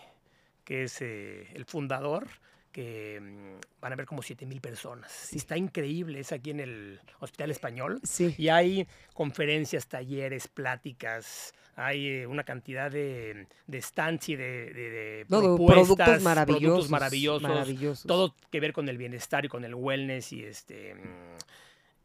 que 0.64 0.84
es 0.84 1.02
eh, 1.02 1.48
el 1.54 1.66
fundador, 1.66 2.28
que 2.72 3.20
mm, 3.22 3.82
van 3.82 3.94
a 3.94 3.96
ver 3.96 4.06
como 4.06 4.22
7 4.22 4.46
mil 4.46 4.62
personas. 4.62 5.34
Está 5.34 5.58
increíble, 5.58 6.20
es 6.20 6.32
aquí 6.32 6.52
en 6.52 6.60
el 6.60 7.00
Hospital 7.20 7.52
Español. 7.52 8.00
Sí. 8.04 8.36
Y 8.38 8.50
hay 8.50 8.88
conferencias, 9.14 9.88
talleres, 9.88 10.48
pláticas, 10.48 11.54
hay 11.76 12.08
eh, 12.08 12.28
una 12.28 12.44
cantidad 12.44 12.92
de, 12.92 13.48
de 13.68 13.82
stands 13.82 14.30
y 14.30 14.36
de, 14.36 15.26
productos, 15.28 16.22
maravillosos, 16.22 16.90
maravillosos, 16.90 18.06
Todo 18.06 18.36
que 18.50 18.60
ver 18.60 18.74
con 18.74 18.90
el 18.90 18.98
bienestar 18.98 19.46
y 19.46 19.48
con 19.48 19.64
el 19.64 19.76
wellness 19.76 20.34
y 20.34 20.44
este 20.44 20.96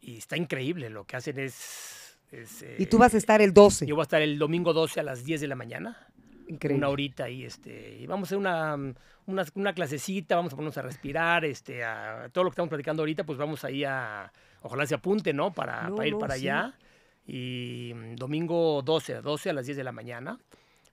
y 0.01 0.19
está 0.19 0.37
increíble. 0.37 0.89
Lo 0.89 1.05
que 1.05 1.17
hacen 1.17 1.39
es, 1.39 2.17
y 2.79 2.87
tú 2.87 2.99
vas 2.99 3.15
a 3.15 3.19
estar 3.19 3.41
el 3.41 3.53
12. 3.53 3.87
Yo 3.87 3.95
voy 3.95 4.03
a 4.03 4.05
estar 4.05 4.23
el 4.23 4.39
domingo 4.39 4.73
12 4.73 5.01
a 5.01 5.03
las 5.03 5.25
10 5.25 5.41
de 5.41 5.49
la 5.49 5.55
mañana. 5.55 6.09
Increíble. 6.49 6.79
Una 6.79 6.89
horita 6.89 7.29
y 7.29 7.45
este 7.45 7.99
y 8.01 8.07
vamos 8.07 8.27
a 8.27 8.29
hacer 8.29 8.39
una, 8.39 8.75
una, 9.27 9.45
una, 9.55 9.73
clasecita, 9.73 10.37
vamos 10.37 10.53
a 10.53 10.57
ponernos 10.57 10.79
a 10.79 10.83
respirar, 10.83 11.45
este, 11.45 11.85
a 11.85 12.29
todo 12.33 12.45
lo 12.45 12.51
que 12.51 12.55
estamos 12.55 12.69
platicando 12.69 13.03
ahorita, 13.03 13.25
pues 13.25 13.37
vamos 13.37 13.65
ahí 13.65 13.83
a, 13.85 14.33
ojalá 14.63 14.87
se 14.87 14.95
apunte, 14.95 15.33
¿no? 15.33 15.53
Para, 15.53 15.91
para 15.91 16.07
ir 16.07 16.17
para 16.19 16.35
allá 16.35 16.75
y 17.27 17.93
mm, 17.95 18.15
domingo 18.17 18.83
12, 18.83 19.23
12 19.23 19.51
a 19.51 19.53
las 19.53 19.67
10 19.67 19.79
de 19.79 19.85
la 19.85 19.93
mañana, 19.93 20.39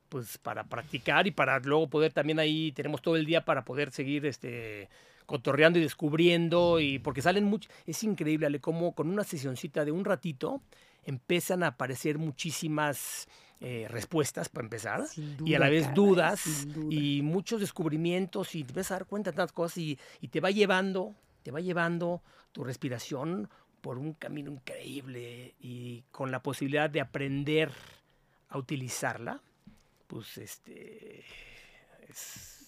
pues 0.10 0.38
para 0.38 0.64
practicar 0.64 1.28
y 1.28 1.32
para 1.32 1.60
luego 1.60 1.88
poder 1.88 2.14
también 2.14 2.40
ahí, 2.40 2.72
tenemos 2.72 3.02
todo 3.02 3.16
el 3.16 3.26
día 3.26 3.46
para 3.46 3.64
poder 3.64 3.92
seguir 3.92 4.26
este 4.26 4.90
cotorreando 5.26 5.80
y 5.80 5.84
descubriendo 5.84 6.80
y 6.80 7.00
porque 7.00 7.22
salen 7.22 7.46
mucho, 7.46 7.70
es 7.86 8.04
increíble 8.04 8.46
Ale, 8.46 8.60
como 8.60 8.94
con 8.94 9.10
una 9.10 9.24
sesioncita 9.24 9.86
de 9.86 9.92
un 9.92 10.04
ratito 10.04 10.62
empiezan 11.06 11.64
a 11.64 11.68
aparecer 11.68 12.18
muchísimas 12.18 13.28
eh, 13.66 13.88
respuestas 13.90 14.50
para 14.50 14.66
empezar 14.66 15.06
y 15.46 15.56
a 15.56 15.60
la 15.60 15.70
vez 15.70 15.94
dudas 15.94 16.68
y 16.90 17.22
muchos 17.22 17.62
descubrimientos 17.62 18.56
y 18.56 18.66
te 18.66 18.74
vas 18.74 18.92
a 18.92 18.96
dar 18.96 19.06
cuenta 19.06 19.32
de 19.32 19.38
tantas 19.38 19.54
cosas 19.54 19.78
y, 19.78 19.98
y 20.20 20.28
te 20.28 20.42
va 20.42 20.52
llevando, 20.52 21.16
te 21.44 21.52
va 21.52 21.62
llevando 21.62 22.22
tu 22.52 22.66
respiración 22.66 23.50
por 23.80 23.98
un 23.98 24.16
camino 24.16 24.52
increíble 24.52 25.56
y 25.62 26.04
con 26.12 26.30
la 26.30 26.44
posibilidad 26.44 26.90
de 26.90 27.00
aprender 27.00 27.72
a 28.50 28.58
utilizarla, 28.58 29.42
pues 30.08 30.38
este 30.38 31.24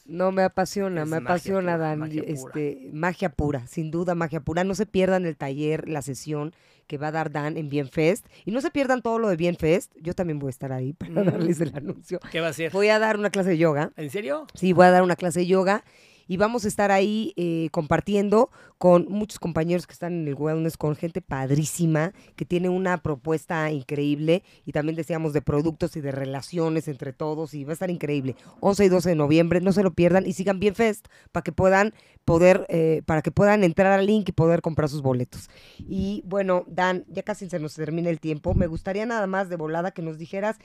no 0.05 0.31
me 0.31 0.43
apasiona, 0.43 1.03
me 1.03 1.17
apasiona 1.17 1.77
Dan, 1.77 1.99
magia 1.99 2.23
este 2.25 2.89
magia 2.93 3.29
pura, 3.29 3.67
sin 3.67 3.91
duda 3.91 4.15
magia 4.15 4.39
pura. 4.39 4.63
No 4.63 4.75
se 4.75 4.85
pierdan 4.85 5.25
el 5.25 5.35
taller, 5.35 5.89
la 5.89 6.01
sesión 6.01 6.53
que 6.87 6.97
va 6.97 7.07
a 7.07 7.11
dar 7.11 7.31
Dan 7.31 7.57
en 7.57 7.69
Bienfest 7.69 8.25
y 8.45 8.51
no 8.51 8.61
se 8.61 8.71
pierdan 8.71 9.01
todo 9.01 9.19
lo 9.19 9.29
de 9.29 9.35
Bienfest. 9.35 9.93
Yo 10.01 10.13
también 10.13 10.39
voy 10.39 10.47
a 10.47 10.51
estar 10.51 10.71
ahí 10.71 10.93
para 10.93 11.23
darles 11.23 11.61
el 11.61 11.75
anuncio. 11.75 12.19
¿Qué 12.31 12.39
va 12.39 12.47
a 12.47 12.49
hacer? 12.51 12.71
Voy 12.71 12.89
a 12.89 12.99
dar 12.99 13.17
una 13.17 13.29
clase 13.29 13.49
de 13.49 13.57
yoga. 13.57 13.91
¿En 13.97 14.09
serio? 14.09 14.47
Sí, 14.53 14.73
voy 14.73 14.85
a 14.85 14.91
dar 14.91 15.03
una 15.03 15.15
clase 15.15 15.39
de 15.41 15.47
yoga 15.47 15.83
y 16.27 16.37
vamos 16.37 16.65
a 16.65 16.67
estar 16.67 16.91
ahí 16.91 17.33
eh, 17.35 17.69
compartiendo 17.71 18.49
con 18.77 19.05
muchos 19.09 19.39
compañeros 19.39 19.87
que 19.87 19.93
están 19.93 20.13
en 20.13 20.27
el 20.27 20.35
wellness, 20.35 20.77
con 20.77 20.95
gente 20.95 21.21
padrísima, 21.21 22.13
que 22.35 22.45
tiene 22.45 22.69
una 22.69 23.01
propuesta 23.01 23.71
increíble 23.71 24.43
y 24.65 24.71
también 24.71 24.95
decíamos 24.95 25.33
de 25.33 25.41
productos 25.41 25.95
y 25.95 26.01
de 26.01 26.11
relaciones 26.11 26.87
entre 26.87 27.13
todos 27.13 27.53
y 27.53 27.63
va 27.63 27.71
a 27.71 27.73
estar 27.73 27.89
increíble. 27.89 28.35
11 28.59 28.85
y 28.85 28.89
12 28.89 29.09
de 29.09 29.15
noviembre, 29.15 29.61
no 29.61 29.71
se 29.71 29.83
lo 29.83 29.93
pierdan 29.93 30.25
y 30.25 30.33
sigan 30.33 30.59
bien 30.59 30.75
Fest 30.75 31.07
para 31.31 31.43
que 31.43 31.51
puedan 31.51 31.93
poder, 32.25 32.65
eh, 32.69 33.01
para 33.05 33.21
que 33.21 33.31
puedan 33.31 33.63
entrar 33.63 33.97
al 33.97 34.05
link 34.05 34.29
y 34.29 34.31
poder 34.31 34.61
comprar 34.61 34.89
sus 34.89 35.01
boletos. 35.01 35.49
Y 35.79 36.23
bueno, 36.25 36.63
Dan, 36.67 37.05
ya 37.07 37.23
casi 37.23 37.49
se 37.49 37.59
nos 37.59 37.75
termina 37.75 38.09
el 38.09 38.19
tiempo, 38.19 38.53
me 38.53 38.67
gustaría 38.67 39.05
nada 39.05 39.27
más 39.27 39.49
de 39.49 39.55
volada 39.55 39.91
que 39.91 40.01
nos 40.01 40.17
dijeras 40.17 40.57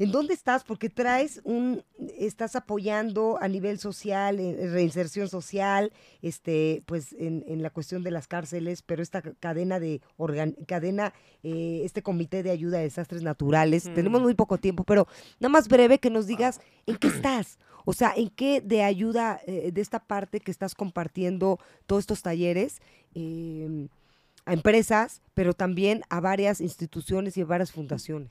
¿En 0.00 0.12
dónde 0.12 0.32
estás? 0.32 0.64
Porque 0.64 0.88
traes 0.88 1.42
un, 1.44 1.84
estás 2.18 2.56
apoyando 2.56 3.36
a 3.38 3.48
nivel 3.48 3.78
social, 3.78 4.40
en 4.40 4.72
reinserción 4.72 5.28
social, 5.28 5.92
este, 6.22 6.82
pues 6.86 7.12
en, 7.18 7.44
en, 7.46 7.62
la 7.62 7.68
cuestión 7.68 8.02
de 8.02 8.10
las 8.10 8.26
cárceles, 8.26 8.80
pero 8.80 9.02
esta 9.02 9.20
cadena 9.20 9.78
de 9.78 10.00
organ, 10.16 10.56
cadena, 10.66 11.12
eh, 11.42 11.82
este 11.84 12.02
comité 12.02 12.42
de 12.42 12.50
ayuda 12.50 12.78
a 12.78 12.80
desastres 12.80 13.22
naturales. 13.22 13.92
Tenemos 13.94 14.22
muy 14.22 14.32
poco 14.32 14.56
tiempo, 14.56 14.84
pero 14.84 15.06
nada 15.38 15.52
más 15.52 15.68
breve 15.68 15.98
que 15.98 16.08
nos 16.08 16.26
digas 16.26 16.62
en 16.86 16.96
qué 16.96 17.08
estás. 17.08 17.58
O 17.84 17.92
sea, 17.92 18.14
en 18.16 18.30
qué 18.30 18.62
de 18.62 18.82
ayuda 18.82 19.38
eh, 19.46 19.70
de 19.70 19.80
esta 19.82 19.98
parte 19.98 20.40
que 20.40 20.50
estás 20.50 20.74
compartiendo 20.74 21.58
todos 21.84 22.04
estos 22.04 22.22
talleres. 22.22 22.80
Eh, 23.14 23.88
a 24.46 24.54
empresas, 24.54 25.20
pero 25.34 25.52
también 25.52 26.02
a 26.08 26.18
varias 26.20 26.62
instituciones 26.62 27.36
y 27.36 27.42
a 27.42 27.44
varias 27.44 27.72
fundaciones. 27.72 28.30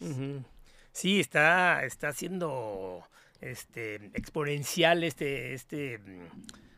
Sí, 0.91 1.19
está, 1.19 1.83
está 1.85 2.11
siendo 2.13 3.03
este, 3.41 3.95
exponencial 4.13 5.03
este, 5.03 5.53
este, 5.53 5.99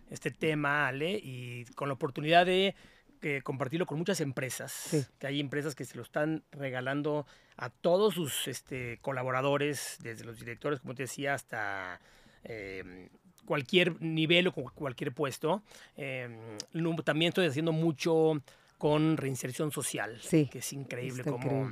este 0.09 0.32
tema, 0.32 0.88
Ale, 0.88 1.12
y 1.12 1.66
con 1.76 1.88
la 1.88 1.93
oportunidad 1.93 2.45
de 2.45 2.76
eh, 3.24 3.41
compartirlo 3.43 3.86
con 3.86 3.99
muchas 3.99 4.20
empresas, 4.20 5.09
que 5.20 5.28
hay 5.28 5.39
empresas 5.39 5.76
que 5.76 5.86
se 5.86 5.95
lo 5.95 6.01
están 6.01 6.43
regalando 6.51 7.28
a 7.55 7.70
todos 7.70 8.16
sus 8.16 8.47
este, 8.47 8.97
colaboradores, 9.01 9.97
desde 10.01 10.26
los 10.26 10.39
directores, 10.39 10.80
como 10.80 10.95
te 10.95 11.03
decía, 11.03 11.36
hasta 11.36 11.99
em, 12.43 13.09
cualquier 13.45 14.01
nivel 14.01 14.47
o 14.47 14.53
cualquier 14.53 15.14
puesto. 15.14 15.62
Em, 15.95 16.57
también 17.05 17.30
estoy 17.30 17.45
haciendo 17.45 17.72
mucho 17.72 18.41
con 18.82 19.16
reinserción 19.16 19.72
social, 19.72 20.20
que 20.28 20.50
es 20.58 20.74
increíble 20.74 21.24
como 21.24 21.70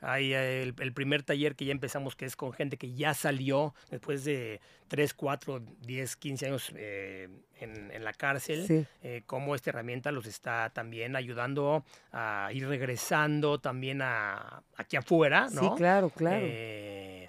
hay 0.00 0.32
el, 0.32 0.74
primer 0.94 1.24
taller 1.24 1.56
que 1.56 1.64
ya 1.64 1.72
empezamos 1.72 2.14
que 2.14 2.24
es 2.24 2.36
con 2.36 2.52
gente 2.52 2.76
que 2.76 2.94
ya 2.94 3.14
salió 3.14 3.74
después 3.90 4.22
de 4.22 4.60
3, 4.86 5.12
4, 5.12 5.60
10, 5.80 6.16
15 6.16 6.46
años 6.46 6.72
eh, 6.76 7.28
en, 7.58 8.04
la 8.04 8.12
cárcel, 8.12 8.86
eh, 9.02 9.22
cómo 9.26 9.56
esta 9.56 9.70
herramienta 9.70 10.12
los 10.12 10.26
está 10.26 10.70
también 10.70 11.16
ayudando 11.16 11.84
a 12.12 12.50
ir 12.52 12.68
regresando 12.68 13.58
también 13.58 14.00
a 14.00 14.62
aquí 14.76 14.96
afuera, 14.96 15.48
¿no? 15.50 15.62
Sí, 15.62 15.68
claro, 15.76 16.10
claro. 16.10 16.46
Eh, 16.48 17.28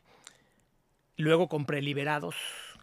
luego 1.18 1.50
con 1.50 1.66
preliberados, 1.66 2.36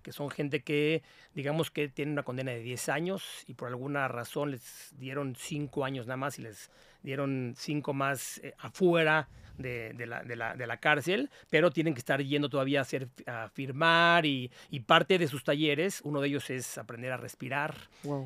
que 0.03 0.12
son 0.12 0.30
gente 0.30 0.62
que, 0.62 1.03
digamos 1.34 1.70
que 1.70 1.88
tiene 1.88 2.12
una 2.12 2.22
condena 2.22 2.53
de 2.53 2.61
10 2.61 2.88
años 2.88 3.44
y 3.46 3.55
por 3.55 3.68
alguna 3.68 4.09
razón 4.09 4.51
les 4.51 4.94
dieron 4.98 5.36
5 5.36 5.84
años 5.84 6.07
nada 6.07 6.16
más 6.16 6.38
y 6.38 6.42
les 6.42 6.70
dieron 7.03 7.55
5 7.57 7.92
más 7.92 8.38
eh, 8.38 8.55
afuera 8.59 9.28
de, 9.61 10.07
la, 10.07 10.22
de, 10.22 10.36
la, 10.36 10.55
de, 10.55 10.66
la, 10.66 10.78
cárcel, 10.78 11.30
pero 11.51 11.70
tienen 11.70 11.94
que 11.94 11.98
estar 11.98 12.22
yendo 12.22 12.48
todavía 12.48 12.78
a, 12.80 12.82
hacer, 12.82 13.09
a 13.26 13.48
firmar 13.48 14.24
y, 14.24 14.51
y, 14.70 14.80
parte 14.80 15.18
de 15.18 15.28
sus 15.28 15.44
talleres, 15.44 16.01
uno 16.05 16.20
de 16.20 16.28
ellos 16.28 16.48
es 16.51 16.78
aprender 16.78 17.12
a 17.12 17.16
respirar 17.16 17.74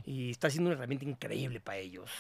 y 0.05 0.31
está 0.31 0.51
siendo 0.51 0.71
una 0.71 0.77
herramienta 0.77 1.05
increíble 1.05 1.61
para 1.61 1.79
ellos. 1.79 2.11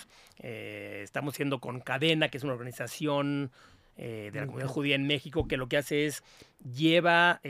Eh, 0.40 1.02
estamos 1.04 1.34
siendo 1.34 1.60
con 1.60 1.80
Cadena, 1.80 2.28
que 2.28 2.38
es 2.38 2.44
una 2.44 2.54
organización 2.54 3.52
eh, 3.96 4.30
de 4.32 4.40
la 4.40 4.46
comunidad 4.46 4.68
judía 4.68 4.96
en 4.96 5.06
México, 5.06 5.46
que 5.46 5.56
lo 5.56 5.68
que 5.68 5.76
hace 5.76 6.06
es 6.06 6.22
lleva 6.74 7.40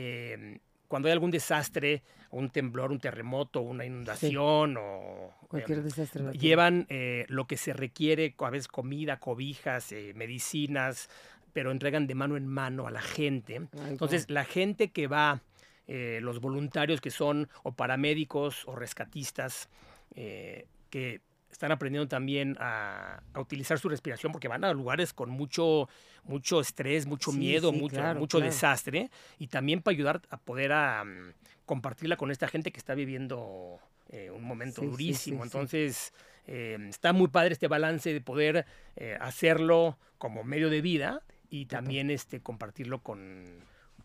cuando 0.88 1.08
hay 1.08 1.12
algún 1.12 1.30
desastre, 1.30 2.02
un 2.30 2.50
temblor, 2.50 2.90
un 2.90 2.98
terremoto, 2.98 3.60
una 3.60 3.84
inundación 3.84 4.76
o 4.78 5.32
cualquier 5.48 5.78
em, 5.78 5.84
desastre, 5.84 6.32
llevan 6.32 6.86
eh, 6.88 7.26
lo 7.28 7.46
que 7.46 7.56
se 7.56 7.72
requiere, 7.72 8.34
a 8.38 8.50
veces 8.50 8.68
comida, 8.68 9.18
cobijas, 9.18 9.92
eh, 9.92 10.12
medicinas, 10.14 11.08
pero 11.52 11.70
entregan 11.70 12.06
de 12.06 12.14
mano 12.14 12.36
en 12.36 12.46
mano 12.46 12.86
a 12.86 12.90
la 12.90 13.02
gente. 13.02 13.60
Entonces, 13.88 14.28
la 14.28 14.44
gente 14.44 14.90
que 14.90 15.06
va, 15.06 15.42
eh, 15.86 16.18
los 16.20 16.40
voluntarios 16.40 17.00
que 17.00 17.10
son 17.10 17.48
o 17.62 17.72
paramédicos 17.72 18.66
o 18.66 18.74
rescatistas, 18.74 19.68
que 20.14 21.20
están 21.54 21.72
aprendiendo 21.72 22.08
también 22.08 22.56
a, 22.60 23.22
utilizar 23.36 23.78
su 23.78 23.88
respiración 23.88 24.32
porque 24.32 24.48
van 24.48 24.64
a 24.64 24.72
lugares 24.72 25.12
con 25.12 25.30
mucho, 25.30 25.88
mucho 26.24 26.60
estrés, 26.60 27.06
mucho 27.06 27.32
miedo, 27.32 27.72
mucho, 27.72 28.02
mucho 28.16 28.40
desastre 28.40 29.10
y 29.38 29.46
también 29.46 29.80
para 29.80 29.94
ayudar 29.94 30.22
a 30.30 30.36
poder 30.36 30.72
a, 30.72 31.04
mm, 31.04 31.32
compartirla 31.64 32.16
con 32.16 32.30
esta 32.30 32.48
gente 32.48 32.72
que 32.72 32.78
está 32.78 32.94
viviendo 32.94 33.78
eh, 34.10 34.30
un 34.30 34.44
momento 34.44 34.82
durísimo. 34.82 35.44
Entonces, 35.44 36.12
eh, 36.46 36.76
está 36.88 37.12
muy 37.12 37.28
padre 37.28 37.52
este 37.52 37.68
balance 37.68 38.12
de 38.12 38.20
poder 38.20 38.66
eh, 38.96 39.16
hacerlo 39.20 39.96
como 40.18 40.44
medio 40.44 40.70
de 40.70 40.80
vida 40.80 41.22
y 41.50 41.66
también 41.66 42.10
este, 42.10 42.40
compartirlo 42.40 43.00
con, 43.00 43.44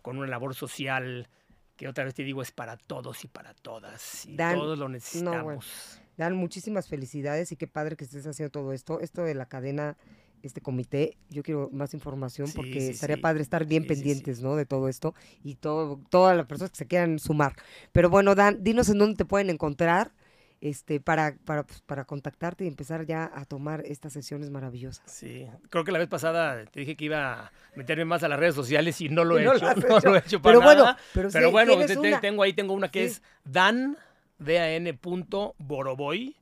con 0.01 0.17
una 0.17 0.27
labor 0.27 0.55
social 0.55 1.27
que 1.75 1.87
otra 1.87 2.03
vez 2.03 2.13
te 2.13 2.23
digo 2.23 2.41
es 2.41 2.51
para 2.51 2.77
todos 2.77 3.23
y 3.23 3.27
para 3.27 3.53
todas. 3.53 4.25
Y 4.25 4.37
todos 4.37 4.77
lo 4.77 4.87
necesitamos. 4.87 5.98
Dan 6.19 6.35
muchísimas 6.35 6.89
felicidades 6.89 7.53
y 7.53 7.55
qué 7.55 7.65
padre 7.65 7.95
que 7.95 8.03
estés 8.03 8.27
haciendo 8.27 8.51
todo 8.51 8.73
esto. 8.73 8.99
Esto 8.99 9.23
de 9.23 9.33
la 9.35 9.45
cadena, 9.45 9.95
este 10.43 10.59
comité, 10.59 11.15
yo 11.29 11.43
quiero 11.43 11.69
más 11.71 11.93
información 11.93 12.51
porque 12.53 12.89
estaría 12.89 13.15
padre 13.15 13.41
estar 13.41 13.65
bien 13.65 13.87
pendientes, 13.87 14.41
¿no? 14.41 14.57
De 14.57 14.65
todo 14.65 14.89
esto 14.89 15.15
y 15.45 15.55
todo, 15.55 16.01
todas 16.09 16.35
las 16.35 16.45
personas 16.45 16.71
que 16.71 16.77
se 16.79 16.87
quieran 16.87 17.19
sumar. 17.19 17.53
Pero 17.93 18.09
bueno, 18.09 18.35
Dan, 18.35 18.61
dinos 18.61 18.89
en 18.89 18.97
dónde 18.97 19.15
te 19.15 19.23
pueden 19.23 19.49
encontrar 19.49 20.11
este, 20.59 20.99
para, 20.99 21.37
para, 21.45 21.63
pues, 21.63 21.79
para 21.79 22.03
contactarte 22.03 22.65
y 22.65 22.67
empezar 22.67 23.05
ya 23.05 23.31
a 23.33 23.45
tomar 23.45 23.81
estas 23.85 24.11
sesiones 24.11 24.49
maravillosas. 24.49 25.09
Sí, 25.09 25.47
creo 25.69 25.85
que 25.85 25.93
la 25.93 25.99
vez 25.99 26.09
pasada 26.09 26.65
te 26.65 26.81
dije 26.81 26.97
que 26.97 27.05
iba 27.05 27.45
a 27.45 27.51
meterme 27.75 28.03
más 28.03 28.23
a 28.23 28.27
las 28.27 28.37
redes 28.37 28.55
sociales 28.55 28.99
y 28.99 29.07
no 29.07 29.23
lo 29.23 29.37
he 29.39 29.43
hecho. 29.43 29.73
No 29.87 29.99
lo 29.99 30.15
he 30.17 30.19
hecho 30.19 30.41
para 30.41 30.59
pero 30.59 30.61
Bueno, 30.61 30.97
pero, 31.13 31.51
bueno, 31.51 32.19
tengo 32.19 32.43
ahí 32.43 32.51
tengo 32.51 32.73
una 32.73 32.91
que 32.91 33.05
es 33.05 33.21
Dan 33.45 33.97
dan.boroboy, 34.39 36.35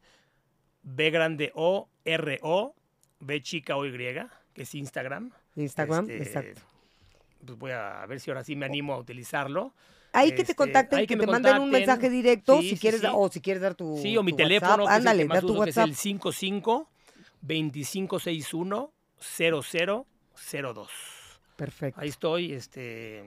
B 0.84 1.10
grande 1.10 1.52
O, 1.56 1.90
R 2.06 2.40
O, 2.42 2.76
B 3.20 3.42
chica 3.42 3.76
O 3.76 3.86
Y, 3.86 3.92
que 4.54 4.62
es 4.62 4.76
Instagram. 4.76 5.32
Instagram, 5.56 6.10
este, 6.10 6.24
exacto. 6.24 6.62
Pues 7.46 7.58
voy 7.58 7.72
a 7.72 8.06
ver 8.06 8.20
si 8.20 8.30
ahora 8.32 8.44
sí 8.44 8.56
me 8.56 8.66
animo 8.66 8.94
a 8.94 8.98
utilizarlo. 8.98 9.74
Ahí 10.14 10.30
que 10.32 10.38
te 10.38 10.44
este, 10.44 10.56
contacten, 10.56 11.06
que, 11.06 11.18
te 11.18 11.28
manden 11.28 11.60
un 11.60 11.70
mensaje 11.70 12.10
directo, 12.10 12.62
si 12.62 12.78
quieres, 12.78 13.02
o 13.12 13.30
si 13.30 13.42
quieres 13.42 13.62
dar 13.62 13.76
tu 13.76 13.98
Sí, 13.98 14.18
o 14.18 14.24
mi 14.24 14.34
teléfono, 14.34 14.88
ándale, 14.88 15.28
da 15.28 15.42
tu 15.42 15.56
WhatsApp. 15.56 15.90
es 15.90 15.92
el 15.92 15.96
55 15.96 16.90
2561 17.42 18.92
0002. 19.20 20.90
Perfecto. 21.56 22.02
Ahí 22.02 22.10
estoy, 22.10 22.54
este 22.54 23.24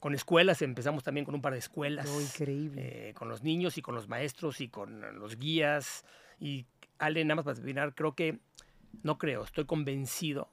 con 0.00 0.14
escuelas, 0.14 0.62
empezamos 0.62 1.04
también 1.04 1.26
con 1.26 1.34
un 1.34 1.42
par 1.42 1.52
de 1.52 1.58
escuelas. 1.58 2.08
Oh, 2.08 2.20
increíble. 2.20 3.10
Eh, 3.10 3.14
con 3.14 3.28
los 3.28 3.42
niños 3.42 3.76
y 3.76 3.82
con 3.82 3.94
los 3.94 4.08
maestros 4.08 4.60
y 4.62 4.68
con 4.68 5.18
los 5.18 5.38
guías. 5.38 6.04
Y 6.40 6.66
Ale, 6.98 7.22
nada 7.24 7.36
más 7.36 7.44
para 7.44 7.56
terminar, 7.56 7.94
creo 7.94 8.14
que, 8.14 8.40
no 9.02 9.18
creo, 9.18 9.44
estoy 9.44 9.66
convencido 9.66 10.50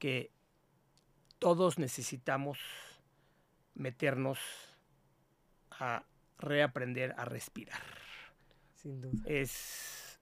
que 0.00 0.32
todos 1.38 1.78
necesitamos 1.78 2.58
meternos 3.74 4.38
a 5.70 6.04
reaprender 6.38 7.14
a 7.16 7.24
respirar. 7.24 7.80
Sin 8.74 9.00
duda. 9.00 9.22
Es 9.26 10.20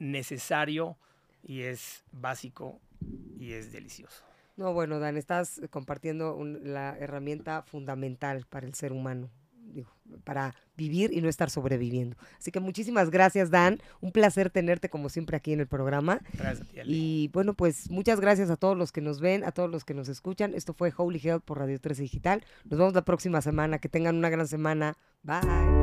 necesario 0.00 0.98
y 1.44 1.62
es 1.62 2.04
básico 2.10 2.80
y 3.38 3.52
es 3.52 3.70
delicioso. 3.70 4.29
No, 4.60 4.74
bueno, 4.74 5.00
Dan, 5.00 5.16
estás 5.16 5.58
compartiendo 5.70 6.38
la 6.62 6.94
herramienta 6.98 7.62
fundamental 7.62 8.44
para 8.50 8.66
el 8.66 8.74
ser 8.74 8.92
humano, 8.92 9.30
para 10.22 10.54
vivir 10.76 11.14
y 11.14 11.22
no 11.22 11.30
estar 11.30 11.48
sobreviviendo. 11.48 12.18
Así 12.38 12.50
que 12.50 12.60
muchísimas 12.60 13.08
gracias, 13.08 13.50
Dan. 13.50 13.80
Un 14.02 14.12
placer 14.12 14.50
tenerte 14.50 14.90
como 14.90 15.08
siempre 15.08 15.38
aquí 15.38 15.54
en 15.54 15.60
el 15.60 15.66
programa. 15.66 16.20
Gracias 16.34 16.68
a 16.68 16.72
ti, 16.72 16.80
Y 16.84 17.28
bueno, 17.32 17.54
pues 17.54 17.90
muchas 17.90 18.20
gracias 18.20 18.50
a 18.50 18.56
todos 18.56 18.76
los 18.76 18.92
que 18.92 19.00
nos 19.00 19.22
ven, 19.22 19.44
a 19.44 19.52
todos 19.52 19.70
los 19.70 19.86
que 19.86 19.94
nos 19.94 20.10
escuchan. 20.10 20.52
Esto 20.52 20.74
fue 20.74 20.92
Holy 20.94 21.22
Health 21.24 21.42
por 21.42 21.58
Radio 21.58 21.80
13 21.80 22.02
Digital. 22.02 22.44
Nos 22.64 22.78
vemos 22.78 22.92
la 22.92 23.02
próxima 23.02 23.40
semana. 23.40 23.78
Que 23.78 23.88
tengan 23.88 24.16
una 24.16 24.28
gran 24.28 24.46
semana. 24.46 24.98
Bye. 25.22 25.79